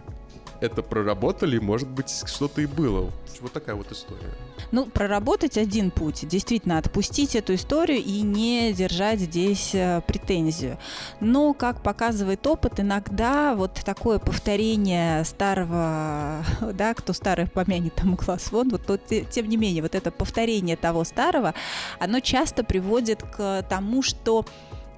это 0.61 0.83
проработали, 0.83 1.59
может 1.59 1.89
быть, 1.89 2.11
что-то 2.27 2.61
и 2.61 2.67
было. 2.67 3.11
Вот 3.41 3.53
такая 3.53 3.77
вот 3.77 3.93
история. 3.93 4.33
Ну, 4.73 4.87
проработать 4.87 5.57
один 5.57 5.93
путь. 5.93 6.27
Действительно, 6.27 6.79
отпустить 6.79 7.37
эту 7.37 7.55
историю 7.55 7.99
и 7.99 8.23
не 8.23 8.73
держать 8.73 9.21
здесь 9.21 9.75
э, 9.75 10.03
претензию. 10.07 10.79
Но, 11.21 11.55
как 11.55 11.83
показывает 11.83 12.45
опыт, 12.47 12.81
иногда 12.81 13.55
вот 13.55 13.75
такое 13.85 14.19
повторение 14.19 15.25
старого, 15.25 16.45
да, 16.75 16.95
кто 16.95 17.13
старый 17.13 17.47
помянет 17.47 17.95
тому 17.95 18.17
класс 18.17 18.51
вон, 18.51 18.71
вот, 18.71 18.89
вот 18.89 19.03
тем 19.31 19.49
не 19.49 19.57
менее, 19.57 19.83
вот 19.83 19.95
это 19.95 20.11
повторение 20.11 20.77
того 20.77 21.05
старого, 21.05 21.55
оно 22.01 22.19
часто 22.19 22.65
приводит 22.65 23.23
к 23.23 23.65
тому, 23.69 24.03
что 24.03 24.45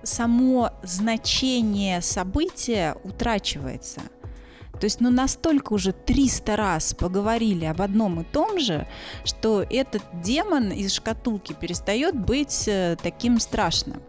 само 0.03 0.71
значение 0.83 2.01
события 2.01 2.97
утрачивается– 3.05 4.01
то 4.79 4.85
есть, 4.85 5.01
ну, 5.01 5.11
настолько 5.11 5.73
уже 5.73 5.93
300 5.93 6.57
раз 6.57 6.95
поговорили 6.95 7.65
об 7.65 7.83
одном 7.83 8.21
и 8.21 8.25
том 8.25 8.59
же, 8.59 8.87
что 9.25 9.63
этот 9.69 10.03
демон 10.23 10.71
из 10.71 10.95
шкатулки 10.95 11.53
перестает 11.53 12.19
быть 12.19 12.65
э, 12.67 12.97
таким 13.03 13.41
страшным. 13.41 14.03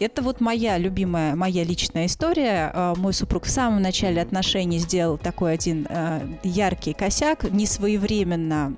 Это 0.00 0.22
вот 0.22 0.40
моя 0.40 0.78
любимая, 0.78 1.36
моя 1.36 1.64
личная 1.64 2.06
история. 2.06 2.72
Э, 2.74 2.94
мой 2.96 3.12
супруг 3.12 3.44
в 3.44 3.50
самом 3.50 3.82
начале 3.82 4.20
отношений 4.20 4.78
сделал 4.78 5.18
такой 5.18 5.52
один 5.52 5.86
э, 5.88 6.26
яркий 6.42 6.92
косяк, 6.92 7.50
несвоевременно 7.50 8.74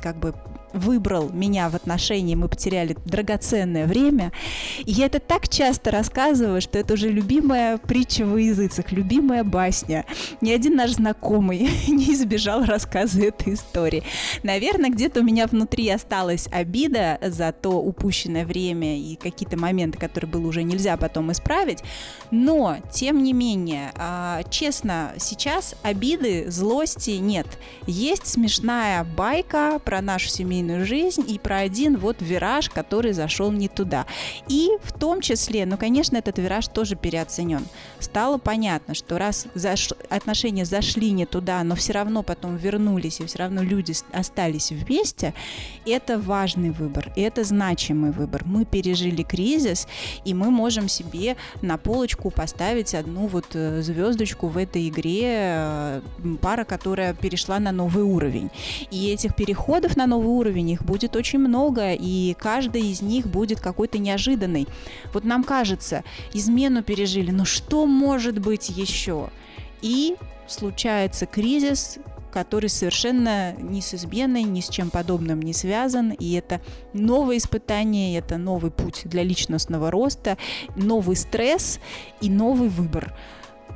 как 0.00 0.16
бы 0.16 0.34
выбрал 0.72 1.30
меня 1.30 1.68
в 1.68 1.74
отношении, 1.74 2.34
мы 2.34 2.48
потеряли 2.48 2.96
драгоценное 3.04 3.86
время. 3.86 4.32
И 4.84 4.92
я 4.92 5.06
это 5.06 5.18
так 5.18 5.48
часто 5.48 5.90
рассказываю, 5.90 6.60
что 6.60 6.78
это 6.78 6.94
уже 6.94 7.08
любимая 7.08 7.78
притча 7.78 8.24
в 8.24 8.36
языцах, 8.36 8.92
любимая 8.92 9.44
басня. 9.44 10.04
Ни 10.40 10.50
один 10.50 10.76
наш 10.76 10.92
знакомый 10.92 11.68
не 11.88 12.12
избежал 12.14 12.64
рассказа 12.64 13.22
этой 13.22 13.54
истории. 13.54 14.02
Наверное, 14.42 14.90
где-то 14.90 15.20
у 15.20 15.22
меня 15.22 15.46
внутри 15.46 15.88
осталась 15.88 16.48
обида 16.50 17.18
за 17.22 17.52
то 17.52 17.72
упущенное 17.72 18.46
время 18.46 18.98
и 18.98 19.16
какие-то 19.16 19.58
моменты, 19.58 19.98
которые 19.98 20.30
было 20.30 20.46
уже 20.46 20.62
нельзя 20.62 20.96
потом 20.96 21.32
исправить. 21.32 21.78
Но, 22.30 22.78
тем 22.92 23.22
не 23.22 23.32
менее, 23.32 23.92
а, 23.96 24.42
честно, 24.50 25.12
сейчас 25.18 25.74
обиды, 25.82 26.50
злости 26.50 27.12
нет. 27.12 27.46
Есть 27.86 28.26
смешная 28.26 29.04
байка 29.04 29.78
про 29.84 30.00
нашу 30.00 30.28
семейную 30.28 30.61
семейную 30.62 30.86
жизнь 30.86 31.24
и 31.28 31.38
про 31.38 31.58
один 31.58 31.98
вот 31.98 32.16
вираж, 32.20 32.70
который 32.70 33.12
зашел 33.12 33.50
не 33.52 33.68
туда. 33.68 34.06
И 34.48 34.70
в 34.82 34.92
том 34.92 35.20
числе, 35.20 35.66
ну, 35.66 35.76
конечно, 35.76 36.16
этот 36.16 36.38
вираж 36.38 36.68
тоже 36.68 36.96
переоценен. 36.96 37.66
Стало 37.98 38.38
понятно, 38.38 38.94
что 38.94 39.18
раз 39.18 39.46
заш... 39.54 39.90
отношения 40.08 40.64
зашли 40.64 41.10
не 41.10 41.26
туда, 41.26 41.62
но 41.64 41.74
все 41.74 41.92
равно 41.92 42.22
потом 42.22 42.56
вернулись, 42.56 43.20
и 43.20 43.26
все 43.26 43.38
равно 43.38 43.62
люди 43.62 43.92
остались 44.12 44.70
вместе, 44.70 45.34
это 45.86 46.18
важный 46.18 46.70
выбор, 46.70 47.12
это 47.16 47.44
значимый 47.44 48.12
выбор. 48.12 48.42
Мы 48.44 48.64
пережили 48.64 49.22
кризис, 49.22 49.88
и 50.24 50.34
мы 50.34 50.50
можем 50.50 50.88
себе 50.88 51.36
на 51.62 51.76
полочку 51.76 52.30
поставить 52.30 52.94
одну 52.94 53.26
вот 53.26 53.46
э, 53.54 53.82
звездочку 53.82 54.48
в 54.48 54.56
этой 54.56 54.88
игре, 54.88 55.22
э, 55.24 56.00
пара, 56.40 56.64
которая 56.64 57.14
перешла 57.14 57.58
на 57.58 57.72
новый 57.72 58.04
уровень. 58.04 58.50
И 58.90 59.10
этих 59.10 59.34
переходов 59.34 59.96
на 59.96 60.06
новый 60.06 60.28
уровень 60.28 60.51
уровень, 60.52 60.70
их 60.70 60.84
будет 60.84 61.16
очень 61.16 61.38
много, 61.38 61.92
и 61.92 62.34
каждый 62.38 62.82
из 62.90 63.02
них 63.02 63.26
будет 63.26 63.60
какой-то 63.60 63.98
неожиданный. 63.98 64.68
Вот 65.12 65.24
нам 65.24 65.44
кажется, 65.44 66.04
измену 66.32 66.82
пережили, 66.82 67.30
но 67.30 67.44
что 67.44 67.86
может 67.86 68.38
быть 68.38 68.68
еще? 68.68 69.30
И 69.80 70.16
случается 70.46 71.26
кризис, 71.26 71.98
который 72.30 72.68
совершенно 72.68 73.54
ни 73.54 73.80
с 73.80 73.94
изменой, 73.94 74.42
ни 74.42 74.60
с 74.60 74.68
чем 74.68 74.90
подобным 74.90 75.40
не 75.40 75.52
связан. 75.52 76.10
И 76.10 76.32
это 76.32 76.60
новое 76.92 77.38
испытание, 77.38 78.18
это 78.18 78.38
новый 78.38 78.70
путь 78.70 79.02
для 79.04 79.22
личностного 79.22 79.90
роста, 79.90 80.38
новый 80.76 81.16
стресс 81.16 81.80
и 82.20 82.30
новый 82.30 82.68
выбор 82.68 83.14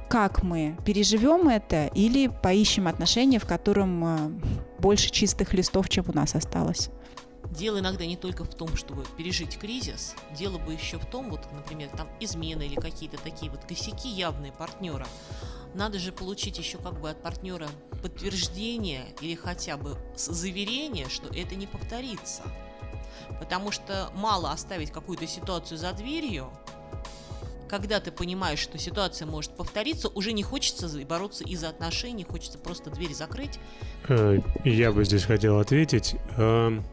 как 0.09 0.45
мы 0.45 0.77
переживем 0.85 1.49
это 1.49 1.89
или 1.89 2.29
поищем 2.29 2.87
отношения, 2.87 3.41
в 3.41 3.45
котором 3.45 4.05
а, 4.05 4.33
больше 4.79 5.11
чистых 5.11 5.53
листов, 5.55 5.89
чем 5.89 6.05
у 6.09 6.13
нас 6.13 6.35
осталось. 6.35 6.91
Дело 7.51 7.79
иногда 7.79 8.05
не 8.05 8.17
только 8.17 8.45
в 8.45 8.55
том, 8.55 8.77
чтобы 8.77 9.05
пережить 9.17 9.59
кризис, 9.59 10.15
дело 10.37 10.59
бы 10.59 10.73
еще 10.73 10.99
в 10.99 11.07
том, 11.07 11.31
вот, 11.31 11.41
например, 11.53 11.89
там 11.91 12.09
измены 12.21 12.67
или 12.67 12.75
какие-то 12.75 13.19
такие 13.19 13.51
вот 13.51 13.65
косяки 13.65 14.09
явные 14.09 14.53
партнера. 14.53 15.07
Надо 15.75 15.99
же 15.99 16.11
получить 16.13 16.59
еще 16.59 16.79
как 16.79 17.01
бы 17.01 17.11
от 17.11 17.23
партнера 17.23 17.69
подтверждение 18.03 19.07
или 19.21 19.35
хотя 19.35 19.77
бы 19.77 19.97
заверение, 20.17 21.09
что 21.09 21.29
это 21.29 21.55
не 21.55 21.67
повторится. 21.67 22.43
Потому 23.39 23.71
что 23.71 24.11
мало 24.15 24.51
оставить 24.51 24.91
какую-то 24.91 25.27
ситуацию 25.27 25.79
за 25.79 25.93
дверью, 25.93 26.51
когда 27.69 28.01
ты 28.01 28.11
понимаешь, 28.11 28.59
что 28.59 28.79
ситуация 28.79 29.27
может 29.27 29.53
повториться, 29.53 30.09
уже 30.09 30.33
не 30.33 30.43
хочется 30.43 30.89
бороться 31.07 31.45
из-за 31.45 31.69
отношений, 31.69 32.25
хочется 32.25 32.59
просто 32.59 32.91
дверь 32.91 33.15
закрыть. 33.15 33.59
Э, 34.09 34.39
я 34.65 34.93
бы 34.93 35.05
здесь 35.05 35.25
хотел 35.25 35.59
ответить. 35.59 36.17
Эм, 36.37 36.85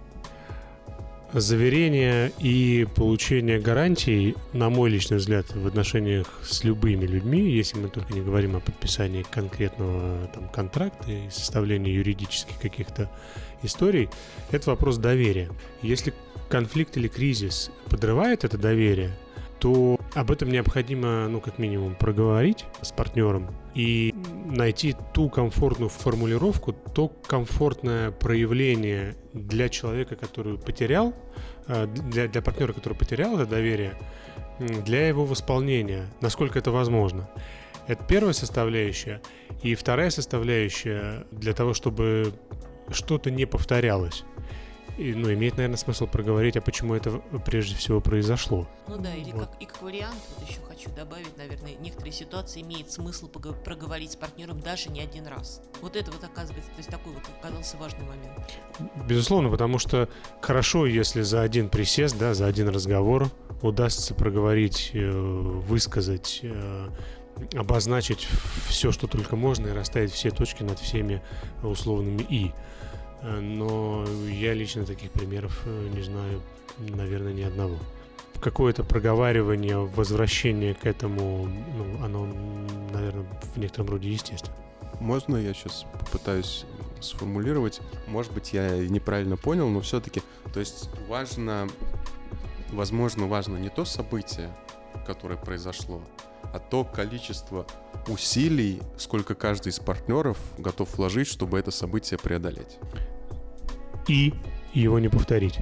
заверение 1.33 2.31
и 2.39 2.87
получение 2.95 3.59
гарантий, 3.59 4.35
на 4.53 4.69
мой 4.69 4.89
личный 4.89 5.17
взгляд, 5.17 5.53
в 5.53 5.65
отношениях 5.65 6.27
с 6.43 6.63
любыми 6.63 7.05
людьми, 7.05 7.41
если 7.41 7.79
мы 7.79 7.89
только 7.89 8.13
не 8.13 8.21
говорим 8.21 8.55
о 8.55 8.59
подписании 8.59 9.23
конкретного 9.23 10.27
там, 10.27 10.47
контракта 10.49 11.11
и 11.11 11.29
составлении 11.29 11.91
юридических 11.91 12.59
каких-то 12.59 13.09
историй, 13.63 14.09
это 14.51 14.69
вопрос 14.69 14.97
доверия. 14.97 15.49
Если 15.81 16.13
конфликт 16.49 16.97
или 16.97 17.07
кризис 17.07 17.71
подрывает 17.89 18.43
это 18.43 18.57
доверие, 18.57 19.17
то 19.63 19.97
об 20.13 20.29
этом 20.29 20.49
необходимо, 20.49 21.29
ну, 21.29 21.39
как 21.39 21.57
минимум, 21.57 21.95
проговорить 21.95 22.65
с 22.81 22.91
партнером 22.91 23.47
и 23.73 24.13
найти 24.45 24.93
ту 25.13 25.29
комфортную 25.29 25.87
формулировку, 25.87 26.73
то 26.73 27.07
комфортное 27.07 28.11
проявление 28.11 29.15
для 29.31 29.69
человека, 29.69 30.17
который 30.17 30.57
потерял, 30.57 31.13
э, 31.67 31.87
для, 31.87 32.27
для 32.27 32.41
партнера, 32.41 32.73
который 32.73 32.95
потерял 32.95 33.35
это 33.35 33.45
доверие, 33.45 33.93
для 34.59 35.07
его 35.07 35.23
восполнения, 35.23 36.07
насколько 36.19 36.59
это 36.59 36.71
возможно. 36.71 37.29
Это 37.87 38.03
первая 38.03 38.33
составляющая. 38.33 39.21
И 39.61 39.75
вторая 39.75 40.09
составляющая 40.09 41.25
для 41.31 41.53
того, 41.53 41.73
чтобы 41.73 42.33
что-то 42.91 43.31
не 43.31 43.45
повторялось. 43.45 44.25
И, 44.97 45.13
ну, 45.13 45.33
имеет, 45.33 45.57
наверное, 45.57 45.77
смысл 45.77 46.05
проговорить, 46.05 46.55
а 46.55 46.61
почему 46.61 46.93
это 46.93 47.19
прежде 47.45 47.75
всего 47.75 47.99
произошло. 47.99 48.67
Ну 48.87 48.97
да, 48.97 49.13
или 49.13 49.31
вот. 49.31 49.47
как, 49.47 49.61
и 49.61 49.65
как 49.65 49.81
вариант, 49.81 50.15
вот 50.37 50.47
еще 50.47 50.59
хочу 50.61 50.89
добавить, 50.91 51.35
наверное, 51.37 51.73
некоторые 51.75 52.13
ситуации 52.13 52.61
имеет 52.61 52.91
смысл 52.91 53.27
проговорить 53.27 54.11
с 54.11 54.15
партнером 54.15 54.59
даже 54.59 54.89
не 54.89 55.01
один 55.01 55.25
раз. 55.27 55.61
Вот 55.81 55.95
это 55.95 56.11
вот 56.11 56.23
оказывается, 56.23 56.69
то 56.69 56.77
есть 56.77 56.89
такой 56.89 57.13
вот 57.13 57.23
оказался 57.39 57.77
важный 57.77 58.05
момент. 58.05 58.33
Безусловно, 59.07 59.49
потому 59.49 59.79
что 59.79 60.09
хорошо, 60.41 60.85
если 60.85 61.21
за 61.21 61.41
один 61.41 61.69
присест, 61.69 62.17
да, 62.17 62.33
за 62.33 62.45
один 62.45 62.69
разговор 62.69 63.29
удастся 63.61 64.13
проговорить, 64.13 64.91
э, 64.93 65.09
высказать 65.09 66.41
э, 66.43 66.89
обозначить 67.55 68.27
все, 68.67 68.91
что 68.91 69.07
только 69.07 69.35
можно, 69.35 69.67
и 69.67 69.71
расставить 69.71 70.11
все 70.11 70.31
точки 70.31 70.63
над 70.63 70.79
всеми 70.79 71.21
условными 71.63 72.21
«и». 72.29 72.51
Э, 73.23 73.39
но 73.39 74.05
я 74.27 74.53
лично 74.53 74.85
таких 74.85 75.11
примеров 75.11 75.61
э, 75.65 75.89
не 75.93 76.01
знаю, 76.01 76.41
наверное, 76.77 77.33
ни 77.33 77.41
одного. 77.41 77.77
Какое-то 78.41 78.83
проговаривание, 78.83 79.77
возвращение 79.77 80.73
к 80.73 80.85
этому, 80.85 81.47
ну, 81.47 82.03
оно, 82.03 82.27
наверное, 82.91 83.25
в 83.55 83.57
некотором 83.57 83.89
роде 83.89 84.09
естественно. 84.11 84.55
Можно 84.99 85.37
я 85.37 85.53
сейчас 85.53 85.85
попытаюсь 85.99 86.65
сформулировать. 86.99 87.81
Может 88.07 88.33
быть, 88.33 88.53
я 88.53 88.77
неправильно 88.77 89.37
понял, 89.37 89.69
но 89.69 89.81
все-таки, 89.81 90.21
то 90.53 90.59
есть 90.59 90.89
важно, 91.07 91.69
возможно, 92.71 93.27
важно 93.27 93.57
не 93.57 93.69
то 93.69 93.85
событие, 93.85 94.49
которое 95.07 95.37
произошло, 95.37 96.01
а 96.53 96.59
то 96.59 96.83
количество 96.83 97.65
усилий, 98.07 98.81
сколько 98.97 99.35
каждый 99.35 99.69
из 99.69 99.79
партнеров 99.79 100.37
готов 100.57 100.97
вложить, 100.97 101.27
чтобы 101.27 101.59
это 101.59 101.71
событие 101.71 102.19
преодолеть. 102.19 102.77
И 104.07 104.33
его 104.73 104.99
не 104.99 105.09
повторить. 105.09 105.59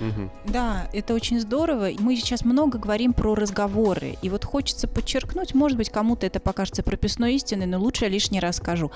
Мгм. 0.00 0.30
Да, 0.46 0.88
это 0.92 1.14
очень 1.14 1.40
здорово. 1.40 1.90
Мы 1.98 2.16
сейчас 2.16 2.44
много 2.44 2.78
говорим 2.78 3.12
про 3.12 3.34
разговоры. 3.34 4.16
И 4.22 4.30
вот 4.30 4.44
хочется 4.44 4.88
подчеркнуть, 4.88 5.54
может 5.54 5.76
быть, 5.76 5.90
кому-то 5.90 6.26
это 6.26 6.40
покажется 6.40 6.82
прописной 6.82 7.34
истиной, 7.34 7.66
но 7.66 7.78
лучше 7.78 8.04
я 8.04 8.10
лишний 8.10 8.40
раз 8.40 8.56
скажу. 8.56 8.90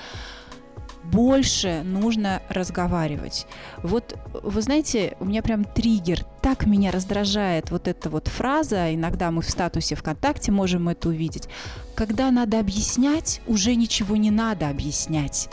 Больше 1.05 1.82
нужно 1.84 2.43
разговаривать. 2.49 3.47
Вот, 3.82 4.18
вы 4.32 4.61
знаете, 4.61 5.16
у 5.20 5.24
меня 5.24 5.41
прям 5.41 5.64
триггер. 5.64 6.24
Так 6.43 6.66
меня 6.66 6.91
раздражает 6.91 7.70
вот 7.70 7.87
эта 7.87 8.11
вот 8.11 8.26
фраза. 8.26 8.93
Иногда 8.93 9.30
мы 9.30 9.43
в 9.43 9.51
статусе 9.51 9.95
ВКонтакте 9.95 10.51
можем 10.51 10.89
это 10.89 11.09
увидеть. 11.09 11.49
Когда 11.95 12.32
надо 12.32 12.59
объяснять, 12.59 13.41
уже 13.47 13.76
ничего 13.76 14.16
не 14.16 14.32
надо 14.32 14.68
объяснять. 14.68 15.49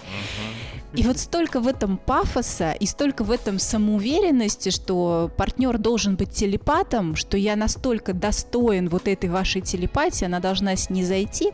И 0.95 1.01
вот 1.03 1.17
столько 1.17 1.59
в 1.59 1.67
этом 1.67 1.97
пафоса 1.97 2.73
и 2.73 2.85
столько 2.85 3.23
в 3.23 3.31
этом 3.31 3.57
самоуверенности, 3.57 4.69
что 4.69 5.31
партнер 5.37 5.79
должен 5.79 6.15
быть 6.15 6.31
телепатом, 6.31 7.15
что 7.15 7.35
я 7.35 7.55
настолько 7.55 8.13
достоин 8.13 8.89
вот 8.89 9.07
этой 9.07 9.29
вашей 9.29 9.61
телепатии, 9.61 10.25
она 10.25 10.39
должна 10.39 10.75
снизойти. 10.75 11.51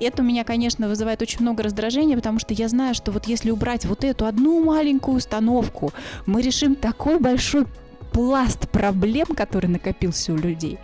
И 0.00 0.04
это 0.04 0.22
у 0.22 0.24
меня, 0.24 0.42
конечно, 0.42 0.88
вызывает 0.88 1.22
очень 1.22 1.42
много 1.42 1.62
раздражения, 1.62 2.16
потому 2.16 2.40
что 2.40 2.54
я 2.54 2.68
знаю, 2.68 2.94
что 2.94 3.12
вот 3.12 3.26
если 3.26 3.50
убрать 3.50 3.84
вот 3.86 4.02
эту 4.02 4.26
одну 4.26 4.64
маленькую 4.64 5.18
установку, 5.18 5.92
мы 6.26 6.42
решим 6.42 6.74
такой 6.74 7.20
большой 7.20 7.66
пласт 8.12 8.68
проблем, 8.68 9.26
который 9.26 9.68
накопился 9.68 10.32
у 10.32 10.36
людей. 10.36 10.78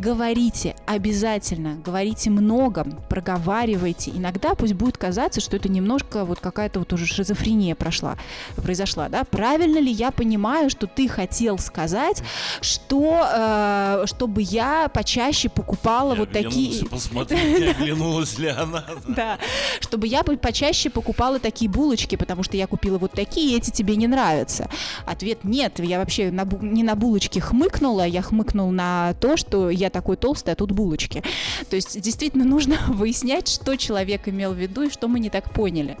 Говорите 0.00 0.76
обязательно, 0.86 1.74
говорите 1.74 2.30
много, 2.30 2.86
проговаривайте. 3.10 4.10
Иногда 4.10 4.54
пусть 4.54 4.72
будет 4.72 4.96
казаться, 4.96 5.42
что 5.42 5.58
это 5.58 5.68
немножко 5.68 6.24
вот 6.24 6.40
какая-то 6.40 6.78
вот 6.78 6.90
уже 6.94 7.04
шизофрения 7.04 7.74
прошла, 7.74 8.16
произошла, 8.56 9.10
да? 9.10 9.24
Правильно 9.24 9.78
ли 9.78 9.92
я 9.92 10.10
понимаю, 10.10 10.70
что 10.70 10.86
ты 10.86 11.06
хотел 11.06 11.58
сказать, 11.58 12.22
что 12.62 13.28
э, 13.30 14.04
чтобы 14.06 14.40
я 14.40 14.88
почаще 14.88 15.50
покупала 15.50 16.14
Я 16.14 16.20
вот 16.20 16.32
такие... 16.32 16.86
посмотреть, 16.86 17.76
оглянулась 17.76 18.38
ли 18.38 18.48
она. 18.48 18.86
Да, 19.06 19.38
чтобы 19.80 20.06
я 20.06 20.22
почаще 20.22 20.88
покупала 20.88 21.38
такие 21.38 21.70
булочки, 21.70 22.16
потому 22.16 22.42
что 22.42 22.56
я 22.56 22.66
купила 22.66 22.96
вот 22.96 23.12
такие, 23.12 23.58
эти 23.58 23.68
тебе 23.68 23.96
не 23.96 24.06
нравятся. 24.06 24.70
Ответ 25.04 25.44
нет, 25.44 25.78
я 25.80 25.98
вообще 25.98 26.30
не 26.30 26.84
на 26.84 26.94
булочки 26.94 27.38
хмыкнула, 27.38 28.06
я 28.06 28.22
хмыкнул 28.22 28.70
на 28.70 29.12
то, 29.20 29.36
что 29.36 29.68
я 29.68 29.89
такой 29.90 30.16
толстый, 30.16 30.50
а 30.50 30.56
тут 30.56 30.72
булочки. 30.72 31.22
То 31.68 31.76
есть 31.76 32.00
действительно 32.00 32.44
нужно 32.44 32.78
выяснять, 32.88 33.48
что 33.48 33.76
человек 33.76 34.28
имел 34.28 34.52
в 34.52 34.56
виду 34.58 34.82
и 34.82 34.90
что 34.90 35.08
мы 35.08 35.20
не 35.20 35.30
так 35.30 35.52
поняли. 35.52 35.96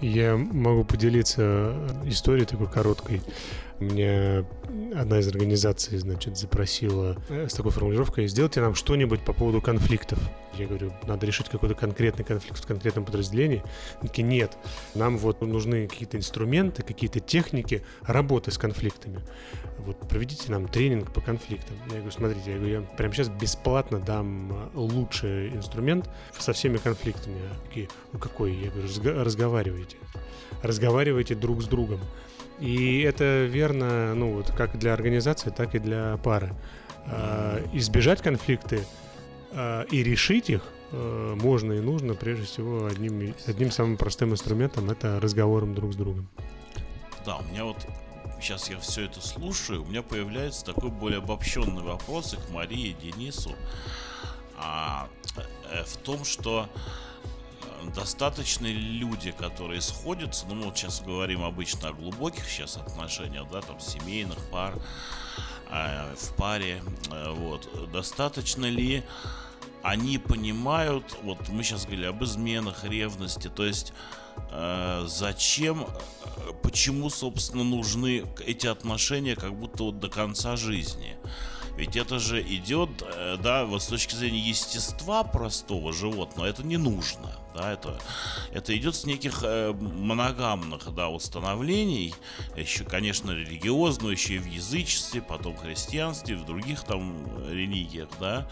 Я 0.00 0.36
могу 0.36 0.84
поделиться 0.84 1.74
историей 2.04 2.44
такой 2.44 2.68
короткой. 2.68 3.22
Мне 3.80 4.44
одна 4.94 5.18
из 5.18 5.28
организаций, 5.28 5.98
значит, 5.98 6.36
запросила 6.36 7.16
э, 7.28 7.48
с 7.48 7.54
такой 7.54 7.72
формулировкой 7.72 8.28
«Сделайте 8.28 8.60
нам 8.60 8.74
что-нибудь 8.74 9.20
по 9.20 9.32
поводу 9.32 9.60
конфликтов». 9.60 10.18
Я 10.58 10.66
говорю, 10.66 10.92
надо 11.06 11.26
решить 11.26 11.48
какой-то 11.48 11.74
конкретный 11.74 12.24
конфликт 12.24 12.62
в 12.62 12.66
конкретном 12.66 13.04
подразделении. 13.04 13.62
Они 14.00 14.22
нет, 14.22 14.56
нам 14.94 15.18
вот 15.18 15.40
нужны 15.40 15.86
какие-то 15.86 16.16
инструменты, 16.16 16.82
какие-то 16.82 17.20
техники 17.20 17.84
работы 18.02 18.50
с 18.50 18.58
конфликтами. 18.58 19.20
Вот 19.78 19.98
проведите 20.08 20.50
нам 20.50 20.68
тренинг 20.68 21.12
по 21.12 21.20
конфликтам. 21.20 21.76
Я 21.88 21.96
говорю, 21.96 22.10
смотрите, 22.10 22.52
я, 22.52 22.56
говорю, 22.58 22.72
я 22.72 22.80
прямо 22.96 23.14
сейчас 23.14 23.28
бесплатно 23.28 23.98
дам 23.98 24.52
э, 24.52 24.68
лучший 24.74 25.48
инструмент 25.50 26.08
со 26.38 26.52
всеми 26.52 26.78
конфликтами. 26.78 27.38
Такие, 27.66 27.88
ну 28.12 28.18
какой? 28.18 28.54
Я 28.54 28.70
говорю, 28.70 28.88
«Разга- 28.88 29.22
разговаривайте. 29.22 29.96
Разговаривайте 30.62 31.34
друг 31.34 31.62
с 31.62 31.66
другом. 31.66 32.00
И 32.60 33.00
это 33.02 33.44
верно, 33.44 34.14
ну 34.14 34.32
вот 34.32 34.50
как 34.52 34.78
для 34.78 34.94
организации, 34.94 35.50
так 35.50 35.74
и 35.74 35.78
для 35.78 36.16
пары. 36.18 36.54
А, 37.06 37.62
избежать 37.72 38.22
конфликты 38.22 38.80
а, 38.80 39.03
и 39.90 40.02
решить 40.02 40.50
их 40.50 40.62
э, 40.92 41.34
можно 41.40 41.72
и 41.72 41.80
нужно 41.80 42.14
прежде 42.14 42.44
всего 42.44 42.86
одним, 42.86 43.34
одним 43.46 43.70
самым 43.70 43.96
простым 43.96 44.32
инструментом 44.32 44.90
это 44.90 45.20
разговором 45.20 45.74
друг 45.74 45.92
с 45.92 45.96
другом. 45.96 46.28
Да, 47.24 47.38
у 47.38 47.44
меня 47.44 47.64
вот 47.64 47.76
сейчас 48.40 48.68
я 48.68 48.78
все 48.78 49.06
это 49.06 49.20
слушаю, 49.20 49.82
у 49.82 49.86
меня 49.86 50.02
появляется 50.02 50.64
такой 50.64 50.90
более 50.90 51.18
обобщенный 51.18 51.82
вопрос 51.82 52.34
к 52.34 52.50
Марии 52.50 52.90
и 52.90 52.92
Денису. 52.92 53.54
А, 54.56 55.08
э, 55.70 55.84
в 55.84 55.96
том, 55.98 56.24
что 56.24 56.68
э, 57.62 57.90
достаточно 57.94 58.66
ли 58.66 58.74
люди, 58.74 59.32
которые 59.32 59.80
сходятся, 59.80 60.46
ну 60.46 60.54
мы 60.54 60.64
вот 60.66 60.78
сейчас 60.78 61.00
говорим 61.00 61.42
обычно 61.44 61.88
о 61.88 61.92
глубоких 61.92 62.48
сейчас 62.48 62.76
отношениях, 62.76 63.46
да, 63.50 63.60
там 63.62 63.80
семейных 63.80 64.38
пар, 64.50 64.74
э, 65.74 66.14
в 66.16 66.34
паре, 66.36 66.82
э, 67.10 67.32
вот, 67.32 67.90
достаточно 67.92 68.66
ли 68.66 69.02
они 69.82 70.16
понимают, 70.16 71.16
вот 71.22 71.48
мы 71.50 71.62
сейчас 71.62 71.84
говорили 71.84 72.06
об 72.06 72.24
изменах, 72.24 72.84
ревности, 72.84 73.48
то 73.54 73.66
есть 73.66 73.92
э, 74.50 75.04
зачем, 75.06 75.82
э, 75.82 76.52
почему, 76.62 77.10
собственно, 77.10 77.64
нужны 77.64 78.24
эти 78.46 78.66
отношения 78.66 79.36
как 79.36 79.54
будто 79.54 79.84
вот 79.84 80.00
до 80.00 80.08
конца 80.08 80.56
жизни. 80.56 81.16
Ведь 81.76 81.96
это 81.96 82.20
же 82.20 82.40
идет, 82.40 82.90
э, 83.02 83.36
да, 83.42 83.64
вот 83.64 83.82
с 83.82 83.86
точки 83.86 84.14
зрения 84.14 84.38
естества 84.38 85.24
простого 85.24 85.92
животного, 85.92 86.46
это 86.46 86.62
не 86.62 86.76
нужно, 86.76 87.36
да, 87.52 87.72
это, 87.72 88.00
это 88.52 88.76
идет 88.76 88.94
с 88.94 89.04
неких 89.04 89.40
э, 89.42 89.72
моногамных, 89.72 90.94
да, 90.94 91.08
установлений, 91.08 92.14
еще, 92.56 92.84
конечно, 92.84 93.32
религиозно, 93.32 94.10
еще 94.10 94.34
и 94.34 94.38
в 94.38 94.46
язычестве, 94.46 95.20
потом 95.20 95.56
в 95.56 95.62
христианстве, 95.62 96.36
в 96.36 96.44
других 96.46 96.84
там 96.84 97.26
религиях, 97.48 98.08
да, 98.20 98.48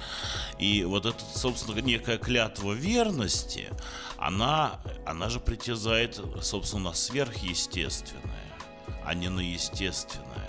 и 0.59 0.83
вот 0.83 1.07
эта, 1.07 1.23
собственно, 1.35 1.79
некая 1.79 2.19
клятва 2.19 2.73
верности, 2.73 3.71
она, 4.19 4.81
она 5.07 5.29
же 5.29 5.39
притязает, 5.39 6.21
собственно, 6.41 6.91
на 6.91 6.93
сверхъестественное, 6.93 8.53
а 9.05 9.15
не 9.15 9.29
на 9.29 9.41
естественное. 9.41 10.42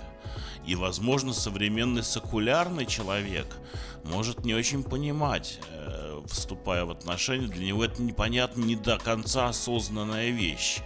И, 0.66 0.74
возможно, 0.74 1.32
современный 1.32 2.02
секулярный 2.02 2.86
человек 2.86 3.46
может 4.04 4.44
не 4.44 4.54
очень 4.54 4.82
понимать, 4.82 5.60
э, 5.70 6.22
вступая 6.26 6.84
в 6.84 6.90
отношения, 6.90 7.48
для 7.48 7.66
него 7.66 7.84
это 7.84 8.02
непонятно, 8.02 8.62
не 8.62 8.76
до 8.76 8.98
конца 8.98 9.48
осознанная 9.48 10.30
вещь. 10.30 10.80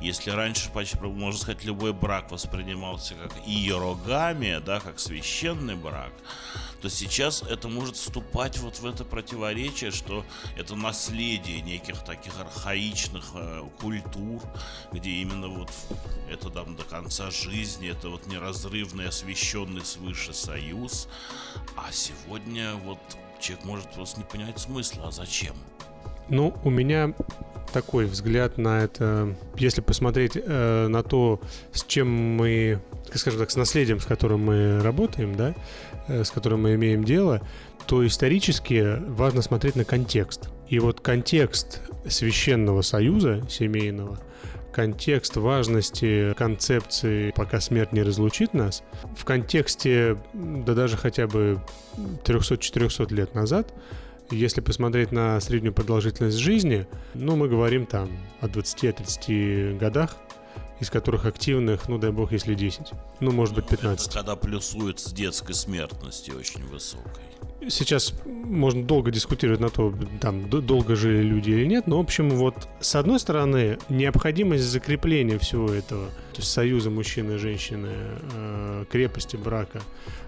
Если 0.00 0.30
раньше, 0.30 0.70
почти, 0.70 0.98
можно 0.98 1.38
сказать, 1.38 1.64
любой 1.64 1.92
брак 1.92 2.30
воспринимался 2.30 3.14
как 3.14 3.32
иерогамия, 3.46 4.60
да, 4.60 4.80
как 4.80 4.98
священный 4.98 5.76
брак, 5.76 6.12
то 6.82 6.90
сейчас 6.90 7.42
это 7.42 7.68
может 7.68 7.94
вступать 7.94 8.58
вот 8.58 8.80
в 8.80 8.86
это 8.86 9.04
противоречие, 9.04 9.92
что 9.92 10.24
это 10.56 10.74
наследие 10.74 11.60
неких 11.62 12.02
таких 12.02 12.38
архаичных 12.40 13.24
э, 13.34 13.62
культур, 13.80 14.42
где 14.90 15.10
именно 15.10 15.46
вот 15.46 15.70
это 16.28 16.50
там 16.50 16.74
до 16.74 16.82
конца 16.82 17.30
жизни, 17.30 17.88
это 17.88 18.08
вот 18.08 18.26
неразрывный, 18.26 19.08
освященный 19.08 19.84
свыше 19.84 20.32
союз, 20.32 21.08
а 21.76 21.92
сегодня 21.92 22.74
вот 22.74 22.98
человек 23.40 23.64
может 23.64 23.92
просто 23.92 24.18
не 24.18 24.24
понять 24.24 24.58
смысла, 24.58 25.04
а 25.06 25.10
зачем? 25.12 25.54
Ну, 26.28 26.52
у 26.64 26.70
меня 26.70 27.14
такой 27.72 28.06
взгляд 28.06 28.58
на 28.58 28.80
это. 28.80 29.34
Если 29.56 29.80
посмотреть 29.80 30.32
э, 30.34 30.86
на 30.88 31.02
то, 31.02 31.40
с 31.72 31.84
чем 31.84 32.08
мы, 32.08 32.80
скажем 33.14 33.40
так, 33.40 33.50
с 33.50 33.56
наследием, 33.56 34.00
с 34.00 34.04
которым 34.04 34.44
мы 34.44 34.80
работаем, 34.82 35.34
да, 35.34 35.54
с 36.08 36.30
которым 36.30 36.62
мы 36.62 36.74
имеем 36.74 37.04
дело, 37.04 37.40
то 37.86 38.06
исторически 38.06 38.98
важно 39.08 39.42
смотреть 39.42 39.76
на 39.76 39.84
контекст. 39.84 40.48
И 40.68 40.78
вот 40.78 41.00
контекст 41.00 41.80
священного 42.08 42.82
союза 42.82 43.44
семейного, 43.48 44.18
контекст 44.72 45.36
важности 45.36 46.32
концепции 46.34 47.32
«пока 47.36 47.60
смерть 47.60 47.92
не 47.92 48.02
разлучит 48.02 48.54
нас», 48.54 48.82
в 49.16 49.24
контексте, 49.24 50.16
да 50.32 50.74
даже 50.74 50.96
хотя 50.96 51.26
бы 51.26 51.60
300-400 52.24 53.14
лет 53.14 53.34
назад, 53.34 53.72
если 54.30 54.62
посмотреть 54.62 55.12
на 55.12 55.38
среднюю 55.40 55.74
продолжительность 55.74 56.38
жизни, 56.38 56.86
ну, 57.12 57.36
мы 57.36 57.48
говорим 57.48 57.84
там 57.84 58.08
о 58.40 58.46
20-30 58.46 59.78
годах, 59.78 60.16
из 60.82 60.90
которых 60.90 61.26
активных, 61.26 61.88
ну, 61.88 61.96
дай 61.96 62.10
бог, 62.10 62.32
если 62.32 62.54
10. 62.54 62.92
Ну, 63.20 63.30
может 63.30 63.54
быть, 63.54 63.68
15. 63.68 64.08
Это 64.08 64.16
когда 64.18 64.36
плюсует 64.36 64.98
с 64.98 65.12
детской 65.12 65.54
смертностью 65.54 66.36
очень 66.36 66.66
высокой. 66.66 67.22
сейчас 67.68 68.12
можно 68.26 68.84
долго 68.84 69.12
дискутировать 69.12 69.60
на 69.60 69.70
то, 69.70 69.94
там, 70.20 70.50
долго 70.50 70.96
жили 70.96 71.22
люди 71.22 71.50
или 71.50 71.66
нет, 71.66 71.86
но, 71.86 71.98
в 71.98 72.00
общем, 72.00 72.30
вот, 72.30 72.68
с 72.80 72.96
одной 72.96 73.20
стороны, 73.20 73.78
необходимость 73.88 74.64
закрепления 74.64 75.38
всего 75.38 75.70
этого, 75.70 76.06
то 76.06 76.38
есть 76.38 76.50
союза 76.50 76.90
мужчины 76.90 77.34
и 77.34 77.38
женщины, 77.38 77.88
э, 78.34 78.84
крепости 78.90 79.36
брака, 79.36 79.80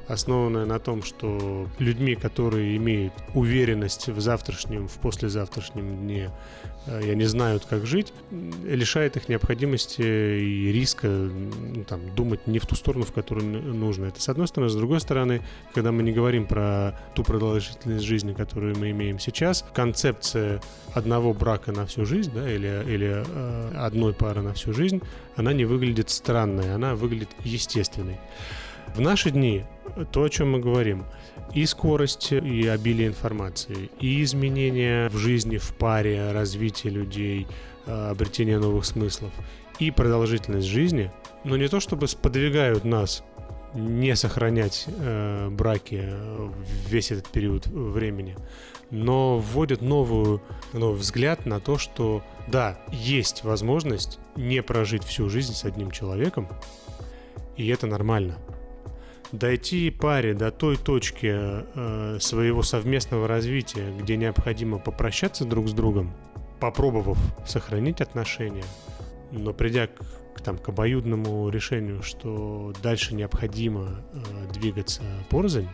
основанная 0.08 0.66
на 0.66 0.78
том, 0.78 1.02
что 1.02 1.68
людьми, 1.78 2.14
которые 2.14 2.76
имеют 2.76 3.12
уверенность 3.34 4.08
в 4.08 4.20
завтрашнем, 4.20 4.88
в 4.88 4.94
послезавтрашнем 4.98 5.96
дне, 5.96 6.30
э, 6.86 7.06
и 7.06 7.10
они 7.10 7.24
знают, 7.24 7.64
как 7.64 7.86
жить, 7.86 8.12
лишает 8.64 9.16
их 9.16 9.28
необходимости 9.28 10.02
и 10.02 10.72
риска 10.72 11.08
ну, 11.08 11.84
там, 11.84 12.14
думать 12.14 12.46
не 12.46 12.58
в 12.58 12.66
ту 12.66 12.74
сторону, 12.74 13.04
в 13.04 13.12
которую 13.12 13.46
нужно. 13.46 14.06
Это 14.06 14.20
с 14.20 14.28
одной 14.28 14.48
стороны. 14.48 14.70
С 14.70 14.76
другой 14.76 15.00
стороны, 15.00 15.42
когда 15.72 15.92
мы 15.92 16.02
не 16.02 16.12
говорим 16.12 16.46
про 16.46 16.98
ту 17.14 17.24
продолжительность 17.24 18.04
жизни, 18.04 18.34
которую 18.34 18.76
мы 18.78 18.90
имеем 18.90 19.18
сейчас, 19.18 19.64
концепция 19.72 20.60
одного 20.92 21.32
брака 21.32 21.72
на 21.72 21.86
всю 21.86 22.04
жизнь, 22.04 22.32
да, 22.34 22.50
или, 22.50 22.84
или 22.86 23.24
э, 23.26 23.72
одной 23.76 24.12
пары 24.12 24.42
на 24.42 24.54
всю 24.54 24.72
жизнь, 24.72 25.00
она 25.36 25.52
не 25.52 25.64
выглядит 25.64 26.10
странной, 26.10 26.74
она 26.74 26.94
выглядит 26.94 27.30
естественной. 27.42 28.18
В 28.94 29.00
наши 29.00 29.30
дни 29.30 29.64
то, 30.12 30.24
о 30.24 30.28
чем 30.28 30.52
мы 30.52 30.60
говорим, 30.60 31.04
и 31.52 31.66
скорость, 31.66 32.32
и 32.32 32.66
обилие 32.66 33.08
информации, 33.08 33.90
и 34.00 34.22
изменения 34.22 35.08
в 35.08 35.16
жизни, 35.16 35.58
в 35.58 35.74
паре, 35.74 36.32
развитие 36.32 36.92
людей, 36.92 37.46
э, 37.86 38.10
обретение 38.10 38.58
новых 38.58 38.84
смыслов, 38.84 39.32
и 39.78 39.90
продолжительность 39.90 40.66
жизни, 40.66 41.10
но 41.44 41.56
не 41.56 41.68
то 41.68 41.80
чтобы 41.80 42.08
сподвигают 42.08 42.84
нас 42.84 43.22
не 43.74 44.14
сохранять 44.14 44.84
э, 44.86 45.48
браки 45.50 46.08
весь 46.88 47.10
этот 47.10 47.28
период 47.28 47.66
времени, 47.66 48.36
но 48.90 49.38
вводят 49.38 49.82
новую, 49.82 50.40
новый 50.72 50.98
взгляд 50.98 51.44
на 51.44 51.60
то, 51.60 51.76
что 51.76 52.22
да, 52.46 52.78
есть 52.92 53.42
возможность 53.42 54.18
не 54.36 54.62
прожить 54.62 55.02
всю 55.02 55.28
жизнь 55.28 55.54
с 55.54 55.64
одним 55.64 55.90
человеком, 55.90 56.48
и 57.56 57.66
это 57.68 57.86
нормально 57.86 58.38
дойти 59.38 59.90
паре 59.90 60.34
до 60.34 60.50
той 60.50 60.76
точки 60.76 61.32
э, 61.32 62.18
своего 62.20 62.62
совместного 62.62 63.28
развития, 63.28 63.92
где 63.98 64.16
необходимо 64.16 64.78
попрощаться 64.78 65.44
друг 65.44 65.68
с 65.68 65.72
другом, 65.72 66.14
попробовав 66.60 67.18
сохранить 67.46 68.00
отношения, 68.00 68.64
но 69.30 69.52
придя 69.52 69.88
к, 69.88 70.00
к, 70.34 70.40
там, 70.40 70.58
к 70.58 70.68
обоюдному 70.68 71.48
решению, 71.48 72.02
что 72.02 72.72
дальше 72.82 73.14
необходимо 73.14 74.00
э, 74.12 74.52
двигаться 74.52 75.02
порознь, 75.30 75.68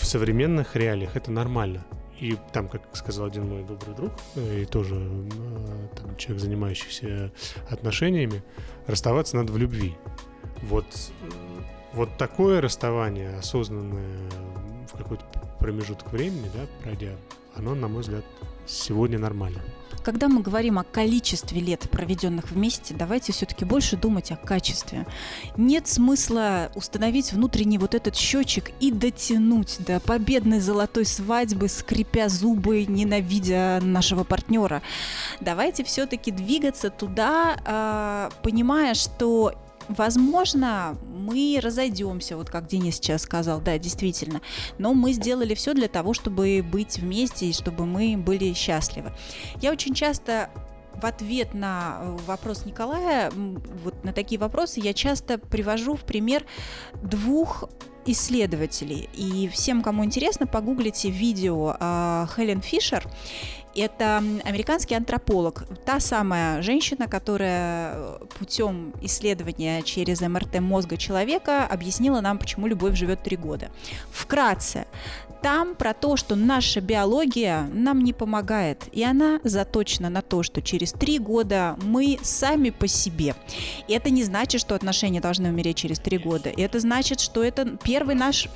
в 0.00 0.04
современных 0.04 0.76
реалиях 0.76 1.16
это 1.16 1.30
нормально. 1.30 1.84
И 2.18 2.36
там, 2.52 2.68
как 2.68 2.82
сказал 2.92 3.26
один 3.26 3.48
мой 3.48 3.64
добрый 3.64 3.94
друг, 3.94 4.12
э, 4.36 4.62
и 4.62 4.64
тоже 4.66 4.96
э, 4.96 5.88
там, 5.96 6.16
человек, 6.16 6.42
занимающийся 6.42 7.32
отношениями, 7.70 8.42
расставаться 8.86 9.36
надо 9.36 9.52
в 9.52 9.56
любви. 9.56 9.96
Вот 10.62 10.84
э, 11.22 11.79
вот 11.92 12.16
такое 12.16 12.60
расставание, 12.60 13.36
осознанное 13.36 14.18
в 14.92 14.96
какой-то 14.96 15.24
промежуток 15.58 16.12
времени, 16.12 16.50
да, 16.54 16.66
пройдя, 16.82 17.12
оно, 17.54 17.74
на 17.74 17.88
мой 17.88 18.02
взгляд, 18.02 18.24
сегодня 18.66 19.18
нормально. 19.18 19.60
Когда 20.02 20.28
мы 20.28 20.40
говорим 20.40 20.78
о 20.78 20.84
количестве 20.84 21.60
лет, 21.60 21.90
проведенных 21.90 22.50
вместе, 22.50 22.94
давайте 22.94 23.32
все-таки 23.32 23.66
больше 23.66 23.98
думать 23.98 24.30
о 24.32 24.36
качестве. 24.36 25.06
Нет 25.58 25.88
смысла 25.88 26.70
установить 26.74 27.32
внутренний 27.32 27.76
вот 27.76 27.94
этот 27.94 28.16
счетчик 28.16 28.70
и 28.80 28.90
дотянуть 28.92 29.76
до 29.84 30.00
победной 30.00 30.60
золотой 30.60 31.04
свадьбы, 31.04 31.68
скрипя 31.68 32.30
зубы, 32.30 32.86
ненавидя 32.86 33.80
нашего 33.82 34.24
партнера. 34.24 34.80
Давайте 35.40 35.84
все-таки 35.84 36.30
двигаться 36.30 36.88
туда, 36.88 37.60
а, 37.66 38.30
понимая, 38.42 38.94
что 38.94 39.54
Возможно, 39.90 40.96
мы 41.12 41.58
разойдемся, 41.60 42.36
вот 42.36 42.48
как 42.48 42.68
Денис 42.68 42.94
сейчас 42.96 43.22
сказал, 43.22 43.60
да, 43.60 43.76
действительно. 43.76 44.40
Но 44.78 44.94
мы 44.94 45.12
сделали 45.12 45.54
все 45.54 45.74
для 45.74 45.88
того, 45.88 46.14
чтобы 46.14 46.62
быть 46.62 46.98
вместе 46.98 47.46
и 47.46 47.52
чтобы 47.52 47.86
мы 47.86 48.16
были 48.16 48.52
счастливы. 48.52 49.12
Я 49.60 49.72
очень 49.72 49.92
часто 49.92 50.48
в 50.94 51.04
ответ 51.04 51.54
на 51.54 51.98
э, 52.00 52.16
вопрос 52.26 52.66
Николая, 52.66 53.32
вот 53.82 54.04
на 54.04 54.12
такие 54.12 54.38
вопросы 54.38 54.80
я 54.80 54.92
часто 54.92 55.38
привожу 55.38 55.96
в 55.96 56.02
пример 56.02 56.44
двух 57.02 57.64
исследователей. 58.06 59.08
И 59.14 59.48
всем, 59.48 59.82
кому 59.82 60.04
интересно, 60.04 60.46
погуглите 60.46 61.10
видео 61.10 61.76
э, 61.78 62.26
Хелен 62.36 62.60
Фишер 62.60 63.06
это 63.74 64.18
американский 64.44 64.94
антрополог, 64.94 65.64
та 65.84 66.00
самая 66.00 66.62
женщина, 66.62 67.08
которая 67.08 67.92
э, 67.94 68.18
путем 68.38 68.92
исследования 69.02 69.82
через 69.82 70.20
МРТ 70.20 70.60
мозга 70.60 70.96
человека 70.96 71.66
объяснила 71.66 72.20
нам, 72.20 72.38
почему 72.38 72.66
любовь 72.66 72.96
живет 72.96 73.22
три 73.22 73.36
года. 73.36 73.70
Вкратце, 74.10 74.86
там 75.42 75.74
про 75.74 75.94
то, 75.94 76.16
что 76.16 76.36
наша 76.36 76.80
биология 76.80 77.68
нам 77.72 78.02
не 78.02 78.12
помогает, 78.12 78.84
и 78.92 79.02
она 79.02 79.40
заточена 79.42 80.10
на 80.10 80.22
то, 80.22 80.42
что 80.42 80.60
через 80.60 80.92
три 80.92 81.18
года 81.18 81.76
мы 81.82 82.18
сами 82.22 82.70
по 82.70 82.86
себе. 82.86 83.34
И 83.88 83.94
это 83.94 84.10
не 84.10 84.24
значит, 84.24 84.60
что 84.60 84.74
отношения 84.74 85.20
должны 85.20 85.48
умереть 85.48 85.78
через 85.78 85.98
три 85.98 86.18
года. 86.18 86.50
И 86.50 86.60
это 86.60 86.78
значит, 86.80 87.20
что 87.20 87.42
это 87.42 87.78
первый 87.82 88.14
наш 88.14 88.48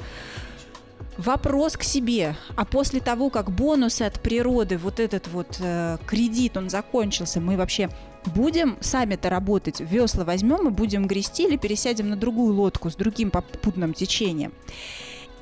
Вопрос 1.16 1.76
к 1.76 1.82
себе. 1.84 2.36
А 2.56 2.64
после 2.64 3.00
того, 3.00 3.30
как 3.30 3.50
бонусы 3.50 4.02
от 4.02 4.20
природы, 4.20 4.78
вот 4.78 4.98
этот 4.98 5.28
вот 5.28 5.58
э, 5.60 5.98
кредит, 6.06 6.56
он 6.56 6.68
закончился, 6.68 7.40
мы 7.40 7.56
вообще 7.56 7.88
будем 8.34 8.76
сами-то 8.80 9.30
работать, 9.30 9.80
весла 9.80 10.24
возьмем 10.24 10.68
и 10.68 10.70
будем 10.70 11.06
грести 11.06 11.44
или 11.44 11.56
пересядем 11.56 12.08
на 12.08 12.16
другую 12.16 12.54
лодку 12.54 12.90
с 12.90 12.96
другим 12.96 13.30
попутным 13.30 13.94
течением. 13.94 14.52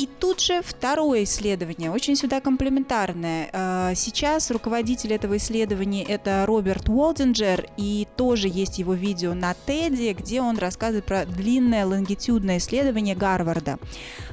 И 0.02 0.08
тут 0.18 0.40
же 0.40 0.62
второе 0.62 1.22
исследование, 1.22 1.88
очень 1.92 2.16
сюда 2.16 2.40
комплементарное. 2.40 3.50
Э, 3.52 3.92
сейчас 3.94 4.50
руководитель 4.50 5.12
этого 5.12 5.36
исследования 5.36 6.02
это 6.02 6.42
Роберт 6.44 6.88
Уолдинджер, 6.88 7.68
и 7.76 8.08
тоже 8.16 8.48
есть 8.48 8.80
его 8.80 8.94
видео 8.94 9.32
на 9.34 9.52
TED, 9.52 10.14
где 10.14 10.40
он 10.40 10.58
рассказывает 10.58 11.04
про 11.04 11.24
длинное 11.24 11.86
лонгитюдное 11.86 12.58
исследование 12.58 13.14
Гарварда, 13.14 13.78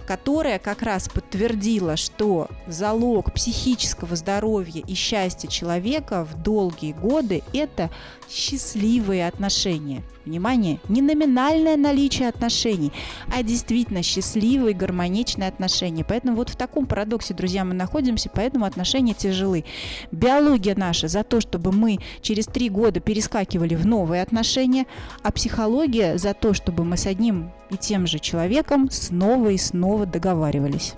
которое 0.07 0.57
как 0.57 0.81
раз 0.81 1.07
подтвердило, 1.07 1.97
что 1.97 2.47
залог 2.65 3.31
психического 3.31 4.15
здоровья 4.15 4.81
и 4.87 4.95
счастья 4.95 5.47
человека 5.47 6.25
в 6.25 6.41
долгие 6.41 6.93
годы– 6.93 7.43
это 7.53 7.91
счастливые 8.27 9.27
отношения. 9.27 10.01
Внимание, 10.29 10.79
не 10.89 11.01
номинальное 11.01 11.75
наличие 11.75 12.29
отношений, 12.29 12.93
а 13.33 13.41
действительно 13.41 14.03
счастливые, 14.03 14.75
гармоничные 14.75 15.49
отношения. 15.49 16.05
Поэтому 16.07 16.35
вот 16.35 16.49
в 16.49 16.55
таком 16.55 16.85
парадоксе, 16.85 17.33
друзья, 17.33 17.65
мы 17.65 17.73
находимся, 17.73 18.29
поэтому 18.31 18.65
отношения 18.65 19.15
тяжелы. 19.15 19.65
Биология 20.11 20.75
наша 20.75 21.07
за 21.07 21.23
то, 21.23 21.41
чтобы 21.41 21.71
мы 21.71 21.97
через 22.21 22.45
три 22.45 22.69
года 22.69 22.99
перескакивали 22.99 23.73
в 23.73 23.87
новые 23.87 24.21
отношения, 24.21 24.85
а 25.23 25.31
психология 25.31 26.19
за 26.19 26.35
то, 26.35 26.53
чтобы 26.53 26.85
мы 26.85 26.95
с 26.95 27.07
одним 27.07 27.51
и 27.71 27.77
тем 27.77 28.05
же 28.05 28.19
человеком 28.19 28.91
снова 28.91 29.49
и 29.49 29.57
снова 29.57 30.05
договаривались. 30.05 30.93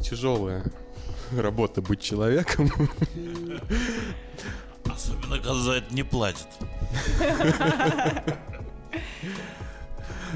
Тяжелая 0.00 0.64
работа 1.30 1.80
быть 1.80 2.00
человеком. 2.00 2.72
Особенно, 4.84 5.36
когда 5.36 5.54
за 5.54 5.72
это 5.74 5.94
не 5.94 6.02
платят. 6.02 6.48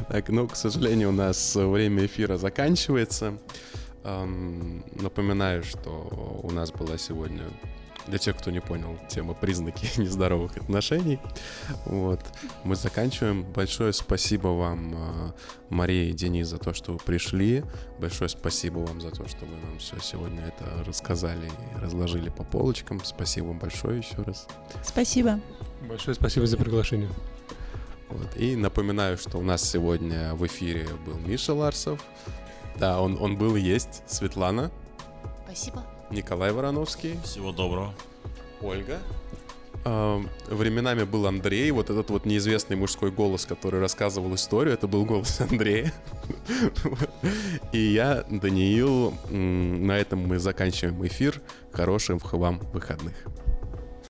Так, 0.09 0.29
ну, 0.29 0.47
к 0.47 0.55
сожалению, 0.55 1.09
у 1.09 1.13
нас 1.13 1.57
время 1.57 2.07
эфира 2.07 2.37
заканчивается. 2.37 3.39
Напоминаю, 4.05 5.65
что 5.65 6.41
у 6.45 6.51
нас 6.53 6.71
была 6.71 6.97
сегодня 6.97 7.43
для 8.07 8.19
тех, 8.19 8.37
кто 8.37 8.51
не 8.51 8.61
понял, 8.61 8.99
тема 9.09 9.35
признаки 9.35 9.89
нездоровых 10.01 10.57
отношений. 10.57 11.19
Вот. 11.85 12.21
Мы 12.65 12.77
заканчиваем. 12.77 13.43
Большое 13.43 13.93
спасибо 13.93 14.49
вам, 14.49 14.95
э, 14.95 15.33
Мария 15.71 16.11
и 16.11 16.13
Денис, 16.13 16.47
за 16.47 16.59
то, 16.59 16.73
что 16.73 16.93
вы 16.93 16.99
пришли. 16.99 17.65
Большое 17.99 18.29
спасибо 18.29 18.79
вам 18.79 19.01
за 19.01 19.11
то, 19.11 19.27
что 19.29 19.45
вы 19.45 19.57
нам 19.57 19.79
все 19.79 19.99
сегодня 20.01 20.43
это 20.43 20.85
рассказали 20.85 21.49
и 21.49 21.81
разложили 21.81 22.31
по 22.31 22.45
полочкам. 22.45 23.05
Спасибо 23.05 23.47
вам 23.47 23.59
большое 23.59 23.99
еще 23.99 24.23
раз. 24.23 24.47
Спасибо. 24.85 25.41
Большое 25.89 26.15
спасибо 26.15 26.47
за 26.47 26.57
приглашение. 26.57 27.09
Вот. 28.09 28.37
И 28.37 28.57
напоминаю, 28.57 29.19
что 29.19 29.39
у 29.39 29.43
нас 29.43 29.63
сегодня 29.69 30.35
в 30.35 30.47
эфире 30.47 30.89
был 31.07 31.17
Миша 31.19 31.55
Ларсов. 31.55 32.03
Да, 32.77 33.01
он, 33.01 33.17
он 33.21 33.37
был 33.37 33.57
и 33.57 33.61
есть. 33.61 34.03
Светлана. 34.07 34.71
Спасибо. 35.45 35.85
Николай 36.11 36.53
Вороновский. 36.53 37.19
Всего 37.25 37.53
доброго. 37.53 37.95
Ольга. 38.61 38.99
э, 39.85 40.23
временами 40.49 41.05
был 41.05 41.27
Андрей, 41.27 41.71
вот 41.71 41.91
этот 41.91 42.11
вот 42.11 42.27
неизвестный 42.27 42.77
мужской 42.77 43.11
голос, 43.11 43.47
который 43.47 43.81
рассказывал 43.81 44.35
историю, 44.35 44.75
это 44.75 44.87
был 44.89 45.05
голос 45.05 45.41
Андрея. 45.51 45.93
И 47.73 47.79
я, 47.79 48.25
Даниил, 48.29 49.15
на 49.31 49.93
этом 49.93 50.21
мы 50.27 50.39
заканчиваем 50.39 51.07
эфир. 51.07 51.41
Хороших 51.73 52.33
вам 52.33 52.59
выходных. 52.73 53.15